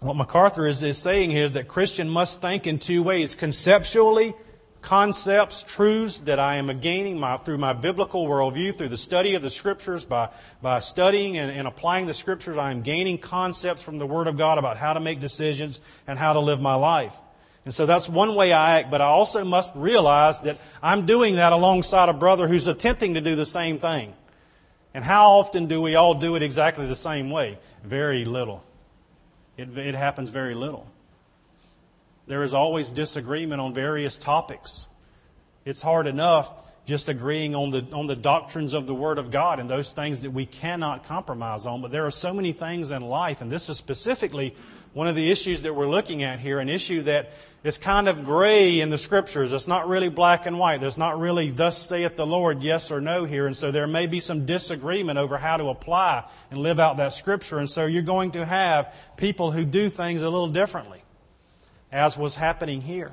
what 0.00 0.16
MacArthur 0.16 0.66
is, 0.66 0.82
is 0.82 0.96
saying 0.96 1.30
here 1.30 1.44
is 1.44 1.52
that 1.52 1.68
Christian 1.68 2.08
must 2.08 2.40
think 2.40 2.66
in 2.66 2.78
two 2.78 3.02
ways 3.02 3.34
conceptually, 3.34 4.34
concepts, 4.80 5.62
truths 5.62 6.20
that 6.20 6.38
I 6.38 6.56
am 6.56 6.80
gaining 6.80 7.18
my, 7.18 7.36
through 7.36 7.58
my 7.58 7.74
biblical 7.74 8.26
worldview, 8.26 8.76
through 8.76 8.88
the 8.88 8.98
study 8.98 9.34
of 9.34 9.42
the 9.42 9.50
Scriptures, 9.50 10.06
by, 10.06 10.30
by 10.62 10.78
studying 10.78 11.36
and, 11.36 11.50
and 11.50 11.68
applying 11.68 12.06
the 12.06 12.14
Scriptures, 12.14 12.56
I 12.56 12.70
am 12.70 12.80
gaining 12.80 13.18
concepts 13.18 13.82
from 13.82 13.98
the 13.98 14.06
Word 14.06 14.26
of 14.26 14.38
God 14.38 14.56
about 14.56 14.78
how 14.78 14.94
to 14.94 15.00
make 15.00 15.20
decisions 15.20 15.80
and 16.06 16.18
how 16.18 16.32
to 16.32 16.40
live 16.40 16.62
my 16.62 16.74
life. 16.74 17.14
And 17.64 17.74
so 17.74 17.84
that's 17.84 18.08
one 18.08 18.34
way 18.34 18.52
I 18.52 18.78
act, 18.78 18.90
but 18.90 19.00
I 19.00 19.06
also 19.06 19.44
must 19.44 19.74
realize 19.76 20.40
that 20.42 20.58
I'm 20.82 21.04
doing 21.04 21.36
that 21.36 21.52
alongside 21.52 22.08
a 22.08 22.14
brother 22.14 22.48
who's 22.48 22.66
attempting 22.66 23.14
to 23.14 23.20
do 23.20 23.36
the 23.36 23.44
same 23.44 23.78
thing. 23.78 24.14
And 24.94 25.04
how 25.04 25.32
often 25.32 25.66
do 25.66 25.80
we 25.80 25.94
all 25.94 26.14
do 26.14 26.36
it 26.36 26.42
exactly 26.42 26.86
the 26.86 26.96
same 26.96 27.30
way? 27.30 27.58
Very 27.84 28.24
little. 28.24 28.64
It, 29.56 29.76
it 29.76 29.94
happens 29.94 30.30
very 30.30 30.54
little. 30.54 30.86
There 32.26 32.42
is 32.42 32.54
always 32.54 32.90
disagreement 32.90 33.60
on 33.60 33.74
various 33.74 34.16
topics. 34.16 34.86
It's 35.64 35.82
hard 35.82 36.06
enough 36.06 36.66
just 36.86 37.08
agreeing 37.08 37.54
on 37.54 37.70
the, 37.70 37.86
on 37.92 38.06
the 38.06 38.16
doctrines 38.16 38.74
of 38.74 38.86
the 38.86 38.94
Word 38.94 39.18
of 39.18 39.30
God 39.30 39.60
and 39.60 39.70
those 39.70 39.92
things 39.92 40.20
that 40.20 40.30
we 40.30 40.46
cannot 40.46 41.04
compromise 41.04 41.66
on. 41.66 41.82
But 41.82 41.92
there 41.92 42.06
are 42.06 42.10
so 42.10 42.32
many 42.32 42.52
things 42.52 42.90
in 42.90 43.02
life, 43.02 43.42
and 43.42 43.52
this 43.52 43.68
is 43.68 43.76
specifically 43.76 44.56
one 44.92 45.06
of 45.06 45.14
the 45.14 45.30
issues 45.30 45.62
that 45.62 45.74
we're 45.74 45.88
looking 45.88 46.22
at 46.22 46.40
here, 46.40 46.58
an 46.58 46.68
issue 46.68 47.02
that 47.02 47.30
is 47.62 47.78
kind 47.78 48.08
of 48.08 48.24
gray 48.24 48.80
in 48.80 48.90
the 48.90 48.98
scriptures. 48.98 49.52
It's 49.52 49.68
not 49.68 49.88
really 49.88 50.08
black 50.08 50.46
and 50.46 50.58
white. 50.58 50.80
There's 50.80 50.98
not 50.98 51.20
really, 51.20 51.50
thus 51.50 51.78
saith 51.78 52.16
the 52.16 52.26
Lord, 52.26 52.62
yes 52.62 52.90
or 52.90 53.00
no 53.00 53.24
here. 53.24 53.46
And 53.46 53.56
so 53.56 53.70
there 53.70 53.86
may 53.86 54.06
be 54.06 54.18
some 54.18 54.46
disagreement 54.46 55.18
over 55.18 55.38
how 55.38 55.58
to 55.58 55.68
apply 55.68 56.24
and 56.50 56.60
live 56.60 56.80
out 56.80 56.96
that 56.96 57.12
scripture. 57.12 57.58
And 57.58 57.68
so 57.68 57.86
you're 57.86 58.02
going 58.02 58.32
to 58.32 58.44
have 58.44 58.92
people 59.16 59.52
who 59.52 59.64
do 59.64 59.90
things 59.90 60.22
a 60.22 60.30
little 60.30 60.48
differently, 60.48 61.02
as 61.92 62.16
was 62.16 62.34
happening 62.34 62.80
here. 62.80 63.12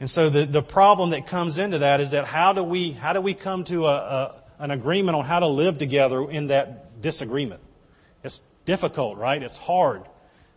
And 0.00 0.10
so 0.10 0.28
the, 0.28 0.44
the 0.44 0.62
problem 0.62 1.10
that 1.10 1.26
comes 1.26 1.56
into 1.58 1.78
that 1.78 2.00
is 2.00 2.10
that 2.10 2.26
how 2.26 2.52
do 2.52 2.64
we, 2.64 2.90
how 2.90 3.12
do 3.12 3.20
we 3.20 3.32
come 3.32 3.64
to 3.64 3.86
a, 3.86 3.94
a 3.94 4.34
an 4.58 4.70
agreement 4.70 5.16
on 5.16 5.24
how 5.24 5.40
to 5.40 5.46
live 5.46 5.78
together 5.78 6.30
in 6.30 6.48
that 6.48 7.00
disagreement? 7.00 7.60
It's 8.22 8.40
difficult, 8.64 9.18
right? 9.18 9.42
It's 9.42 9.56
hard 9.56 10.02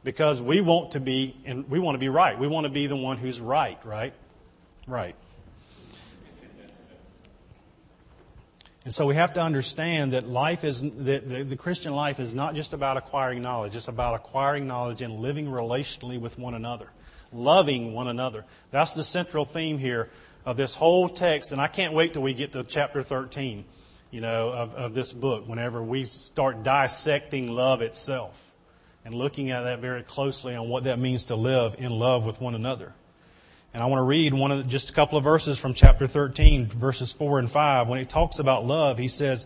because 0.03 0.41
we 0.41 0.61
want 0.61 0.93
to 0.93 0.99
be 0.99 1.35
and 1.45 1.69
we 1.69 1.79
want 1.79 1.95
to 1.95 1.99
be 1.99 2.09
right. 2.09 2.37
We 2.37 2.47
want 2.47 2.65
to 2.65 2.71
be 2.71 2.87
the 2.87 2.95
one 2.95 3.17
who's 3.17 3.41
right, 3.41 3.79
right? 3.85 4.13
Right. 4.87 5.15
And 8.85 8.93
so 8.93 9.05
we 9.05 9.15
have 9.15 9.33
to 9.33 9.41
understand 9.41 10.13
that 10.13 10.29
life 10.29 10.63
is 10.63 10.81
that 10.81 11.27
the, 11.27 11.43
the 11.43 11.57
Christian 11.57 11.93
life 11.93 12.21
is 12.21 12.33
not 12.33 12.55
just 12.55 12.71
about 12.71 12.95
acquiring 12.95 13.41
knowledge, 13.41 13.75
it's 13.75 13.89
about 13.89 14.15
acquiring 14.15 14.65
knowledge 14.65 15.01
and 15.01 15.19
living 15.19 15.47
relationally 15.47 16.17
with 16.17 16.39
one 16.39 16.53
another, 16.53 16.87
loving 17.33 17.91
one 17.91 18.07
another. 18.07 18.45
That's 18.71 18.93
the 18.93 19.03
central 19.03 19.43
theme 19.43 19.77
here 19.77 20.09
of 20.45 20.55
this 20.55 20.73
whole 20.73 21.09
text, 21.09 21.51
and 21.51 21.59
I 21.59 21.67
can't 21.67 21.93
wait 21.93 22.13
till 22.13 22.21
we 22.21 22.33
get 22.33 22.53
to 22.53 22.63
chapter 22.63 23.03
13 23.03 23.65
you 24.11 24.21
know, 24.21 24.49
of, 24.49 24.73
of 24.75 24.93
this 24.93 25.13
book 25.13 25.47
whenever 25.47 25.81
we 25.81 26.05
start 26.05 26.63
dissecting 26.63 27.49
love 27.49 27.81
itself 27.81 28.51
and 29.05 29.13
looking 29.13 29.51
at 29.51 29.63
that 29.63 29.79
very 29.79 30.03
closely 30.03 30.55
on 30.55 30.69
what 30.69 30.83
that 30.83 30.99
means 30.99 31.25
to 31.25 31.35
live 31.35 31.75
in 31.79 31.91
love 31.91 32.25
with 32.25 32.41
one 32.41 32.55
another. 32.55 32.93
And 33.73 33.83
I 33.83 33.85
want 33.85 33.99
to 33.99 34.03
read 34.03 34.33
one 34.33 34.51
of 34.51 34.57
the, 34.57 34.63
just 34.63 34.89
a 34.89 34.93
couple 34.93 35.17
of 35.17 35.23
verses 35.23 35.59
from 35.59 35.73
chapter 35.73 36.07
13, 36.07 36.67
verses 36.67 37.11
4 37.11 37.39
and 37.39 37.51
5. 37.51 37.87
When 37.87 37.99
he 37.99 38.05
talks 38.05 38.39
about 38.39 38.65
love, 38.65 38.97
he 38.97 39.07
says, 39.07 39.45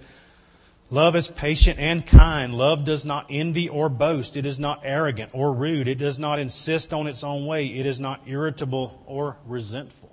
Love 0.90 1.16
is 1.16 1.30
patient 1.30 1.80
and 1.80 2.06
kind. 2.06 2.54
Love 2.54 2.84
does 2.84 3.06
not 3.06 3.26
envy 3.30 3.70
or 3.70 3.88
boast. 3.88 4.36
It 4.36 4.46
is 4.46 4.60
not 4.60 4.82
arrogant 4.84 5.32
or 5.34 5.54
rude. 5.54 5.88
It 5.88 5.96
does 5.96 6.20
not 6.20 6.38
insist 6.38 6.94
on 6.94 7.08
its 7.08 7.24
own 7.24 7.46
way. 7.46 7.66
It 7.68 7.86
is 7.86 8.00
not 8.00 8.22
irritable 8.28 9.02
or 9.06 9.38
resentful. 9.46 10.11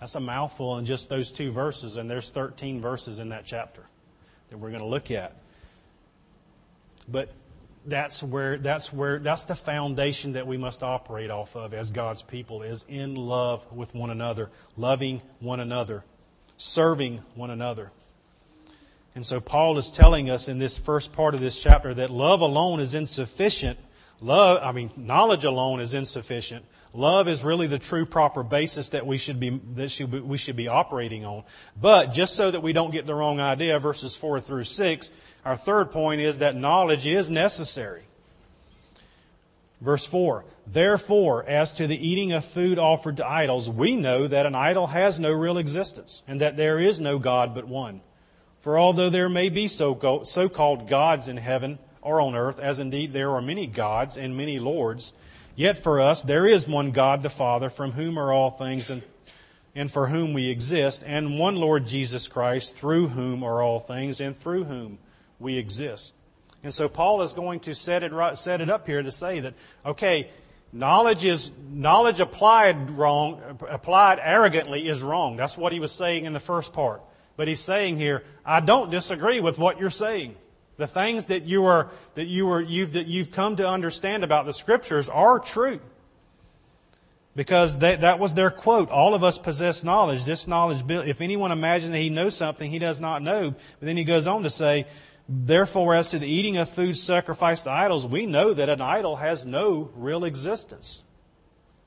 That's 0.00 0.14
a 0.14 0.20
mouthful 0.20 0.78
in 0.78 0.86
just 0.86 1.10
those 1.10 1.30
two 1.30 1.52
verses, 1.52 1.98
and 1.98 2.10
there's 2.10 2.30
13 2.30 2.80
verses 2.80 3.18
in 3.18 3.28
that 3.28 3.44
chapter 3.44 3.84
that 4.48 4.58
we're 4.58 4.70
going 4.70 4.82
to 4.82 4.88
look 4.88 5.10
at. 5.10 5.36
But 7.06 7.32
that's 7.86 8.22
where 8.22 8.58
that's 8.58 8.92
where 8.92 9.18
that's 9.18 9.44
the 9.44 9.54
foundation 9.54 10.32
that 10.32 10.46
we 10.46 10.56
must 10.56 10.82
operate 10.82 11.30
off 11.30 11.56
of 11.56 11.72
as 11.72 11.90
God's 11.90 12.22
people 12.22 12.62
is 12.62 12.84
in 12.88 13.14
love 13.14 13.64
with 13.72 13.94
one 13.94 14.10
another, 14.10 14.50
loving 14.76 15.22
one 15.38 15.60
another, 15.60 16.04
serving 16.56 17.22
one 17.34 17.50
another. 17.50 17.90
And 19.14 19.26
so 19.26 19.40
Paul 19.40 19.76
is 19.78 19.90
telling 19.90 20.30
us 20.30 20.48
in 20.48 20.58
this 20.58 20.78
first 20.78 21.12
part 21.12 21.34
of 21.34 21.40
this 21.40 21.60
chapter 21.60 21.92
that 21.94 22.10
love 22.10 22.42
alone 22.42 22.80
is 22.80 22.94
insufficient. 22.94 23.78
Love, 24.22 24.60
I 24.62 24.72
mean, 24.72 24.90
knowledge 24.96 25.44
alone 25.44 25.80
is 25.80 25.94
insufficient. 25.94 26.64
Love 26.92 27.28
is 27.28 27.44
really 27.44 27.66
the 27.66 27.78
true 27.78 28.04
proper 28.04 28.42
basis 28.42 28.90
that 28.90 29.06
we 29.06 29.16
should 29.16 29.40
be, 29.40 29.60
that 29.74 29.90
should 29.90 30.10
be, 30.10 30.20
we 30.20 30.36
should 30.36 30.56
be 30.56 30.68
operating 30.68 31.24
on. 31.24 31.44
But 31.80 32.12
just 32.12 32.34
so 32.34 32.50
that 32.50 32.62
we 32.62 32.72
don't 32.72 32.90
get 32.90 33.06
the 33.06 33.14
wrong 33.14 33.40
idea, 33.40 33.78
verses 33.78 34.16
4 34.16 34.40
through 34.40 34.64
6, 34.64 35.12
our 35.44 35.56
third 35.56 35.90
point 35.90 36.20
is 36.20 36.38
that 36.38 36.56
knowledge 36.56 37.06
is 37.06 37.30
necessary. 37.30 38.02
Verse 39.80 40.04
4 40.04 40.44
Therefore, 40.66 41.44
as 41.46 41.72
to 41.72 41.86
the 41.86 42.06
eating 42.06 42.32
of 42.32 42.44
food 42.44 42.78
offered 42.78 43.16
to 43.16 43.26
idols, 43.26 43.70
we 43.70 43.96
know 43.96 44.26
that 44.26 44.46
an 44.46 44.54
idol 44.54 44.88
has 44.88 45.18
no 45.18 45.32
real 45.32 45.58
existence, 45.58 46.22
and 46.28 46.40
that 46.40 46.56
there 46.56 46.78
is 46.78 47.00
no 47.00 47.18
God 47.18 47.54
but 47.54 47.66
one. 47.66 48.02
For 48.60 48.78
although 48.78 49.08
there 49.08 49.30
may 49.30 49.48
be 49.48 49.68
so 49.68 49.94
called 49.94 50.88
gods 50.88 51.28
in 51.28 51.38
heaven 51.38 51.78
or 52.02 52.20
on 52.20 52.34
earth, 52.34 52.58
as 52.58 52.78
indeed 52.78 53.12
there 53.12 53.30
are 53.30 53.42
many 53.42 53.66
gods 53.66 54.16
and 54.16 54.36
many 54.36 54.58
lords, 54.58 55.12
Yet 55.60 55.82
for 55.82 56.00
us 56.00 56.22
there 56.22 56.46
is 56.46 56.66
one 56.66 56.90
God 56.90 57.22
the 57.22 57.28
Father, 57.28 57.68
from 57.68 57.92
whom 57.92 58.18
are 58.18 58.32
all 58.32 58.50
things 58.50 58.88
and, 58.88 59.02
and 59.74 59.90
for 59.90 60.06
whom 60.06 60.32
we 60.32 60.48
exist, 60.48 61.04
and 61.06 61.38
one 61.38 61.56
Lord 61.56 61.86
Jesus 61.86 62.28
Christ, 62.28 62.76
through 62.76 63.08
whom 63.08 63.42
are 63.42 63.60
all 63.60 63.78
things 63.78 64.22
and 64.22 64.34
through 64.34 64.64
whom 64.64 64.98
we 65.38 65.58
exist. 65.58 66.14
And 66.62 66.72
so 66.72 66.88
Paul 66.88 67.20
is 67.20 67.34
going 67.34 67.60
to 67.60 67.74
set 67.74 68.02
it, 68.02 68.10
right, 68.10 68.38
set 68.38 68.62
it 68.62 68.70
up 68.70 68.86
here 68.86 69.02
to 69.02 69.12
say 69.12 69.40
that, 69.40 69.52
okay, 69.84 70.30
knowledge 70.72 71.26
is 71.26 71.52
knowledge 71.70 72.20
applied 72.20 72.90
wrong, 72.92 73.58
applied 73.68 74.18
arrogantly 74.22 74.88
is 74.88 75.02
wrong. 75.02 75.36
That's 75.36 75.58
what 75.58 75.72
he 75.72 75.80
was 75.80 75.92
saying 75.92 76.24
in 76.24 76.32
the 76.32 76.40
first 76.40 76.72
part. 76.72 77.02
But 77.36 77.48
he's 77.48 77.60
saying 77.60 77.98
here, 77.98 78.24
I 78.46 78.60
don't 78.60 78.90
disagree 78.90 79.40
with 79.40 79.58
what 79.58 79.78
you're 79.78 79.90
saying. 79.90 80.36
The 80.80 80.86
things 80.86 81.26
that 81.26 81.44
you 81.44 81.66
are 81.66 81.90
that 82.14 82.24
you 82.24 82.50
are 82.50 82.60
you've 82.60 82.96
you've 82.96 83.30
come 83.30 83.56
to 83.56 83.68
understand 83.68 84.24
about 84.24 84.46
the 84.46 84.54
scriptures 84.54 85.10
are 85.10 85.38
true. 85.38 85.78
Because 87.36 87.78
that, 87.78 88.00
that 88.00 88.18
was 88.18 88.34
their 88.34 88.50
quote. 88.50 88.88
All 88.90 89.14
of 89.14 89.22
us 89.22 89.38
possess 89.38 89.84
knowledge. 89.84 90.24
This 90.24 90.48
knowledge, 90.48 90.82
if 90.88 91.20
anyone 91.20 91.52
imagines 91.52 91.92
that 91.92 91.98
he 91.98 92.08
knows 92.08 92.34
something 92.34 92.70
he 92.70 92.78
does 92.78 92.98
not 92.98 93.22
know, 93.22 93.50
but 93.50 93.86
then 93.86 93.96
he 93.96 94.04
goes 94.04 94.26
on 94.26 94.42
to 94.42 94.50
say, 94.50 94.86
Therefore, 95.28 95.94
as 95.94 96.10
to 96.10 96.18
the 96.18 96.26
eating 96.26 96.56
of 96.56 96.68
food 96.68 96.96
sacrificed 96.96 97.64
to 97.64 97.70
idols, 97.70 98.06
we 98.06 98.24
know 98.24 98.52
that 98.52 98.68
an 98.68 98.80
idol 98.80 99.16
has 99.16 99.44
no 99.44 99.90
real 99.94 100.24
existence. 100.24 101.04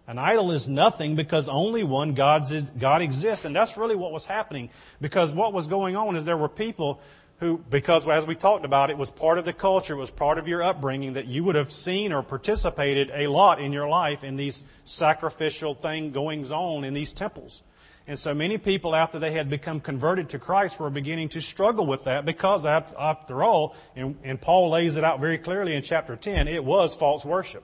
An 0.06 0.18
idol 0.20 0.52
is 0.52 0.70
nothing 0.70 1.16
because 1.16 1.50
only 1.50 1.84
one 1.84 2.14
God's, 2.14 2.54
God 2.54 3.02
exists. 3.02 3.44
And 3.44 3.56
that's 3.56 3.76
really 3.76 3.96
what 3.96 4.12
was 4.12 4.26
happening. 4.26 4.70
Because 5.02 5.32
what 5.32 5.52
was 5.52 5.68
going 5.68 5.96
on 5.96 6.16
is 6.16 6.26
there 6.26 6.38
were 6.38 6.50
people 6.50 7.02
who, 7.40 7.58
because 7.70 8.08
as 8.08 8.26
we 8.26 8.36
talked 8.36 8.64
about, 8.64 8.90
it 8.90 8.98
was 8.98 9.10
part 9.10 9.38
of 9.38 9.46
the 9.46 9.54
culture, 9.54 9.96
it 9.96 9.98
was 9.98 10.12
part 10.12 10.38
of 10.38 10.48
your 10.48 10.64
upbringing 10.64 11.14
that 11.14 11.26
you 11.26 11.44
would 11.44 11.56
have 11.56 11.72
seen 11.72 12.14
or 12.14 12.24
participated 12.24 13.12
a 13.14 13.28
lot 13.28 13.60
in 13.60 13.74
your 13.74 13.88
life 13.88 14.24
in 14.24 14.36
these 14.36 14.64
sacrificial 14.86 15.74
thing 15.74 16.12
goings 16.12 16.52
on 16.52 16.84
in 16.84 16.94
these 16.94 17.14
temples. 17.14 17.64
And 18.06 18.20
so 18.20 18.34
many 18.34 18.58
people, 18.58 18.96
after 18.96 19.18
they 19.18 19.32
had 19.32 19.50
become 19.50 19.80
converted 19.80 20.30
to 20.30 20.40
Christ, 20.40 20.80
were 20.80 20.90
beginning 20.90 21.30
to 21.30 21.42
struggle 21.42 21.86
with 21.86 22.04
that 22.04 22.26
because, 22.26 22.66
after 22.66 23.44
all, 23.44 23.76
and, 23.96 24.18
and 24.24 24.40
Paul 24.42 24.70
lays 24.72 24.98
it 24.98 25.06
out 25.06 25.22
very 25.22 25.38
clearly 25.38 25.74
in 25.74 25.84
chapter 25.84 26.18
10, 26.18 26.50
it 26.50 26.64
was 26.64 26.96
false 26.96 27.24
worship. 27.24 27.64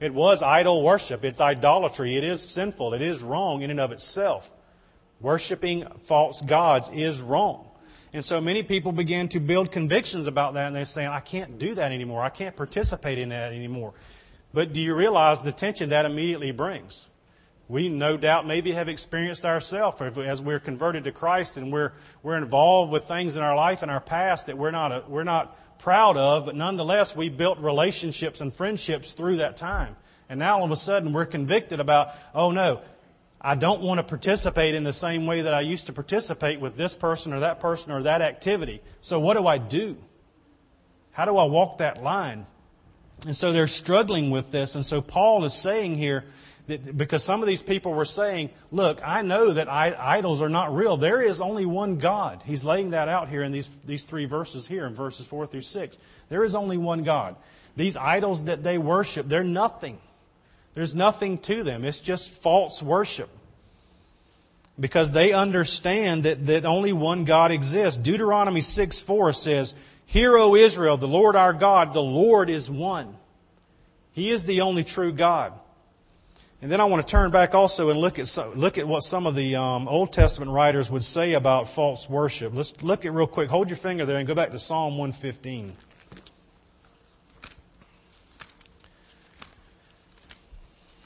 It 0.00 0.12
was 0.12 0.42
idol 0.42 0.82
worship. 0.82 1.24
It's 1.24 1.40
idolatry. 1.40 2.16
It 2.16 2.24
is 2.24 2.42
sinful. 2.42 2.94
It 2.94 3.02
is 3.02 3.22
wrong 3.22 3.62
in 3.62 3.70
and 3.70 3.78
of 3.78 3.92
itself. 3.92 4.50
Worshipping 5.20 5.86
false 6.04 6.40
gods 6.40 6.90
is 6.92 7.20
wrong. 7.20 7.69
And 8.12 8.24
so 8.24 8.40
many 8.40 8.62
people 8.62 8.92
began 8.92 9.28
to 9.28 9.40
build 9.40 9.70
convictions 9.70 10.26
about 10.26 10.54
that, 10.54 10.66
and 10.66 10.76
they're 10.76 10.84
saying, 10.84 11.08
I 11.08 11.20
can't 11.20 11.58
do 11.58 11.74
that 11.74 11.92
anymore. 11.92 12.22
I 12.22 12.28
can't 12.28 12.56
participate 12.56 13.18
in 13.18 13.28
that 13.28 13.52
anymore. 13.52 13.94
But 14.52 14.72
do 14.72 14.80
you 14.80 14.94
realize 14.94 15.42
the 15.42 15.52
tension 15.52 15.90
that 15.90 16.06
immediately 16.06 16.50
brings? 16.50 17.06
we 17.70 17.88
no 17.88 18.16
doubt 18.16 18.48
maybe 18.48 18.72
have 18.72 18.88
experienced 18.88 19.46
ourselves 19.46 20.02
as 20.18 20.42
we're 20.42 20.58
converted 20.58 21.04
to 21.04 21.12
Christ 21.12 21.56
and 21.56 21.72
we're, 21.72 21.92
we're 22.20 22.36
involved 22.36 22.92
with 22.92 23.04
things 23.04 23.36
in 23.36 23.44
our 23.44 23.54
life 23.54 23.82
and 23.82 23.90
our 23.92 24.00
past 24.00 24.46
that 24.46 24.58
we're 24.58 24.72
not, 24.72 25.08
we're 25.08 25.22
not 25.22 25.56
proud 25.78 26.16
of, 26.16 26.46
but 26.46 26.56
nonetheless 26.56 27.14
we 27.14 27.28
built 27.28 27.58
relationships 27.60 28.40
and 28.40 28.52
friendships 28.52 29.12
through 29.12 29.36
that 29.36 29.56
time. 29.56 29.94
And 30.28 30.40
now 30.40 30.58
all 30.58 30.64
of 30.64 30.72
a 30.72 30.76
sudden 30.76 31.12
we're 31.12 31.26
convicted 31.26 31.78
about, 31.78 32.08
oh 32.34 32.50
no, 32.50 32.82
I 33.40 33.54
don't 33.54 33.80
want 33.80 33.98
to 33.98 34.02
participate 34.02 34.74
in 34.74 34.84
the 34.84 34.92
same 34.92 35.26
way 35.26 35.42
that 35.42 35.54
I 35.54 35.62
used 35.62 35.86
to 35.86 35.92
participate 35.92 36.60
with 36.60 36.76
this 36.76 36.94
person 36.94 37.32
or 37.32 37.40
that 37.40 37.58
person 37.58 37.92
or 37.92 38.02
that 38.02 38.20
activity. 38.20 38.82
So 39.00 39.18
what 39.18 39.36
do 39.36 39.46
I 39.46 39.58
do? 39.58 39.96
How 41.12 41.24
do 41.24 41.36
I 41.38 41.44
walk 41.44 41.78
that 41.78 42.02
line? 42.02 42.46
And 43.26 43.34
so 43.34 43.52
they're 43.52 43.66
struggling 43.66 44.30
with 44.30 44.50
this. 44.50 44.74
And 44.74 44.84
so 44.84 45.00
Paul 45.00 45.44
is 45.44 45.54
saying 45.54 45.96
here, 45.96 46.24
that 46.66 46.96
because 46.96 47.24
some 47.24 47.42
of 47.42 47.48
these 47.48 47.62
people 47.62 47.92
were 47.92 48.04
saying, 48.04 48.50
look, 48.70 49.00
I 49.04 49.22
know 49.22 49.52
that 49.52 49.68
idols 49.68 50.40
are 50.42 50.48
not 50.48 50.74
real. 50.74 50.96
There 50.96 51.20
is 51.20 51.40
only 51.40 51.66
one 51.66 51.96
God. 51.98 52.42
He's 52.44 52.64
laying 52.64 52.90
that 52.90 53.08
out 53.08 53.28
here 53.28 53.42
in 53.42 53.52
these, 53.52 53.68
these 53.84 54.04
three 54.04 54.24
verses 54.24 54.66
here 54.66 54.86
in 54.86 54.94
verses 54.94 55.26
4 55.26 55.46
through 55.46 55.62
6. 55.62 55.98
There 56.28 56.44
is 56.44 56.54
only 56.54 56.76
one 56.76 57.02
God. 57.02 57.36
These 57.76 57.96
idols 57.96 58.44
that 58.44 58.62
they 58.62 58.78
worship, 58.78 59.28
they're 59.28 59.44
nothing. 59.44 59.98
There's 60.74 60.94
nothing 60.94 61.38
to 61.38 61.62
them. 61.62 61.84
It's 61.84 62.00
just 62.00 62.30
false 62.30 62.82
worship. 62.82 63.28
Because 64.78 65.12
they 65.12 65.32
understand 65.32 66.24
that, 66.24 66.46
that 66.46 66.64
only 66.64 66.92
one 66.92 67.24
God 67.24 67.50
exists. 67.50 67.98
Deuteronomy 67.98 68.62
6 68.62 69.00
4 69.00 69.32
says, 69.32 69.74
Hear, 70.06 70.36
O 70.38 70.54
Israel, 70.54 70.96
the 70.96 71.08
Lord 71.08 71.36
our 71.36 71.52
God, 71.52 71.92
the 71.92 72.02
Lord 72.02 72.48
is 72.48 72.70
one. 72.70 73.16
He 74.12 74.30
is 74.30 74.44
the 74.44 74.62
only 74.62 74.84
true 74.84 75.12
God. 75.12 75.52
And 76.62 76.70
then 76.70 76.80
I 76.80 76.84
want 76.84 77.06
to 77.06 77.10
turn 77.10 77.30
back 77.30 77.54
also 77.54 77.88
and 77.88 77.98
look 77.98 78.18
at 78.18 78.36
look 78.54 78.76
at 78.76 78.86
what 78.86 79.00
some 79.00 79.26
of 79.26 79.34
the 79.34 79.56
um, 79.56 79.88
Old 79.88 80.12
Testament 80.12 80.50
writers 80.50 80.90
would 80.90 81.04
say 81.04 81.32
about 81.32 81.68
false 81.70 82.08
worship. 82.08 82.52
Let's 82.54 82.82
look 82.82 83.06
at 83.06 83.12
real 83.12 83.26
quick. 83.26 83.48
Hold 83.48 83.70
your 83.70 83.78
finger 83.78 84.04
there 84.04 84.18
and 84.18 84.26
go 84.26 84.34
back 84.34 84.50
to 84.50 84.58
Psalm 84.58 84.98
115. 84.98 85.74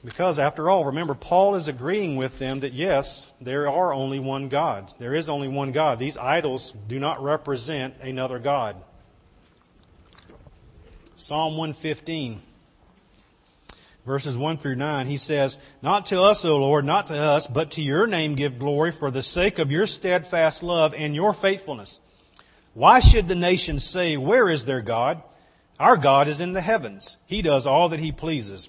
Because 0.04 0.38
after 0.38 0.68
all, 0.68 0.84
remember, 0.84 1.14
Paul 1.14 1.54
is 1.54 1.66
agreeing 1.66 2.16
with 2.16 2.38
them 2.38 2.60
that 2.60 2.74
yes, 2.74 3.28
there 3.40 3.70
are 3.70 3.92
only 3.92 4.18
one 4.18 4.48
God. 4.48 4.92
There 4.98 5.14
is 5.14 5.30
only 5.30 5.48
one 5.48 5.72
God. 5.72 5.98
These 5.98 6.18
idols 6.18 6.74
do 6.88 6.98
not 6.98 7.22
represent 7.22 7.94
another 8.02 8.38
God. 8.38 8.76
Psalm 11.16 11.56
115 11.56 12.42
verses 14.04 14.36
1 14.36 14.58
through 14.58 14.76
9, 14.76 15.06
he 15.06 15.16
says, 15.16 15.58
Not 15.82 16.06
to 16.06 16.20
us, 16.22 16.44
O 16.44 16.56
Lord, 16.56 16.84
not 16.84 17.06
to 17.06 17.18
us, 17.18 17.46
but 17.46 17.72
to 17.72 17.82
your 17.82 18.06
name 18.06 18.34
give 18.34 18.58
glory 18.58 18.92
for 18.92 19.10
the 19.10 19.22
sake 19.22 19.58
of 19.58 19.72
your 19.72 19.86
steadfast 19.86 20.62
love 20.62 20.94
and 20.94 21.14
your 21.14 21.32
faithfulness. 21.32 22.00
Why 22.74 23.00
should 23.00 23.28
the 23.28 23.34
nations 23.34 23.84
say, 23.84 24.16
Where 24.16 24.48
is 24.48 24.66
their 24.66 24.82
God? 24.82 25.22
Our 25.78 25.96
God 25.96 26.28
is 26.28 26.40
in 26.40 26.52
the 26.52 26.60
heavens. 26.60 27.16
He 27.26 27.42
does 27.42 27.66
all 27.66 27.88
that 27.88 28.00
he 28.00 28.12
pleases. 28.12 28.68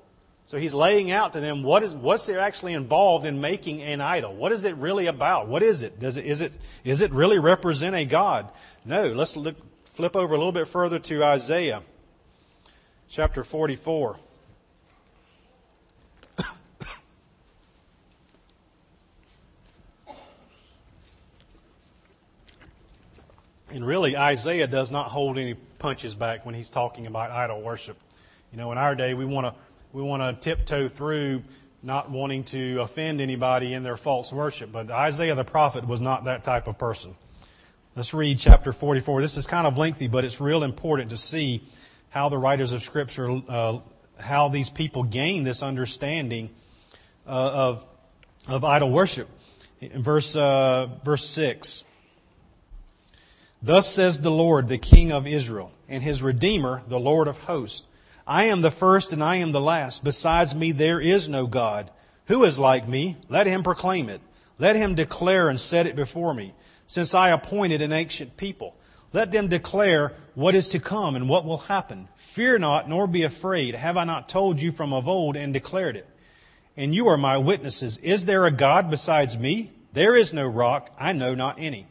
So 0.51 0.57
he's 0.57 0.73
laying 0.73 1.11
out 1.11 1.31
to 1.31 1.39
them 1.39 1.63
what 1.63 1.81
is 1.81 1.93
what's 1.93 2.27
actually 2.27 2.73
involved 2.73 3.25
in 3.25 3.39
making 3.39 3.81
an 3.83 4.01
idol. 4.01 4.35
What 4.35 4.51
is 4.51 4.65
it 4.65 4.75
really 4.75 5.07
about? 5.07 5.47
What 5.47 5.63
is 5.63 5.81
it? 5.81 5.97
Does 5.97 6.17
it 6.17 6.25
is 6.25 6.41
it 6.41 6.57
is 6.83 6.99
it 6.99 7.13
really 7.13 7.39
represent 7.39 7.95
a 7.95 8.03
god? 8.03 8.49
No. 8.83 9.13
Let's 9.13 9.37
look, 9.37 9.55
flip 9.85 10.13
over 10.13 10.35
a 10.35 10.37
little 10.37 10.51
bit 10.51 10.67
further 10.67 10.99
to 10.99 11.23
Isaiah 11.23 11.83
chapter 13.07 13.45
44. 13.45 14.17
And 23.73 23.87
really, 23.87 24.17
Isaiah 24.17 24.67
does 24.67 24.91
not 24.91 25.11
hold 25.11 25.37
any 25.37 25.53
punches 25.53 26.13
back 26.13 26.45
when 26.45 26.55
he's 26.55 26.69
talking 26.69 27.07
about 27.07 27.31
idol 27.31 27.61
worship. 27.61 27.95
You 28.51 28.57
know, 28.57 28.73
in 28.73 28.77
our 28.77 28.95
day, 28.95 29.13
we 29.13 29.23
want 29.23 29.47
to 29.47 29.53
we 29.93 30.01
want 30.01 30.41
to 30.41 30.55
tiptoe 30.55 30.87
through 30.87 31.43
not 31.83 32.11
wanting 32.11 32.43
to 32.45 32.81
offend 32.81 33.21
anybody 33.21 33.73
in 33.73 33.83
their 33.83 33.97
false 33.97 34.31
worship. 34.31 34.71
But 34.71 34.91
Isaiah 34.91 35.35
the 35.35 35.43
prophet 35.43 35.87
was 35.87 35.99
not 35.99 36.25
that 36.25 36.43
type 36.43 36.67
of 36.67 36.77
person. 36.77 37.15
Let's 37.95 38.13
read 38.13 38.39
chapter 38.39 38.71
44. 38.71 39.21
This 39.21 39.35
is 39.35 39.47
kind 39.47 39.67
of 39.67 39.77
lengthy, 39.77 40.07
but 40.07 40.23
it's 40.23 40.39
real 40.39 40.63
important 40.63 41.09
to 41.09 41.17
see 41.17 41.63
how 42.09 42.29
the 42.29 42.37
writers 42.37 42.71
of 42.71 42.83
Scripture, 42.83 43.41
uh, 43.49 43.79
how 44.17 44.47
these 44.49 44.69
people 44.69 45.03
gain 45.03 45.43
this 45.43 45.63
understanding 45.63 46.51
uh, 47.27 47.29
of, 47.29 47.85
of 48.47 48.63
idol 48.63 48.91
worship. 48.91 49.27
In 49.81 50.03
verse, 50.03 50.35
uh, 50.35 50.87
verse 51.03 51.27
6. 51.27 51.83
Thus 53.63 53.91
says 53.91 54.21
the 54.21 54.31
Lord, 54.31 54.67
the 54.67 54.77
King 54.77 55.11
of 55.11 55.27
Israel, 55.27 55.71
and 55.89 56.01
his 56.01 56.23
Redeemer, 56.23 56.83
the 56.87 56.99
Lord 56.99 57.27
of 57.27 57.39
hosts. 57.39 57.85
I 58.25 58.45
am 58.45 58.61
the 58.61 58.71
first 58.71 59.13
and 59.13 59.23
I 59.23 59.37
am 59.37 59.51
the 59.51 59.61
last. 59.61 60.03
Besides 60.03 60.55
me 60.55 60.71
there 60.71 60.99
is 60.99 61.27
no 61.27 61.47
God. 61.47 61.91
Who 62.27 62.43
is 62.43 62.59
like 62.59 62.87
me? 62.87 63.17
Let 63.29 63.47
him 63.47 63.63
proclaim 63.63 64.09
it. 64.09 64.21
Let 64.57 64.75
him 64.75 64.95
declare 64.95 65.49
and 65.49 65.59
set 65.59 65.87
it 65.87 65.95
before 65.95 66.33
me. 66.33 66.53
Since 66.87 67.13
I 67.13 67.29
appointed 67.29 67.81
an 67.81 67.93
ancient 67.93 68.37
people, 68.37 68.75
let 69.13 69.31
them 69.31 69.47
declare 69.47 70.13
what 70.35 70.55
is 70.55 70.69
to 70.69 70.79
come 70.79 71.15
and 71.15 71.27
what 71.27 71.45
will 71.45 71.57
happen. 71.57 72.07
Fear 72.15 72.59
not, 72.59 72.87
nor 72.87 73.07
be 73.07 73.23
afraid. 73.23 73.75
Have 73.75 73.97
I 73.97 74.03
not 74.03 74.29
told 74.29 74.61
you 74.61 74.71
from 74.71 74.93
of 74.93 75.07
old 75.07 75.35
and 75.35 75.53
declared 75.53 75.97
it? 75.97 76.07
And 76.77 76.95
you 76.95 77.07
are 77.07 77.17
my 77.17 77.37
witnesses. 77.37 77.97
Is 77.97 78.25
there 78.25 78.45
a 78.45 78.51
God 78.51 78.89
besides 78.89 79.37
me? 79.37 79.71
There 79.93 80.15
is 80.15 80.33
no 80.33 80.47
rock. 80.47 80.89
I 80.97 81.11
know 81.11 81.35
not 81.35 81.59
any. 81.59 81.87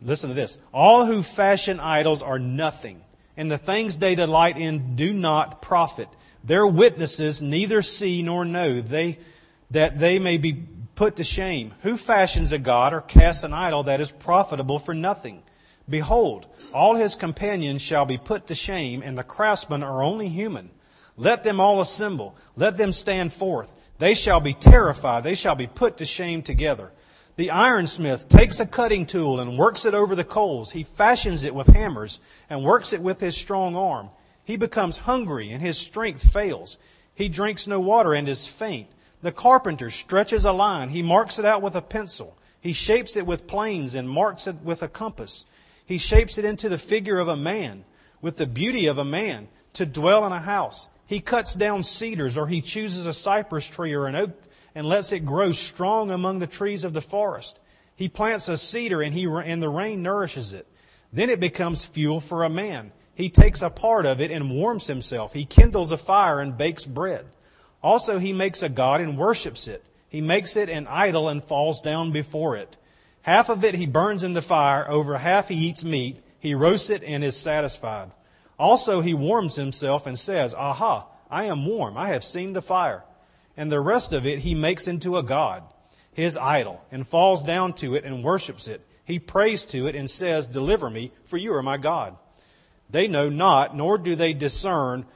Listen 0.00 0.30
to 0.30 0.34
this. 0.34 0.56
All 0.72 1.04
who 1.04 1.22
fashion 1.22 1.78
idols 1.78 2.22
are 2.22 2.38
nothing, 2.38 3.01
and 3.36 3.50
the 3.50 3.58
things 3.58 3.98
they 3.98 4.14
delight 4.14 4.58
in 4.58 4.96
do 4.96 5.12
not 5.12 5.62
profit. 5.62 6.08
Their 6.44 6.66
witnesses 6.66 7.40
neither 7.40 7.82
see 7.82 8.22
nor 8.22 8.44
know 8.44 8.80
they, 8.80 9.18
that 9.70 9.98
they 9.98 10.18
may 10.18 10.38
be 10.38 10.64
put 10.94 11.16
to 11.16 11.24
shame. 11.24 11.74
Who 11.82 11.96
fashions 11.96 12.52
a 12.52 12.58
god 12.58 12.92
or 12.92 13.00
casts 13.00 13.44
an 13.44 13.52
idol 13.52 13.84
that 13.84 14.00
is 14.00 14.10
profitable 14.10 14.78
for 14.78 14.94
nothing? 14.94 15.42
Behold, 15.88 16.46
all 16.72 16.94
his 16.94 17.14
companions 17.14 17.82
shall 17.82 18.04
be 18.04 18.18
put 18.18 18.46
to 18.48 18.54
shame, 18.54 19.02
and 19.02 19.16
the 19.16 19.22
craftsmen 19.22 19.82
are 19.82 20.02
only 20.02 20.28
human. 20.28 20.70
Let 21.16 21.44
them 21.44 21.60
all 21.60 21.80
assemble. 21.80 22.36
Let 22.56 22.76
them 22.76 22.92
stand 22.92 23.32
forth. 23.32 23.72
They 23.98 24.14
shall 24.14 24.40
be 24.40 24.54
terrified. 24.54 25.24
They 25.24 25.34
shall 25.34 25.54
be 25.54 25.66
put 25.66 25.98
to 25.98 26.06
shame 26.06 26.42
together. 26.42 26.92
The 27.36 27.50
ironsmith 27.50 28.28
takes 28.28 28.60
a 28.60 28.66
cutting 28.66 29.06
tool 29.06 29.40
and 29.40 29.58
works 29.58 29.86
it 29.86 29.94
over 29.94 30.14
the 30.14 30.24
coals. 30.24 30.72
He 30.72 30.82
fashions 30.82 31.44
it 31.44 31.54
with 31.54 31.68
hammers 31.68 32.20
and 32.50 32.62
works 32.62 32.92
it 32.92 33.00
with 33.00 33.20
his 33.20 33.36
strong 33.36 33.74
arm. 33.74 34.10
He 34.44 34.56
becomes 34.56 34.98
hungry 34.98 35.50
and 35.50 35.62
his 35.62 35.78
strength 35.78 36.30
fails. 36.30 36.76
He 37.14 37.28
drinks 37.28 37.66
no 37.66 37.80
water 37.80 38.12
and 38.12 38.28
is 38.28 38.46
faint. 38.46 38.88
The 39.22 39.32
carpenter 39.32 39.88
stretches 39.88 40.44
a 40.44 40.52
line. 40.52 40.90
He 40.90 41.02
marks 41.02 41.38
it 41.38 41.44
out 41.44 41.62
with 41.62 41.74
a 41.74 41.82
pencil. 41.82 42.36
He 42.60 42.72
shapes 42.72 43.16
it 43.16 43.26
with 43.26 43.46
planes 43.46 43.94
and 43.94 44.08
marks 44.08 44.46
it 44.46 44.56
with 44.62 44.82
a 44.82 44.88
compass. 44.88 45.46
He 45.86 45.98
shapes 45.98 46.38
it 46.38 46.44
into 46.44 46.68
the 46.68 46.78
figure 46.78 47.18
of 47.18 47.28
a 47.28 47.36
man, 47.36 47.84
with 48.20 48.36
the 48.36 48.46
beauty 48.46 48.86
of 48.86 48.98
a 48.98 49.04
man, 49.04 49.48
to 49.74 49.86
dwell 49.86 50.26
in 50.26 50.32
a 50.32 50.40
house. 50.40 50.88
He 51.06 51.20
cuts 51.20 51.54
down 51.54 51.82
cedars, 51.82 52.36
or 52.36 52.46
he 52.46 52.60
chooses 52.60 53.06
a 53.06 53.12
cypress 53.12 53.66
tree 53.66 53.94
or 53.94 54.06
an 54.06 54.16
oak 54.16 54.30
and 54.74 54.86
lets 54.86 55.12
it 55.12 55.20
grow 55.20 55.52
strong 55.52 56.10
among 56.10 56.38
the 56.38 56.46
trees 56.46 56.84
of 56.84 56.92
the 56.92 57.00
forest. 57.00 57.58
He 57.94 58.08
plants 58.08 58.48
a 58.48 58.56
cedar 58.56 59.02
and, 59.02 59.14
he, 59.14 59.26
and 59.26 59.62
the 59.62 59.68
rain 59.68 60.02
nourishes 60.02 60.52
it. 60.52 60.66
Then 61.12 61.30
it 61.30 61.40
becomes 61.40 61.84
fuel 61.84 62.20
for 62.20 62.44
a 62.44 62.50
man. 62.50 62.92
He 63.14 63.28
takes 63.28 63.60
a 63.60 63.70
part 63.70 64.06
of 64.06 64.20
it 64.20 64.30
and 64.30 64.50
warms 64.50 64.86
himself. 64.86 65.34
He 65.34 65.44
kindles 65.44 65.92
a 65.92 65.98
fire 65.98 66.40
and 66.40 66.56
bakes 66.56 66.86
bread. 66.86 67.26
Also, 67.82 68.18
he 68.18 68.32
makes 68.32 68.62
a 68.62 68.68
god 68.68 69.00
and 69.00 69.18
worships 69.18 69.68
it. 69.68 69.84
He 70.08 70.20
makes 70.20 70.56
it 70.56 70.70
an 70.70 70.86
idol 70.86 71.28
and 71.28 71.44
falls 71.44 71.80
down 71.80 72.12
before 72.12 72.56
it. 72.56 72.76
Half 73.22 73.50
of 73.50 73.64
it 73.64 73.74
he 73.74 73.86
burns 73.86 74.24
in 74.24 74.32
the 74.32 74.42
fire. 74.42 74.90
Over 74.90 75.18
half 75.18 75.48
he 75.48 75.54
eats 75.54 75.84
meat. 75.84 76.22
He 76.38 76.54
roasts 76.54 76.90
it 76.90 77.04
and 77.04 77.22
is 77.22 77.36
satisfied. 77.36 78.10
Also, 78.58 79.00
he 79.00 79.14
warms 79.14 79.56
himself 79.56 80.06
and 80.06 80.18
says, 80.18 80.54
Aha, 80.54 81.06
I 81.30 81.44
am 81.44 81.66
warm. 81.66 81.96
I 81.96 82.08
have 82.08 82.24
seen 82.24 82.52
the 82.52 82.62
fire 82.62 83.04
and 83.56 83.70
the 83.70 83.80
rest 83.80 84.12
of 84.12 84.26
it 84.26 84.40
he 84.40 84.54
makes 84.54 84.88
into 84.88 85.16
a 85.16 85.22
god, 85.22 85.62
his 86.12 86.36
idol, 86.36 86.82
and 86.90 87.06
falls 87.06 87.42
down 87.42 87.72
to 87.74 87.94
it 87.94 88.04
and 88.04 88.24
worships 88.24 88.68
it. 88.68 88.84
He 89.04 89.18
prays 89.18 89.64
to 89.66 89.86
it 89.86 89.96
and 89.96 90.08
says, 90.08 90.46
Deliver 90.46 90.88
me, 90.88 91.12
for 91.24 91.36
you 91.36 91.54
are 91.54 91.62
my 91.62 91.76
God. 91.76 92.16
They 92.90 93.08
know 93.08 93.28
not, 93.28 93.76
nor 93.76 93.98
do 93.98 94.14
they 94.14 94.32
discern, 94.32 95.06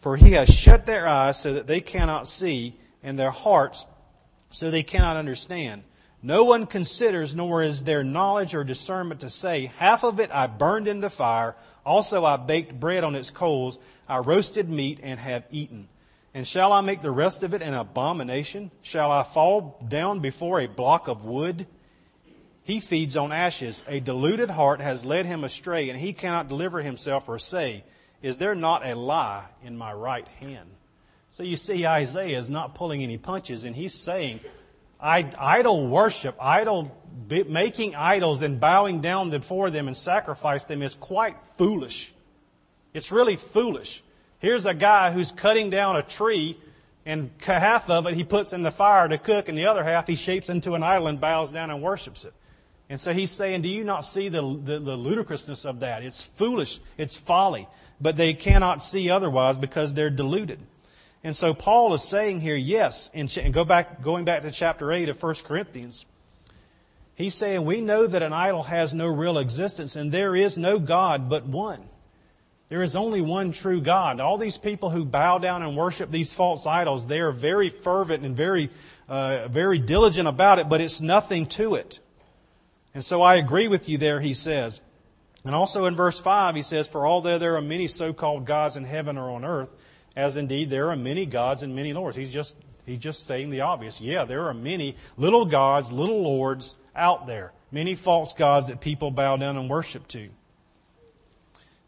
for 0.00 0.16
he 0.16 0.32
has 0.32 0.48
shut 0.48 0.86
their 0.86 1.06
eyes 1.06 1.40
so 1.40 1.54
that 1.54 1.66
they 1.66 1.80
cannot 1.80 2.26
see, 2.26 2.78
and 3.02 3.18
their 3.18 3.30
hearts 3.30 3.86
so 4.50 4.70
they 4.70 4.82
cannot 4.82 5.16
understand. 5.16 5.82
No 6.22 6.44
one 6.44 6.66
considers, 6.66 7.34
nor 7.34 7.62
is 7.62 7.82
there 7.82 8.04
knowledge 8.04 8.54
or 8.54 8.62
discernment 8.62 9.20
to 9.20 9.30
say, 9.30 9.66
Half 9.78 10.04
of 10.04 10.20
it 10.20 10.30
I 10.32 10.46
burned 10.46 10.86
in 10.86 11.00
the 11.00 11.10
fire, 11.10 11.56
also 11.84 12.24
I 12.24 12.36
baked 12.36 12.78
bread 12.78 13.02
on 13.02 13.16
its 13.16 13.30
coals, 13.30 13.78
I 14.08 14.18
roasted 14.18 14.68
meat 14.68 15.00
and 15.02 15.18
have 15.18 15.44
eaten. 15.50 15.88
And 16.34 16.46
shall 16.46 16.72
I 16.72 16.80
make 16.80 17.02
the 17.02 17.10
rest 17.10 17.42
of 17.42 17.52
it 17.52 17.60
an 17.60 17.74
abomination? 17.74 18.70
Shall 18.80 19.10
I 19.10 19.22
fall 19.22 19.84
down 19.86 20.20
before 20.20 20.60
a 20.60 20.66
block 20.66 21.08
of 21.08 21.24
wood? 21.24 21.66
He 22.64 22.80
feeds 22.80 23.16
on 23.16 23.32
ashes. 23.32 23.84
A 23.86 24.00
deluded 24.00 24.50
heart 24.50 24.80
has 24.80 25.04
led 25.04 25.26
him 25.26 25.44
astray, 25.44 25.90
and 25.90 25.98
he 25.98 26.12
cannot 26.12 26.48
deliver 26.48 26.80
himself 26.80 27.28
or 27.28 27.38
say, 27.38 27.84
Is 28.22 28.38
there 28.38 28.54
not 28.54 28.86
a 28.86 28.94
lie 28.94 29.44
in 29.62 29.76
my 29.76 29.92
right 29.92 30.26
hand? 30.38 30.70
So 31.30 31.42
you 31.42 31.56
see, 31.56 31.86
Isaiah 31.86 32.38
is 32.38 32.48
not 32.48 32.74
pulling 32.74 33.02
any 33.02 33.18
punches, 33.18 33.64
and 33.64 33.74
he's 33.74 33.94
saying, 33.94 34.40
I 35.00 35.28
idol 35.38 35.88
worship, 35.88 36.36
idol 36.40 36.96
making 37.28 37.94
idols 37.94 38.42
and 38.42 38.60
bowing 38.60 39.00
down 39.00 39.30
before 39.30 39.70
them 39.70 39.88
and 39.88 39.96
sacrifice 39.96 40.64
them 40.64 40.82
is 40.82 40.94
quite 40.94 41.36
foolish. 41.58 42.14
It's 42.94 43.10
really 43.10 43.36
foolish. 43.36 44.02
Here's 44.42 44.66
a 44.66 44.74
guy 44.74 45.12
who's 45.12 45.30
cutting 45.30 45.70
down 45.70 45.94
a 45.94 46.02
tree, 46.02 46.58
and 47.06 47.30
half 47.40 47.88
of 47.88 48.08
it 48.08 48.14
he 48.14 48.24
puts 48.24 48.52
in 48.52 48.62
the 48.62 48.72
fire 48.72 49.06
to 49.06 49.16
cook, 49.16 49.48
and 49.48 49.56
the 49.56 49.66
other 49.66 49.84
half 49.84 50.08
he 50.08 50.16
shapes 50.16 50.48
into 50.48 50.74
an 50.74 50.82
idol 50.82 51.06
and 51.06 51.20
bows 51.20 51.50
down 51.50 51.70
and 51.70 51.80
worships 51.80 52.24
it. 52.24 52.34
And 52.88 52.98
so 52.98 53.12
he's 53.12 53.30
saying, 53.30 53.62
Do 53.62 53.68
you 53.68 53.84
not 53.84 54.04
see 54.04 54.28
the, 54.28 54.42
the, 54.42 54.80
the 54.80 54.96
ludicrousness 54.96 55.64
of 55.64 55.78
that? 55.80 56.02
It's 56.02 56.24
foolish, 56.24 56.80
it's 56.98 57.16
folly. 57.16 57.68
But 58.00 58.16
they 58.16 58.34
cannot 58.34 58.82
see 58.82 59.10
otherwise 59.10 59.58
because 59.58 59.94
they're 59.94 60.10
deluded. 60.10 60.58
And 61.22 61.36
so 61.36 61.54
Paul 61.54 61.94
is 61.94 62.02
saying 62.02 62.40
here, 62.40 62.56
yes, 62.56 63.12
and 63.14 63.30
go 63.54 63.64
back, 63.64 64.02
going 64.02 64.24
back 64.24 64.42
to 64.42 64.50
chapter 64.50 64.90
8 64.90 65.08
of 65.08 65.22
1 65.22 65.34
Corinthians, 65.44 66.04
he's 67.14 67.34
saying, 67.34 67.64
We 67.64 67.80
know 67.80 68.08
that 68.08 68.24
an 68.24 68.32
idol 68.32 68.64
has 68.64 68.92
no 68.92 69.06
real 69.06 69.38
existence, 69.38 69.94
and 69.94 70.10
there 70.10 70.34
is 70.34 70.58
no 70.58 70.80
God 70.80 71.28
but 71.28 71.46
one. 71.46 71.88
There 72.72 72.82
is 72.82 72.96
only 72.96 73.20
one 73.20 73.52
true 73.52 73.82
God. 73.82 74.18
All 74.18 74.38
these 74.38 74.56
people 74.56 74.88
who 74.88 75.04
bow 75.04 75.36
down 75.36 75.62
and 75.62 75.76
worship 75.76 76.10
these 76.10 76.32
false 76.32 76.66
idols, 76.66 77.06
they 77.06 77.20
are 77.20 77.30
very 77.30 77.68
fervent 77.68 78.24
and 78.24 78.34
very, 78.34 78.70
uh, 79.10 79.46
very 79.48 79.78
diligent 79.78 80.26
about 80.26 80.58
it, 80.58 80.70
but 80.70 80.80
it's 80.80 81.02
nothing 81.02 81.44
to 81.48 81.74
it. 81.74 82.00
And 82.94 83.04
so 83.04 83.20
I 83.20 83.34
agree 83.34 83.68
with 83.68 83.90
you 83.90 83.98
there, 83.98 84.20
he 84.20 84.32
says. 84.32 84.80
And 85.44 85.54
also 85.54 85.84
in 85.84 85.96
verse 85.96 86.18
5, 86.18 86.54
he 86.54 86.62
says, 86.62 86.88
For 86.88 87.06
although 87.06 87.38
there 87.38 87.56
are 87.56 87.60
many 87.60 87.88
so 87.88 88.14
called 88.14 88.46
gods 88.46 88.78
in 88.78 88.84
heaven 88.84 89.18
or 89.18 89.32
on 89.32 89.44
earth, 89.44 89.68
as 90.16 90.38
indeed 90.38 90.70
there 90.70 90.88
are 90.88 90.96
many 90.96 91.26
gods 91.26 91.62
and 91.62 91.76
many 91.76 91.92
lords. 91.92 92.16
He's 92.16 92.30
just, 92.30 92.56
he's 92.86 92.96
just 92.96 93.26
saying 93.26 93.50
the 93.50 93.60
obvious. 93.60 94.00
Yeah, 94.00 94.24
there 94.24 94.48
are 94.48 94.54
many 94.54 94.96
little 95.18 95.44
gods, 95.44 95.92
little 95.92 96.22
lords 96.22 96.74
out 96.96 97.26
there. 97.26 97.52
Many 97.70 97.96
false 97.96 98.32
gods 98.32 98.68
that 98.68 98.80
people 98.80 99.10
bow 99.10 99.36
down 99.36 99.58
and 99.58 99.68
worship 99.68 100.08
to. 100.08 100.30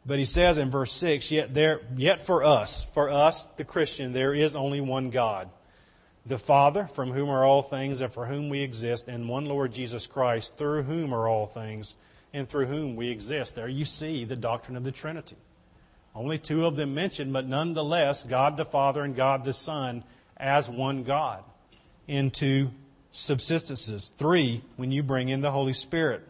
But 0.06 0.18
he 0.18 0.24
says 0.26 0.58
in 0.58 0.70
verse 0.70 0.92
6, 0.92 1.30
yet 1.30 1.54
there, 1.54 1.80
yet 1.96 2.26
for 2.26 2.44
us, 2.44 2.84
for 2.84 3.10
us, 3.10 3.46
the 3.56 3.64
Christian, 3.64 4.12
there 4.12 4.34
is 4.34 4.54
only 4.54 4.80
one 4.80 5.10
God. 5.10 5.48
The 6.26 6.38
Father, 6.38 6.86
from 6.86 7.10
whom 7.10 7.30
are 7.30 7.44
all 7.44 7.62
things 7.62 8.00
and 8.00 8.12
for 8.12 8.26
whom 8.26 8.48
we 8.48 8.60
exist, 8.60 9.08
and 9.08 9.28
one 9.28 9.46
Lord 9.46 9.72
Jesus 9.72 10.06
Christ, 10.06 10.56
through 10.56 10.82
whom 10.82 11.14
are 11.14 11.28
all 11.28 11.46
things 11.46 11.96
and 12.32 12.48
through 12.48 12.66
whom 12.66 12.96
we 12.96 13.10
exist. 13.10 13.54
There 13.54 13.68
you 13.68 13.84
see 13.84 14.24
the 14.24 14.36
doctrine 14.36 14.76
of 14.76 14.84
the 14.84 14.92
Trinity. 14.92 15.36
Only 16.14 16.38
two 16.38 16.66
of 16.66 16.76
them 16.76 16.94
mentioned, 16.94 17.32
but 17.32 17.46
nonetheless, 17.46 18.24
God 18.24 18.56
the 18.56 18.64
Father 18.64 19.02
and 19.02 19.16
God 19.16 19.44
the 19.44 19.52
Son 19.52 20.04
as 20.36 20.68
one 20.68 21.04
God 21.04 21.44
in 22.06 22.30
two 22.30 22.70
subsistences. 23.12 24.12
Three, 24.12 24.62
when 24.76 24.92
you 24.92 25.02
bring 25.02 25.28
in 25.28 25.40
the 25.40 25.50
Holy 25.50 25.72
Spirit. 25.72 26.26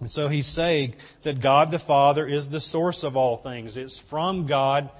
And 0.00 0.10
so 0.10 0.28
he's 0.28 0.46
saying 0.46 0.94
that 1.22 1.40
God 1.40 1.70
the 1.70 1.78
Father 1.78 2.26
is 2.26 2.48
the 2.48 2.60
source 2.60 3.04
of 3.04 3.16
all 3.16 3.36
things. 3.36 3.76
It's 3.76 3.98
from 3.98 4.46
God 4.46 4.90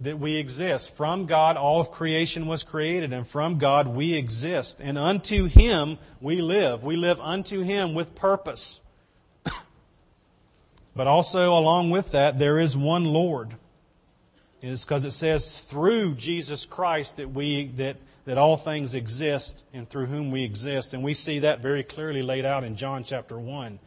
that 0.00 0.18
we 0.18 0.36
exist. 0.36 0.94
From 0.94 1.26
God, 1.26 1.56
all 1.56 1.80
of 1.80 1.90
creation 1.90 2.46
was 2.46 2.62
created, 2.62 3.12
and 3.12 3.26
from 3.26 3.58
God 3.58 3.88
we 3.88 4.14
exist. 4.14 4.80
And 4.80 4.98
unto 4.98 5.46
Him 5.46 5.98
we 6.20 6.40
live. 6.40 6.84
We 6.84 6.96
live 6.96 7.20
unto 7.20 7.62
Him 7.62 7.94
with 7.94 8.14
purpose. 8.14 8.80
but 10.94 11.06
also, 11.06 11.54
along 11.54 11.90
with 11.90 12.12
that, 12.12 12.38
there 12.38 12.58
is 12.58 12.76
one 12.76 13.04
Lord. 13.04 13.54
And 14.60 14.70
it's 14.70 14.84
because 14.84 15.04
it 15.04 15.12
says 15.12 15.60
through 15.60 16.14
Jesus 16.16 16.66
Christ 16.66 17.16
that 17.16 17.30
we 17.30 17.66
that 17.76 17.96
that 18.24 18.38
all 18.38 18.56
things 18.56 18.94
exist 18.94 19.64
and 19.72 19.88
through 19.88 20.06
whom 20.06 20.30
we 20.30 20.44
exist. 20.44 20.94
And 20.94 21.02
we 21.02 21.14
see 21.14 21.40
that 21.40 21.60
very 21.60 21.82
clearly 21.82 22.22
laid 22.22 22.44
out 22.44 22.62
in 22.62 22.76
John 22.76 23.02
chapter 23.02 23.36
1. 23.36 23.80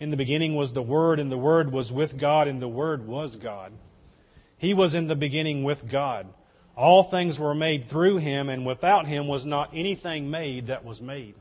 In 0.00 0.10
the 0.10 0.16
beginning 0.16 0.54
was 0.54 0.72
the 0.72 0.82
Word, 0.82 1.18
and 1.18 1.30
the 1.30 1.38
Word 1.38 1.72
was 1.72 1.92
with 1.92 2.16
God, 2.16 2.46
and 2.46 2.62
the 2.62 2.68
Word 2.68 3.06
was 3.06 3.36
God. 3.36 3.72
He 4.56 4.72
was 4.72 4.94
in 4.94 5.08
the 5.08 5.16
beginning 5.16 5.64
with 5.64 5.88
God. 5.88 6.26
All 6.76 7.02
things 7.02 7.40
were 7.40 7.54
made 7.54 7.86
through 7.86 8.18
him, 8.18 8.48
and 8.48 8.64
without 8.64 9.06
him 9.06 9.26
was 9.26 9.44
not 9.44 9.70
anything 9.74 10.30
made 10.30 10.68
that 10.68 10.84
was 10.84 11.02
made. 11.02 11.34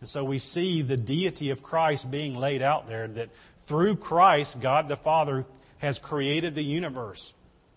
And 0.00 0.08
so 0.08 0.24
we 0.24 0.38
see 0.38 0.80
the 0.80 0.96
deity 0.96 1.50
of 1.50 1.62
Christ 1.62 2.10
being 2.10 2.34
laid 2.34 2.62
out 2.62 2.88
there, 2.88 3.06
that 3.08 3.28
through 3.58 3.96
Christ, 3.96 4.60
God 4.60 4.88
the 4.88 4.96
Father 4.96 5.44
has 5.78 5.98
created 5.98 6.54
the 6.54 6.64
universe 6.64 7.34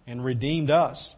and 0.07 0.23
redeemed 0.23 0.71
us. 0.71 1.17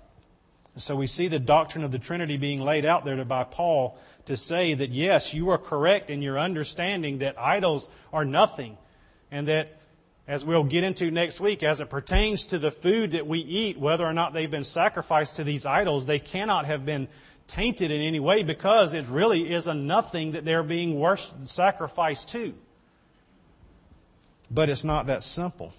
And 0.74 0.82
so 0.82 0.96
we 0.96 1.06
see 1.06 1.28
the 1.28 1.40
doctrine 1.40 1.84
of 1.84 1.92
the 1.92 2.00
Trinity 2.00 2.38
being 2.38 2.62
laid 2.62 2.86
out 2.86 3.06
there 3.06 3.24
by 3.24 3.44
Paul 3.44 3.98
to 4.26 4.36
say 4.36 4.74
that 4.74 4.90
yes, 4.90 5.34
you 5.34 5.50
are 5.50 5.60
correct 5.60 6.10
in 6.10 6.24
your 6.24 6.40
understanding 6.40 7.20
that 7.20 7.38
idols 7.38 7.90
are 8.12 8.26
nothing 8.26 8.78
and 9.34 9.48
that, 9.48 9.72
as 10.28 10.46
we'll 10.46 10.64
get 10.64 10.84
into 10.84 11.10
next 11.10 11.42
week, 11.42 11.64
as 11.64 11.82
it 11.82 11.90
pertains 11.90 12.46
to 12.46 12.60
the 12.60 12.70
food 12.70 13.12
that 13.12 13.26
we 13.26 13.40
eat, 13.40 13.80
whether 13.80 14.06
or 14.06 14.14
not 14.14 14.32
they've 14.32 14.50
been 14.50 14.64
sacrificed 14.64 15.38
to 15.38 15.44
these 15.44 15.66
idols, 15.66 16.06
they 16.06 16.20
cannot 16.20 16.66
have 16.66 16.86
been 16.86 17.08
tainted 17.48 17.90
in 17.90 18.00
any 18.00 18.20
way 18.20 18.44
because 18.44 18.94
it 18.94 19.06
really 19.08 19.52
is 19.52 19.66
a 19.66 19.74
nothing 19.74 20.34
that 20.34 20.46
they're 20.46 20.64
being 20.64 21.00
worshipped, 21.00 21.48
sacrificed 21.48 22.30
to. 22.30 22.54
But 24.52 24.70
it's 24.70 24.84
not 24.84 25.08
that 25.08 25.24
simple. 25.24 25.74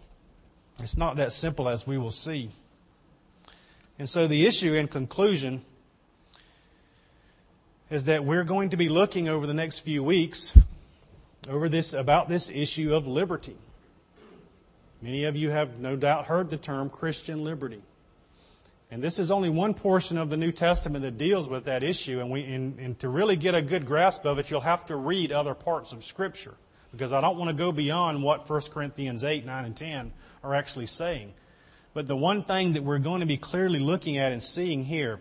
It's 0.81 0.97
not 0.97 1.17
that 1.17 1.33
simple 1.33 1.69
as 1.69 1.87
we 1.87 1.97
will 1.97 2.11
see. 2.11 2.51
And 4.01 4.09
so 4.09 4.27
the 4.27 4.47
issue 4.47 4.75
in 4.75 4.89
conclusion 4.89 5.65
is 7.89 8.07
that 8.07 8.25
we're 8.25 8.43
going 8.43 8.71
to 8.71 8.77
be 8.77 8.89
looking 8.89 9.29
over 9.29 9.47
the 9.47 9.55
next 9.55 9.79
few 9.79 10.03
weeks 10.03 10.55
over 11.49 11.69
this 11.69 11.93
about 11.93 12.29
this 12.29 12.51
issue 12.51 12.95
of 12.95 13.07
liberty. 13.07 13.57
Many 15.03 15.25
of 15.25 15.37
you 15.37 15.51
have 15.51 15.79
no 15.79 15.97
doubt 15.97 16.27
heard 16.27 16.51
the 16.51 16.57
term 16.57 16.89
Christian 16.89 17.45
liberty. 17.45 17.83
And 18.91 19.03
this 19.03 19.19
is 19.19 19.31
only 19.31 19.51
one 19.51 19.75
portion 19.75 20.19
of 20.19 20.31
the 20.31 20.37
New 20.37 20.53
Testament 20.53 21.03
that 21.03 21.19
deals 21.19 21.49
with 21.49 21.65
that 21.65 21.83
issue. 21.83 22.21
And, 22.21 22.31
we, 22.31 22.45
and, 22.45 22.79
and 22.79 22.99
to 23.01 23.09
really 23.09 23.37
get 23.37 23.55
a 23.55 23.63
good 23.63 23.87
grasp 23.87 24.25
of 24.25 24.39
it, 24.39 24.51
you'll 24.51 24.61
have 24.61 24.87
to 24.87 24.97
read 24.97 25.33
other 25.33 25.55
parts 25.55 25.93
of 25.93 26.05
Scripture. 26.05 26.55
Because 26.93 27.13
I 27.13 27.21
don't 27.21 27.37
want 27.37 27.49
to 27.49 27.55
go 27.55 27.73
beyond 27.73 28.23
what 28.23 28.49
1 28.49 28.61
Corinthians 28.71 29.25
8, 29.25 29.45
9, 29.45 29.65
and 29.65 29.77
10 29.77 30.13
are 30.45 30.55
actually 30.55 30.87
saying. 30.87 31.35
But 31.93 32.07
the 32.07 32.17
one 32.17 32.45
thing 32.45 32.75
that 32.75 32.85
we're 32.85 32.99
going 32.99 33.21
to 33.21 33.27
be 33.27 33.37
clearly 33.37 33.81
looking 33.81 34.17
at 34.17 34.33
and 34.33 34.43
seeing 34.43 34.85
here 34.85 35.21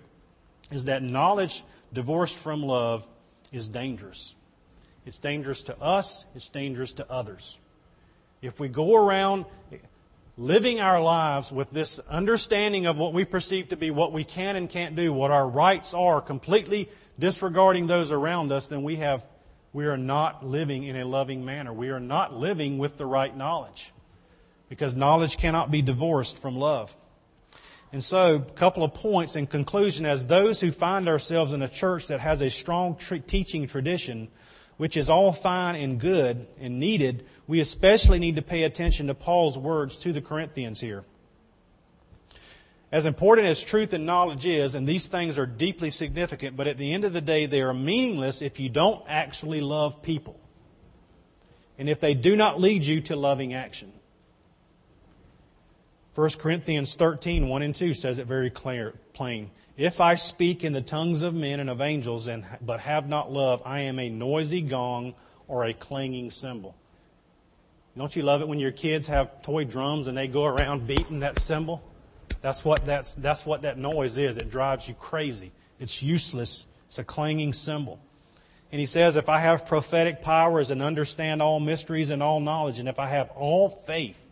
is 0.72 0.86
that 0.86 1.02
knowledge 1.02 1.64
divorced 1.92 2.38
from 2.38 2.62
love 2.62 3.08
is 3.52 3.68
dangerous. 3.68 4.36
It's 5.06 5.18
dangerous 5.18 5.64
to 5.64 5.80
us, 5.82 6.26
it's 6.36 6.50
dangerous 6.50 6.94
to 6.94 7.12
others. 7.12 7.58
If 8.42 8.60
we 8.60 8.68
go 8.68 8.96
around 8.96 9.46
living 10.38 10.80
our 10.80 11.02
lives 11.02 11.52
with 11.52 11.72
this 11.72 12.00
understanding 12.10 12.86
of 12.86 12.98
what 12.98 13.14
we 13.14 13.26
perceive 13.26 13.70
to 13.70 13.78
be 13.78 13.92
what 13.92 14.12
we 14.12 14.24
can 14.24 14.56
and 14.56 14.70
can't 14.70 14.96
do, 14.96 15.14
what 15.14 15.32
our 15.32 15.48
rights 15.48 15.94
are, 15.94 16.22
completely 16.22 16.90
disregarding 17.20 17.88
those 17.88 18.12
around 18.12 18.52
us, 18.52 18.68
then 18.68 18.84
we 18.84 18.98
have 18.98 19.26
we 19.74 19.88
are 19.88 19.98
not 19.98 20.46
living 20.46 20.84
in 20.84 20.96
a 20.96 21.06
loving 21.06 21.44
manner. 21.44 21.74
We 21.74 21.90
are 21.90 22.00
not 22.00 22.34
living 22.34 22.78
with 22.78 22.98
the 22.98 23.08
right 23.08 23.36
knowledge. 23.36 23.92
Because 24.70 24.96
knowledge 24.96 25.38
cannot 25.38 25.72
be 25.72 25.82
divorced 25.82 26.38
from 26.38 26.58
love. 26.58 26.96
And 27.92 28.04
so, 28.04 28.36
a 28.36 28.40
couple 28.40 28.84
of 28.84 28.94
points 28.94 29.36
in 29.36 29.48
conclusion 29.48 30.06
as 30.06 30.28
those 30.28 30.60
who 30.60 30.72
find 30.72 31.08
ourselves 31.08 31.54
in 31.54 31.62
a 31.62 31.68
church 31.68 32.08
that 32.08 32.20
has 32.20 32.42
a 32.42 32.50
strong 32.50 32.96
tr- 32.96 33.18
teaching 33.18 33.68
tradition, 33.68 34.30
which 34.78 34.98
is 34.98 35.10
all 35.10 35.32
fine 35.32 35.76
and 35.76 36.00
good 36.00 36.48
and 36.60 36.80
needed, 36.80 37.26
we 37.48 37.60
especially 37.60 38.20
need 38.20 38.36
to 38.36 38.42
pay 38.42 38.64
attention 38.64 39.08
to 39.08 39.14
Paul's 39.14 39.58
words 39.58 39.98
to 39.98 40.14
the 40.14 40.22
Corinthians 40.22 40.80
here. 40.80 41.04
As 42.92 43.08
important 43.08 43.48
as 43.48 43.62
truth 43.62 43.94
and 43.94 44.06
knowledge 44.06 44.46
is, 44.46 44.76
and 44.76 44.88
these 44.88 45.08
things 45.08 45.40
are 45.40 45.48
deeply 45.48 45.90
significant, 45.90 46.56
but 46.56 46.68
at 46.68 46.78
the 46.78 46.94
end 46.94 47.04
of 47.04 47.14
the 47.14 47.22
day, 47.22 47.48
they 47.48 47.62
are 47.62 47.74
meaningless 47.74 48.42
if 48.42 48.60
you 48.60 48.70
don't 48.70 49.04
actually 49.08 49.62
love 49.62 50.04
people. 50.04 50.40
And 51.80 51.90
if 51.90 52.00
they 52.00 52.14
do 52.14 52.36
not 52.36 52.62
lead 52.62 52.86
you 52.86 53.02
to 53.02 53.16
loving 53.16 53.56
action. 53.56 53.92
1 56.16 56.30
Corinthians 56.38 56.94
13, 56.94 57.48
1 57.48 57.62
and 57.64 57.74
2 57.74 57.94
says 57.96 58.20
it 58.20 58.28
very 58.28 58.52
clear, 58.52 58.94
plain. 59.14 59.50
If 59.78 60.00
I 60.00 60.14
speak 60.14 60.64
in 60.64 60.72
the 60.72 60.82
tongues 60.82 61.24
of 61.24 61.34
men 61.34 61.60
and 61.60 61.70
of 61.70 61.82
angels, 61.82 62.28
and, 62.28 62.46
but 62.62 62.80
have 62.82 63.10
not 63.10 63.32
love, 63.32 63.64
I 63.66 63.82
am 63.82 63.98
a 63.98 64.10
noisy 64.10 64.62
gong 64.62 65.16
or 65.48 65.66
a 65.66 65.74
clanging 65.74 66.30
cymbal. 66.30 66.76
Don't 67.98 68.16
you 68.16 68.22
love 68.22 68.42
it 68.42 68.48
when 68.48 68.60
your 68.60 68.72
kids 68.72 69.08
have 69.08 69.42
toy 69.42 69.64
drums 69.64 70.08
and 70.08 70.16
they 70.16 70.28
go 70.28 70.46
around 70.46 70.86
beating 70.86 71.22
that 71.22 71.40
cymbal? 71.40 71.82
That's 72.42 72.64
what, 72.64 72.86
that's, 72.86 73.16
that's 73.16 73.46
what 73.46 73.64
that 73.64 73.80
noise 73.80 74.20
is. 74.20 74.38
It 74.38 74.52
drives 74.52 74.88
you 74.88 74.94
crazy. 74.94 75.52
It's 75.80 76.04
useless. 76.04 76.68
It's 76.88 77.00
a 77.00 77.04
clanging 77.04 77.54
cymbal. 77.54 78.00
And 78.72 78.80
he 78.80 78.86
says, 78.86 79.16
if 79.16 79.30
I 79.30 79.40
have 79.40 79.68
prophetic 79.68 80.22
powers 80.22 80.70
and 80.70 80.82
understand 80.82 81.42
all 81.42 81.60
mysteries 81.60 82.10
and 82.12 82.22
all 82.22 82.40
knowledge, 82.40 82.80
and 82.80 82.90
if 82.90 83.00
I 83.00 83.08
have 83.08 83.30
all 83.32 83.70
faith 83.70 84.23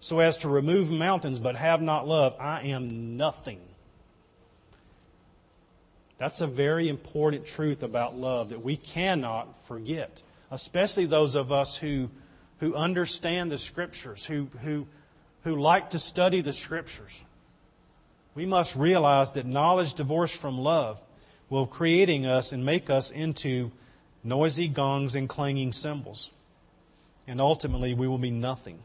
so 0.00 0.20
as 0.20 0.36
to 0.38 0.48
remove 0.48 0.90
mountains 0.90 1.38
but 1.38 1.56
have 1.56 1.82
not 1.82 2.06
love, 2.06 2.36
I 2.38 2.62
am 2.62 3.16
nothing. 3.16 3.60
That's 6.18 6.40
a 6.40 6.46
very 6.46 6.88
important 6.88 7.46
truth 7.46 7.82
about 7.82 8.16
love 8.16 8.50
that 8.50 8.62
we 8.62 8.76
cannot 8.76 9.48
forget, 9.66 10.22
especially 10.50 11.06
those 11.06 11.36
of 11.36 11.52
us 11.52 11.76
who, 11.76 12.10
who 12.58 12.74
understand 12.74 13.52
the 13.52 13.58
Scriptures, 13.58 14.24
who, 14.26 14.48
who, 14.62 14.86
who 15.42 15.56
like 15.56 15.90
to 15.90 15.98
study 15.98 16.40
the 16.40 16.52
Scriptures. 16.52 17.24
We 18.34 18.46
must 18.46 18.76
realize 18.76 19.32
that 19.32 19.46
knowledge 19.46 19.94
divorced 19.94 20.36
from 20.36 20.58
love 20.58 21.00
will 21.50 21.66
creating 21.66 22.26
us 22.26 22.52
and 22.52 22.64
make 22.64 22.90
us 22.90 23.10
into 23.10 23.72
noisy 24.22 24.68
gongs 24.68 25.14
and 25.14 25.28
clanging 25.28 25.72
cymbals. 25.72 26.30
And 27.26 27.40
ultimately, 27.40 27.94
we 27.94 28.08
will 28.08 28.18
be 28.18 28.30
nothing. 28.30 28.78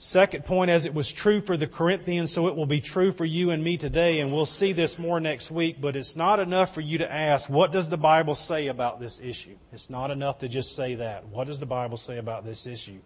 Second 0.00 0.44
point, 0.44 0.70
as 0.70 0.86
it 0.86 0.94
was 0.94 1.10
true 1.10 1.40
for 1.40 1.56
the 1.56 1.66
Corinthians, 1.66 2.30
so 2.30 2.46
it 2.46 2.54
will 2.54 2.66
be 2.66 2.80
true 2.80 3.10
for 3.10 3.24
you 3.24 3.50
and 3.50 3.64
me 3.64 3.76
today, 3.76 4.20
and 4.20 4.32
we'll 4.32 4.46
see 4.46 4.72
this 4.72 4.96
more 4.96 5.18
next 5.18 5.50
week, 5.50 5.80
but 5.80 5.96
it's 5.96 6.14
not 6.14 6.38
enough 6.38 6.72
for 6.72 6.80
you 6.80 6.98
to 6.98 7.12
ask, 7.12 7.50
what 7.50 7.72
does 7.72 7.88
the 7.88 7.96
Bible 7.96 8.36
say 8.36 8.68
about 8.68 9.00
this 9.00 9.20
issue? 9.20 9.56
It's 9.72 9.90
not 9.90 10.12
enough 10.12 10.38
to 10.38 10.48
just 10.48 10.76
say 10.76 10.94
that. 10.94 11.26
What 11.26 11.48
does 11.48 11.58
the 11.58 11.66
Bible 11.66 11.96
say 11.96 12.18
about 12.18 12.44
this 12.44 12.64
issue? 12.64 13.00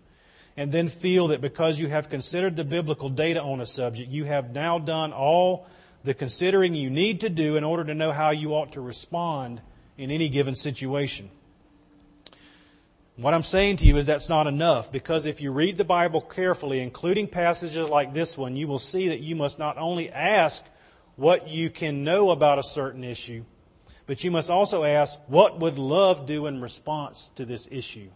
And 0.55 0.71
then 0.71 0.89
feel 0.89 1.29
that 1.29 1.41
because 1.41 1.81
you 1.81 1.89
have 1.89 2.11
considered 2.11 2.57
the 2.57 2.65
biblical 2.65 3.09
data 3.09 3.41
on 3.41 3.63
a 3.63 3.67
subject, 3.67 4.11
you 4.11 4.27
have 4.27 4.53
now 4.53 4.79
done 4.79 5.15
all 5.15 5.67
the 6.05 6.13
considering 6.13 6.75
you 6.75 6.91
need 6.91 7.23
to 7.23 7.31
do 7.31 7.57
in 7.57 7.65
order 7.65 7.85
to 7.85 7.95
know 7.95 8.13
how 8.13 8.33
you 8.33 8.51
ought 8.51 8.73
to 8.73 8.83
respond 8.83 9.63
in 9.97 10.11
any 10.11 10.29
given 10.29 10.55
situation. 10.55 11.31
What 13.17 13.35
I'm 13.35 13.43
saying 13.43 13.77
to 13.79 13.87
you 13.87 13.99
is 13.99 14.07
that's 14.07 14.31
not 14.31 14.47
enough 14.47 14.91
because 14.91 15.27
if 15.27 15.41
you 15.43 15.53
read 15.53 15.77
the 15.77 15.85
Bible 15.85 16.23
carefully, 16.23 16.81
including 16.81 17.29
passages 17.29 17.89
like 17.89 18.15
this 18.15 18.39
one, 18.39 18.57
you 18.57 18.67
will 18.67 18.79
see 18.79 19.09
that 19.09 19.21
you 19.21 19.37
must 19.37 19.59
not 19.59 19.77
only 19.77 20.11
ask 20.11 20.65
what 21.17 21.49
you 21.49 21.69
can 21.69 22.05
know 22.05 22.31
about 22.31 22.59
a 22.59 22.63
certain 22.63 23.05
issue, 23.05 23.45
but 24.07 24.25
you 24.25 24.31
must 24.31 24.51
also 24.51 24.83
ask, 24.83 25.21
what 25.27 25.61
would 25.61 25.79
love 25.79 26.25
do 26.25 26.47
in 26.47 26.63
response 26.63 27.31
to 27.37 27.45
this 27.45 27.69
issue? 27.71 28.09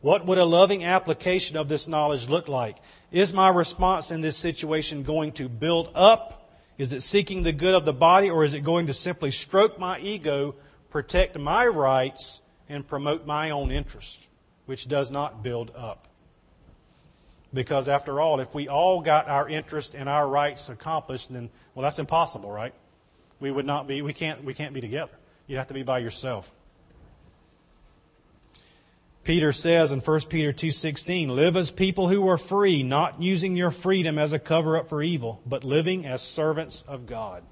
What 0.00 0.24
would 0.24 0.38
a 0.38 0.44
loving 0.46 0.82
application 0.82 1.58
of 1.58 1.68
this 1.68 1.86
knowledge 1.86 2.26
look 2.26 2.48
like? 2.48 2.78
Is 3.12 3.34
my 3.34 3.50
response 3.50 4.10
in 4.10 4.22
this 4.22 4.38
situation 4.38 5.02
going 5.02 5.32
to 5.32 5.48
build 5.48 5.90
up? 5.94 6.50
Is 6.78 6.94
it 6.94 7.02
seeking 7.02 7.42
the 7.42 7.52
good 7.52 7.74
of 7.74 7.84
the 7.84 7.92
body, 7.92 8.30
or 8.30 8.44
is 8.44 8.54
it 8.54 8.60
going 8.60 8.86
to 8.86 8.94
simply 8.94 9.30
stroke 9.30 9.78
my 9.78 10.00
ego, 10.00 10.54
protect 10.88 11.38
my 11.38 11.66
rights, 11.66 12.39
and 12.70 12.86
promote 12.86 13.26
my 13.26 13.50
own 13.50 13.70
interest, 13.70 14.28
which 14.64 14.88
does 14.88 15.10
not 15.10 15.42
build 15.42 15.72
up. 15.76 16.08
Because 17.52 17.88
after 17.88 18.20
all, 18.20 18.38
if 18.38 18.54
we 18.54 18.68
all 18.68 19.00
got 19.00 19.28
our 19.28 19.48
interest 19.48 19.94
and 19.94 20.08
our 20.08 20.26
rights 20.26 20.68
accomplished, 20.68 21.32
then 21.32 21.50
well, 21.74 21.82
that's 21.82 21.98
impossible, 21.98 22.50
right? 22.50 22.72
We 23.40 23.50
would 23.50 23.66
not 23.66 23.88
be. 23.88 24.02
We 24.02 24.12
can't. 24.12 24.44
We 24.44 24.54
can't 24.54 24.72
be 24.72 24.80
together. 24.80 25.12
You'd 25.46 25.58
have 25.58 25.66
to 25.66 25.74
be 25.74 25.82
by 25.82 25.98
yourself. 25.98 26.54
Peter 29.24 29.52
says 29.52 29.92
in 29.92 30.00
1 30.00 30.30
Peter 30.30 30.52
2:16, 30.52 31.34
"Live 31.34 31.56
as 31.56 31.70
people 31.70 32.08
who 32.08 32.28
are 32.28 32.38
free, 32.38 32.82
not 32.82 33.20
using 33.20 33.56
your 33.56 33.70
freedom 33.70 34.18
as 34.18 34.32
a 34.32 34.38
cover 34.38 34.76
up 34.76 34.88
for 34.88 35.02
evil, 35.02 35.40
but 35.44 35.64
living 35.64 36.06
as 36.06 36.22
servants 36.22 36.82
of 36.82 37.06
God." 37.06 37.42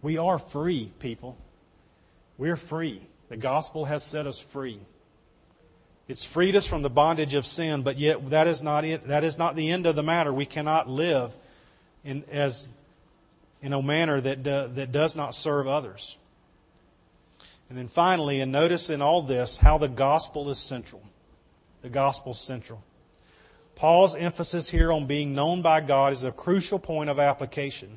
We 0.00 0.16
are 0.16 0.38
free, 0.38 0.92
people. 0.98 1.36
We're 2.38 2.56
free. 2.56 3.08
The 3.32 3.38
gospel 3.38 3.86
has 3.86 4.04
set 4.04 4.26
us 4.26 4.38
free. 4.38 4.78
It's 6.06 6.22
freed 6.22 6.54
us 6.54 6.66
from 6.66 6.82
the 6.82 6.90
bondage 6.90 7.32
of 7.32 7.46
sin, 7.46 7.80
but 7.80 7.96
yet 7.96 8.28
that 8.28 8.46
is 8.46 8.62
not 8.62 8.84
it. 8.84 9.08
That 9.08 9.24
is 9.24 9.38
not 9.38 9.56
the 9.56 9.70
end 9.70 9.86
of 9.86 9.96
the 9.96 10.02
matter. 10.02 10.30
We 10.30 10.44
cannot 10.44 10.86
live 10.86 11.34
in 12.04 12.24
as 12.30 12.70
in 13.62 13.72
a 13.72 13.80
manner 13.80 14.20
that 14.20 14.42
do, 14.42 14.68
that 14.74 14.92
does 14.92 15.16
not 15.16 15.34
serve 15.34 15.66
others. 15.66 16.18
And 17.70 17.78
then 17.78 17.88
finally, 17.88 18.42
and 18.42 18.52
notice 18.52 18.90
in 18.90 19.00
all 19.00 19.22
this 19.22 19.56
how 19.56 19.78
the 19.78 19.88
gospel 19.88 20.50
is 20.50 20.58
central. 20.58 21.00
The 21.80 21.88
gospel 21.88 22.32
is 22.32 22.38
central. 22.38 22.84
Paul's 23.76 24.14
emphasis 24.14 24.68
here 24.68 24.92
on 24.92 25.06
being 25.06 25.34
known 25.34 25.62
by 25.62 25.80
God 25.80 26.12
is 26.12 26.24
a 26.24 26.32
crucial 26.32 26.78
point 26.78 27.08
of 27.08 27.18
application 27.18 27.96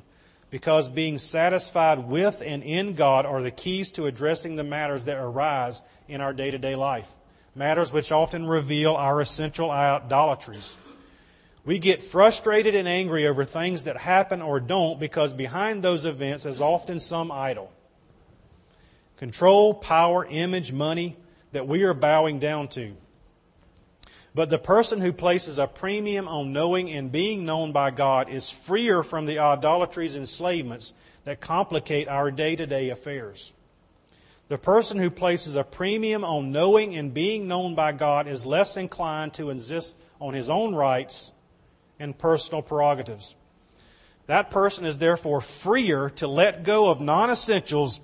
because 0.50 0.88
being 0.88 1.18
satisfied 1.18 2.08
with 2.08 2.42
and 2.44 2.62
in 2.62 2.94
God 2.94 3.26
are 3.26 3.42
the 3.42 3.50
keys 3.50 3.90
to 3.92 4.06
addressing 4.06 4.56
the 4.56 4.64
matters 4.64 5.06
that 5.06 5.18
arise 5.18 5.82
in 6.08 6.20
our 6.20 6.32
day 6.32 6.50
to 6.50 6.58
day 6.58 6.74
life, 6.74 7.10
matters 7.54 7.92
which 7.92 8.12
often 8.12 8.46
reveal 8.46 8.94
our 8.94 9.20
essential 9.20 9.70
idolatries. 9.70 10.76
We 11.64 11.80
get 11.80 12.02
frustrated 12.02 12.76
and 12.76 12.86
angry 12.86 13.26
over 13.26 13.44
things 13.44 13.84
that 13.84 13.96
happen 13.96 14.40
or 14.40 14.60
don't 14.60 15.00
because 15.00 15.34
behind 15.34 15.82
those 15.82 16.04
events 16.04 16.46
is 16.46 16.60
often 16.60 17.00
some 17.00 17.32
idol. 17.32 17.72
Control, 19.16 19.74
power, 19.74 20.24
image, 20.24 20.72
money 20.72 21.16
that 21.50 21.66
we 21.66 21.82
are 21.82 21.94
bowing 21.94 22.38
down 22.38 22.68
to. 22.68 22.94
But 24.36 24.50
the 24.50 24.58
person 24.58 25.00
who 25.00 25.14
places 25.14 25.58
a 25.58 25.66
premium 25.66 26.28
on 26.28 26.52
knowing 26.52 26.90
and 26.90 27.10
being 27.10 27.46
known 27.46 27.72
by 27.72 27.90
God 27.90 28.28
is 28.28 28.50
freer 28.50 29.02
from 29.02 29.24
the 29.24 29.38
idolatries 29.38 30.14
and 30.14 30.24
enslavements 30.24 30.92
that 31.24 31.40
complicate 31.40 32.06
our 32.06 32.30
day 32.30 32.54
to 32.54 32.66
day 32.66 32.90
affairs. 32.90 33.54
The 34.48 34.58
person 34.58 34.98
who 34.98 35.08
places 35.08 35.56
a 35.56 35.64
premium 35.64 36.22
on 36.22 36.52
knowing 36.52 36.94
and 36.94 37.14
being 37.14 37.48
known 37.48 37.74
by 37.74 37.92
God 37.92 38.28
is 38.28 38.44
less 38.44 38.76
inclined 38.76 39.32
to 39.34 39.48
insist 39.48 39.96
on 40.20 40.34
his 40.34 40.50
own 40.50 40.74
rights 40.74 41.32
and 41.98 42.16
personal 42.16 42.60
prerogatives. 42.60 43.36
That 44.26 44.50
person 44.50 44.84
is 44.84 44.98
therefore 44.98 45.40
freer 45.40 46.10
to 46.10 46.28
let 46.28 46.62
go 46.62 46.90
of 46.90 47.00
non 47.00 47.30
essentials 47.30 48.02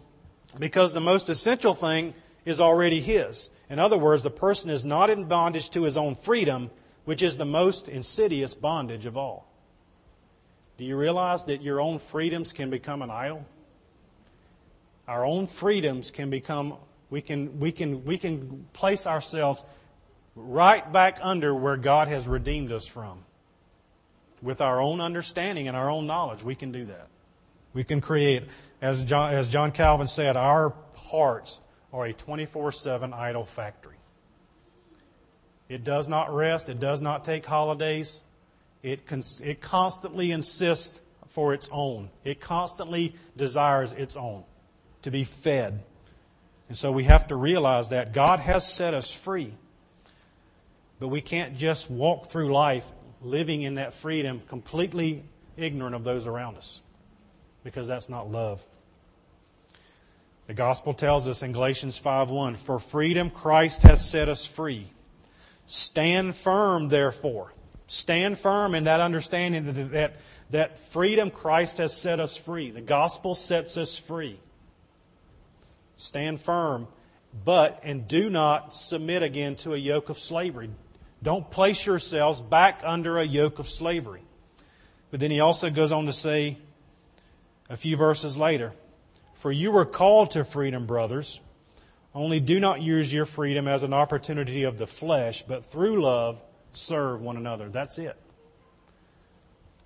because 0.58 0.94
the 0.94 1.00
most 1.02 1.28
essential 1.28 1.74
thing 1.74 2.14
is 2.46 2.58
already 2.58 3.02
his. 3.02 3.50
In 3.72 3.78
other 3.78 3.96
words, 3.96 4.22
the 4.22 4.30
person 4.30 4.68
is 4.68 4.84
not 4.84 5.08
in 5.08 5.24
bondage 5.24 5.70
to 5.70 5.84
his 5.84 5.96
own 5.96 6.14
freedom, 6.14 6.70
which 7.06 7.22
is 7.22 7.38
the 7.38 7.46
most 7.46 7.88
insidious 7.88 8.52
bondage 8.52 9.06
of 9.06 9.16
all. 9.16 9.50
Do 10.76 10.84
you 10.84 10.94
realize 10.94 11.46
that 11.46 11.62
your 11.62 11.80
own 11.80 11.98
freedoms 11.98 12.52
can 12.52 12.68
become 12.68 13.00
an 13.00 13.10
idol? 13.10 13.46
Our 15.08 15.24
own 15.24 15.46
freedoms 15.46 16.10
can 16.10 16.28
become, 16.28 16.76
we 17.08 17.22
can, 17.22 17.60
we 17.60 17.72
can, 17.72 18.04
we 18.04 18.18
can 18.18 18.66
place 18.74 19.06
ourselves 19.06 19.64
right 20.36 20.92
back 20.92 21.18
under 21.22 21.54
where 21.54 21.78
God 21.78 22.08
has 22.08 22.28
redeemed 22.28 22.72
us 22.72 22.86
from. 22.86 23.24
With 24.42 24.60
our 24.60 24.82
own 24.82 25.00
understanding 25.00 25.66
and 25.66 25.74
our 25.78 25.88
own 25.88 26.06
knowledge, 26.06 26.44
we 26.44 26.54
can 26.54 26.72
do 26.72 26.84
that. 26.84 27.08
We 27.72 27.84
can 27.84 28.02
create, 28.02 28.42
as 28.82 29.02
John, 29.02 29.32
as 29.32 29.48
John 29.48 29.72
Calvin 29.72 30.08
said, 30.08 30.36
our 30.36 30.74
hearts 30.94 31.58
are 31.93 32.07
a 32.07 32.12
24 32.12 32.72
7 32.72 33.12
idol 33.12 33.45
factory. 33.45 33.97
It 35.68 35.84
does 35.84 36.09
not 36.09 36.34
rest, 36.34 36.68
it 36.68 36.80
does 36.80 37.01
not 37.01 37.24
take 37.24 37.47
holidays, 37.47 38.22
it, 38.82 39.07
cons- 39.07 39.40
it 39.43 39.61
constantly 39.61 40.30
insists 40.30 41.01
for 41.28 41.55
its 41.55 41.68
own, 41.72 42.11
it 42.24 42.40
constantly 42.40 43.14
desires 43.36 43.93
its 43.93 44.16
own 44.16 44.45
to 45.03 45.11
be 45.11 45.24
fed. 45.24 45.82
And 46.68 46.76
so 46.76 46.93
we 46.93 47.05
have 47.05 47.28
to 47.28 47.36
realize 47.36 47.90
that 47.90 48.12
God 48.12 48.40
has 48.40 48.66
set 48.70 48.95
us 48.95 49.14
free. 49.14 49.53
But 50.99 51.09
we 51.09 51.20
can't 51.20 51.59
just 51.59 51.90
walk 51.90 52.26
through 52.26 52.53
life 52.53 52.90
living 53.20 53.62
in 53.62 53.74
that 53.74 53.95
freedom 53.95 54.40
completely 54.47 55.24
ignorant 55.57 55.95
of 55.95 56.05
those 56.05 56.26
around 56.26 56.57
us 56.57 56.80
because 57.64 57.88
that's 57.88 58.09
not 58.09 58.30
love. 58.30 58.64
The 60.47 60.55
gospel 60.55 60.93
tells 60.93 61.28
us 61.28 61.43
in 61.43 61.53
Galatians 61.53 61.99
5:1, 61.99 62.57
"For 62.57 62.78
freedom 62.78 63.30
Christ 63.30 63.82
has 63.82 64.05
set 64.07 64.28
us 64.28 64.45
free. 64.45 64.93
Stand 65.66 66.36
firm 66.36 66.88
therefore. 66.88 67.53
Stand 67.86 68.38
firm 68.38 68.74
in 68.74 68.84
that 68.84 69.01
understanding 69.01 69.66
that, 69.66 69.93
that, 69.93 70.16
that 70.51 70.78
freedom 70.78 71.30
Christ 71.30 71.78
has 71.78 71.97
set 71.97 72.20
us 72.20 72.36
free. 72.36 72.70
The 72.70 72.80
gospel 72.80 73.34
sets 73.34 73.76
us 73.76 73.97
free. 73.97 74.40
Stand 75.97 76.40
firm, 76.40 76.88
but 77.45 77.80
and 77.82 78.09
do 78.09 78.28
not 78.28 78.74
submit 78.74 79.22
again 79.22 79.57
to 79.57 79.74
a 79.74 79.78
yoke 79.78 80.09
of 80.09 80.18
slavery. 80.18 80.70
Don't 81.22 81.49
place 81.51 81.86
yourselves 81.86 82.40
back 82.40 82.80
under 82.82 83.18
a 83.18 83.24
yoke 83.24 83.59
of 83.59 83.68
slavery. 83.68 84.22
But 85.11 85.20
then 85.20 85.30
he 85.30 85.40
also 85.40 85.70
goes 85.70 85.93
on 85.93 86.07
to 86.07 86.12
say 86.12 86.59
a 87.70 87.76
few 87.76 87.97
verses 87.97 88.36
later, 88.36 88.72
For 89.43 89.51
you 89.51 89.72
were 89.72 89.84
called 89.84 90.30
to 90.30 90.45
freedom, 90.45 90.86
brothers. 90.86 91.40
Only 92.14 92.38
do 92.38 92.61
not 92.61 92.80
use 92.80 93.12
your 93.12 93.24
freedom 93.24 93.66
as 93.66 93.82
an 93.82 93.93
opportunity 93.93 94.62
of 94.62 94.78
the 94.78 94.86
flesh, 94.86 95.43
but 95.43 95.66
through 95.66 96.01
love 96.01 96.40
serve 96.74 97.20
one 97.20 97.36
another. 97.36 97.68
That's 97.68 97.99
it. 97.99 98.16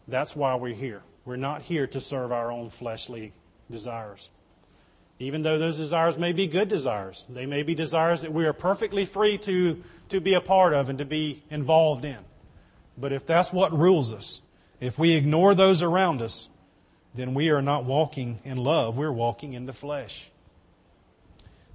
That's 0.06 0.36
why 0.36 0.56
we're 0.56 0.74
here. 0.74 1.00
We're 1.24 1.36
not 1.36 1.62
here 1.62 1.86
to 1.86 2.02
serve 2.02 2.32
our 2.32 2.52
own 2.52 2.68
fleshly 2.68 3.32
desires. 3.70 4.28
Even 5.20 5.40
though 5.40 5.56
those 5.56 5.78
desires 5.78 6.18
may 6.18 6.32
be 6.32 6.46
good 6.46 6.68
desires, 6.68 7.26
they 7.30 7.46
may 7.46 7.62
be 7.62 7.74
desires 7.74 8.20
that 8.20 8.34
we 8.34 8.44
are 8.44 8.52
perfectly 8.52 9.06
free 9.06 9.38
to, 9.38 9.82
to 10.10 10.20
be 10.20 10.34
a 10.34 10.40
part 10.42 10.74
of 10.74 10.90
and 10.90 10.98
to 10.98 11.06
be 11.06 11.42
involved 11.48 12.04
in. 12.04 12.18
But 12.98 13.14
if 13.14 13.24
that's 13.24 13.54
what 13.54 13.72
rules 13.72 14.12
us, 14.12 14.42
if 14.80 14.98
we 14.98 15.12
ignore 15.12 15.54
those 15.54 15.82
around 15.82 16.20
us, 16.20 16.50
then 17.16 17.34
we 17.34 17.50
are 17.50 17.62
not 17.62 17.84
walking 17.84 18.38
in 18.44 18.58
love. 18.58 18.96
We're 18.96 19.12
walking 19.12 19.54
in 19.54 19.66
the 19.66 19.72
flesh. 19.72 20.30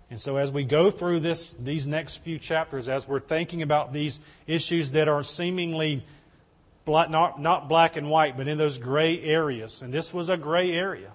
And 0.10 0.20
so, 0.20 0.38
as 0.38 0.52
we 0.52 0.66
go 0.66 0.92
through 0.92 1.22
this, 1.22 1.54
these 1.54 1.88
next 1.88 2.18
few 2.18 2.38
chapters, 2.38 2.89
as 2.89 3.08
we're 3.08 3.22
thinking 3.22 3.62
about 3.62 3.94
these 3.94 4.20
issues 4.46 4.92
that 4.92 5.08
are 5.08 5.24
seemingly 5.24 6.04
black, 6.84 7.10
not, 7.10 7.42
not 7.42 7.70
black 7.70 7.96
and 7.96 8.10
white, 8.10 8.36
but 8.36 8.48
in 8.48 8.58
those 8.58 8.78
gray 8.78 9.22
areas, 9.22 9.82
and 9.82 9.94
this 9.94 10.14
was 10.14 10.30
a 10.30 10.36
gray 10.36 10.72
area. 10.72 11.14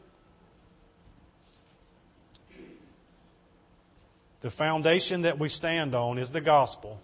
The 4.40 4.50
foundation 4.50 5.22
that 5.22 5.38
we 5.38 5.50
stand 5.50 5.94
on 5.94 6.18
is 6.18 6.30
the 6.30 6.40
gospel, 6.40 7.00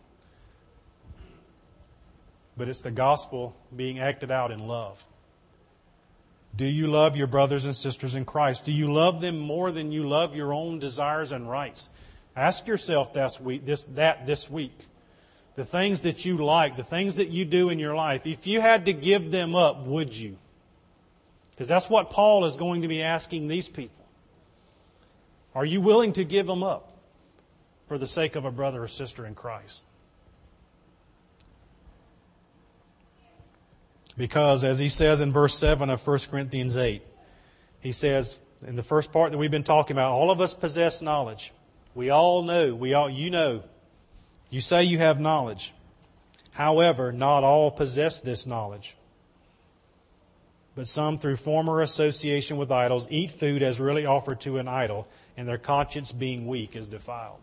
but 2.57 2.68
it's 2.68 2.81
the 2.83 2.91
gospel 2.91 3.55
being 3.75 3.99
acted 3.99 4.31
out 4.31 4.51
in 4.51 4.66
love. 4.66 5.05
Do 6.55 6.66
you 6.66 6.86
love 6.86 7.16
your 7.16 7.26
brothers 7.26 7.64
and 7.64 7.74
sisters 7.74 8.14
in 8.14 8.24
Christ? 8.24 8.64
Do 8.64 8.72
you 8.72 8.92
love 8.92 9.20
them 9.20 9.38
more 9.38 9.72
than 9.72 9.90
you 9.90 10.03
love 10.03 10.36
your 10.36 10.53
own 10.53 10.78
desires 10.78 11.32
and 11.32 11.48
rights? 11.48 11.88
Ask 12.36 12.66
yourself 12.66 13.12
this 13.12 13.40
week, 13.40 13.64
this, 13.64 13.84
that 13.84 14.26
this 14.26 14.50
week. 14.50 14.78
The 15.55 15.64
things 15.64 16.03
that 16.03 16.24
you 16.24 16.36
like, 16.38 16.76
the 16.76 16.84
things 16.84 17.16
that 17.16 17.28
you 17.28 17.44
do 17.44 17.68
in 17.68 17.78
your 17.78 17.94
life, 17.94 18.26
if 18.26 18.46
you 18.46 18.61
had 18.61 18.86
to 18.86 18.92
give 18.92 19.30
them 19.30 19.55
up, 19.55 19.86
would 19.86 20.16
you? 20.16 20.36
Because 21.50 21.68
that's 21.68 21.90
what 21.90 22.11
Paul 22.11 22.44
is 22.44 22.57
going 22.57 22.82
to 22.82 22.88
be 22.88 23.03
asking 23.03 23.48
these 23.48 23.68
people. 23.68 24.05
Are 25.55 25.64
you 25.64 25.80
willing 25.80 26.14
to 26.14 26.24
give 26.24 26.46
them 26.46 26.62
up 26.62 26.96
for 27.86 27.98
the 27.98 28.07
sake 28.07 28.36
of 28.36 28.44
a 28.46 28.50
brother 28.50 28.82
or 28.82 28.88
sister 28.88 29.26
in 29.26 29.34
Christ? 29.34 29.84
Because, 34.17 34.65
as 34.65 34.79
he 34.79 34.89
says 34.89 35.21
in 35.21 35.33
verse 35.33 35.57
7 35.57 35.89
of 35.89 36.07
1 36.07 36.19
Corinthians 36.31 36.77
8, 36.77 37.03
he 37.81 37.93
says, 37.93 38.39
in 38.67 38.77
the 38.77 38.83
first 38.83 39.13
part 39.13 39.33
that 39.33 39.39
we've 39.39 39.51
been 39.51 39.65
talking 39.65 39.97
about, 39.97 40.11
all 40.11 40.31
of 40.31 40.41
us 40.41 40.55
possess 40.55 41.03
knowledge. 41.03 41.53
We 41.95 42.11
all 42.11 42.43
know, 42.43 42.75
we 42.75 42.95
all, 42.95 43.11
you 43.11 43.31
know. 43.31 43.65
You 44.51 44.61
say 44.61 44.85
you 44.85 44.99
have 44.99 45.19
knowledge. 45.19 45.73
However, 46.53 47.13
not 47.13 47.45
all 47.45 47.71
possess 47.71 48.21
this 48.21 48.47
knowledge. 48.47 48.97
But 50.75 50.89
some, 50.89 51.19
through 51.19 51.37
former 51.37 51.81
association 51.83 52.57
with 52.57 52.71
idols, 52.71 53.07
eat 53.11 53.31
food 53.31 53.63
as 53.63 53.81
really 53.81 54.07
offered 54.07 54.41
to 54.43 54.59
an 54.59 54.69
idol, 54.69 55.07
and 55.37 55.49
their 55.49 55.59
conscience, 55.59 56.13
being 56.13 56.47
weak, 56.47 56.77
is 56.77 56.87
defiled. 56.87 57.41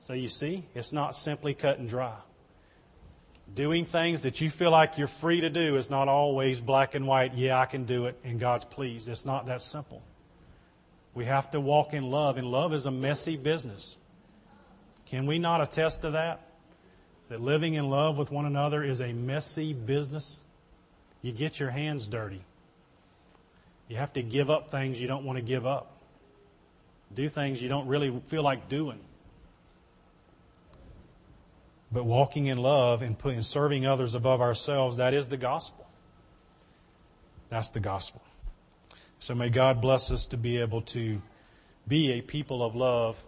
So 0.00 0.12
you 0.12 0.28
see, 0.28 0.64
it's 0.74 0.92
not 0.92 1.14
simply 1.14 1.54
cut 1.54 1.78
and 1.78 1.88
dry. 1.88 2.16
Doing 3.54 3.86
things 3.86 4.22
that 4.22 4.40
you 4.40 4.50
feel 4.50 4.70
like 4.70 4.98
you're 4.98 5.06
free 5.06 5.40
to 5.40 5.50
do 5.50 5.76
is 5.76 5.90
not 5.90 6.08
always 6.08 6.60
black 6.60 6.94
and 6.94 7.06
white, 7.06 7.34
yeah, 7.34 7.58
I 7.58 7.66
can 7.66 7.84
do 7.84 8.06
it, 8.06 8.18
and 8.22 8.38
God's 8.38 8.64
pleased. 8.64 9.08
It's 9.08 9.24
not 9.24 9.46
that 9.46 9.62
simple. 9.62 10.02
We 11.14 11.24
have 11.24 11.50
to 11.52 11.60
walk 11.60 11.94
in 11.94 12.04
love, 12.04 12.36
and 12.36 12.46
love 12.46 12.72
is 12.72 12.86
a 12.86 12.90
messy 12.90 13.36
business. 13.36 13.96
Can 15.06 15.26
we 15.26 15.38
not 15.38 15.60
attest 15.60 16.02
to 16.02 16.10
that? 16.10 16.42
That 17.30 17.40
living 17.40 17.74
in 17.74 17.90
love 17.90 18.16
with 18.16 18.30
one 18.30 18.46
another 18.46 18.84
is 18.84 19.00
a 19.00 19.12
messy 19.12 19.72
business? 19.72 20.40
You 21.22 21.32
get 21.32 21.58
your 21.58 21.70
hands 21.70 22.06
dirty. 22.06 22.42
You 23.88 23.96
have 23.96 24.12
to 24.12 24.22
give 24.22 24.50
up 24.50 24.70
things 24.70 25.00
you 25.00 25.08
don't 25.08 25.24
want 25.24 25.38
to 25.38 25.42
give 25.42 25.66
up, 25.66 25.90
do 27.14 27.28
things 27.28 27.60
you 27.62 27.68
don't 27.70 27.88
really 27.88 28.12
feel 28.26 28.42
like 28.42 28.68
doing. 28.68 29.00
But 31.90 32.04
walking 32.04 32.46
in 32.46 32.58
love 32.58 33.02
and 33.02 33.18
putting, 33.18 33.40
serving 33.42 33.86
others 33.86 34.14
above 34.14 34.40
ourselves, 34.40 34.98
that 34.98 35.14
is 35.14 35.28
the 35.28 35.36
gospel. 35.36 35.86
That's 37.48 37.70
the 37.70 37.80
gospel. 37.80 38.22
So 39.18 39.34
may 39.34 39.48
God 39.48 39.80
bless 39.80 40.10
us 40.10 40.26
to 40.26 40.36
be 40.36 40.58
able 40.58 40.82
to 40.82 41.20
be 41.86 42.12
a 42.12 42.20
people 42.20 42.62
of 42.62 42.76
love 42.76 43.22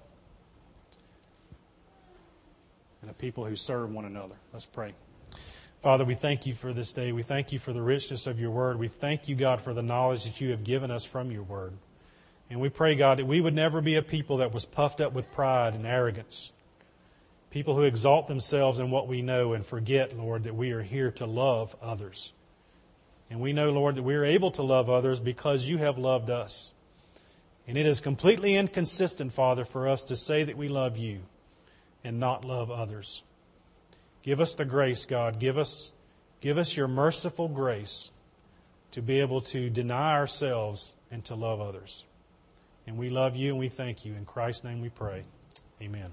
and 3.01 3.11
a 3.11 3.15
people 3.15 3.47
who 3.47 3.57
serve 3.57 3.91
one 3.91 4.05
another. 4.05 4.35
Let's 4.53 4.67
pray. 4.67 4.93
Father, 5.83 6.05
we 6.05 6.15
thank 6.15 6.45
you 6.45 6.55
for 6.55 6.75
this 6.75 6.93
day. 6.93 7.13
We 7.13 7.23
thank 7.23 7.53
you 7.53 7.59
for 7.59 7.73
the 7.73 7.81
richness 7.81 8.27
of 8.27 8.39
your 8.39 8.51
word. 8.51 8.79
We 8.79 8.89
thank 8.89 9.29
you, 9.31 9.35
God, 9.35 9.63
for 9.63 9.73
the 9.73 9.83
knowledge 9.83 10.25
that 10.25 10.39
you 10.39 10.51
have 10.51 10.63
given 10.63 10.91
us 10.91 11.07
from 11.07 11.31
your 11.31 11.43
word. 11.43 11.73
And 12.51 12.61
we 12.61 12.69
pray, 12.69 12.95
God, 12.95 13.19
that 13.19 13.27
we 13.27 13.41
would 13.41 13.55
never 13.55 13.81
be 13.81 13.97
a 13.97 14.03
people 14.03 14.39
that 14.39 14.53
was 14.53 14.67
puffed 14.67 15.01
up 15.01 15.15
with 15.15 15.33
pride 15.33 15.75
and 15.75 15.87
arrogance 15.87 16.53
People 17.51 17.75
who 17.75 17.83
exalt 17.83 18.29
themselves 18.29 18.79
in 18.79 18.91
what 18.91 19.09
we 19.09 19.23
know 19.23 19.53
and 19.53 19.67
forget, 19.67 20.17
Lord, 20.17 20.45
that 20.45 20.55
we 20.55 20.71
are 20.71 20.83
here 20.83 21.11
to 21.13 21.27
love 21.27 21.75
others. 21.83 22.33
And 23.29 23.41
we 23.41 23.53
know, 23.53 23.71
Lord, 23.71 23.97
that 23.97 24.03
we 24.03 24.15
are 24.15 24.25
able 24.25 24.51
to 24.53 24.63
love 24.63 24.89
others 24.89 25.21
because 25.21 25.67
you 25.67 25.79
have 25.79 25.99
loved 25.99 26.31
us. 26.31 26.73
And 27.67 27.77
it 27.77 27.87
is 27.87 28.01
completely 28.01 28.57
inconsistent, 28.57 29.33
Father, 29.33 29.65
for 29.65 29.89
us 29.89 30.03
to 30.05 30.17
say 30.17 30.45
that 30.45 30.57
we 30.57 30.69
love 30.69 30.97
you 30.97 31.21
and 32.03 32.19
not 32.19 32.45
love 32.45 32.71
others. 32.71 33.23
Give 34.23 34.41
us 34.41 34.55
the 34.55 34.65
grace, 34.65 35.07
God. 35.07 35.39
Give 35.39 35.59
us, 35.59 35.93
give 36.41 36.59
us 36.59 36.77
your 36.77 36.89
merciful 36.89 37.49
grace 37.49 38.11
to 38.93 39.03
be 39.03 39.21
able 39.21 39.41
to 39.41 39.71
deny 39.71 40.13
ourselves 40.13 40.95
and 41.11 41.25
to 41.27 41.35
love 41.35 41.61
others. 41.61 42.05
And 42.87 42.99
we 42.99 43.11
love 43.11 43.37
you 43.37 43.51
and 43.51 43.59
we 43.59 43.69
thank 43.69 44.05
you. 44.05 44.15
In 44.15 44.25
Christ's 44.25 44.65
name 44.65 44.81
we 44.81 44.89
pray. 44.89 45.25
Amen. 45.81 46.11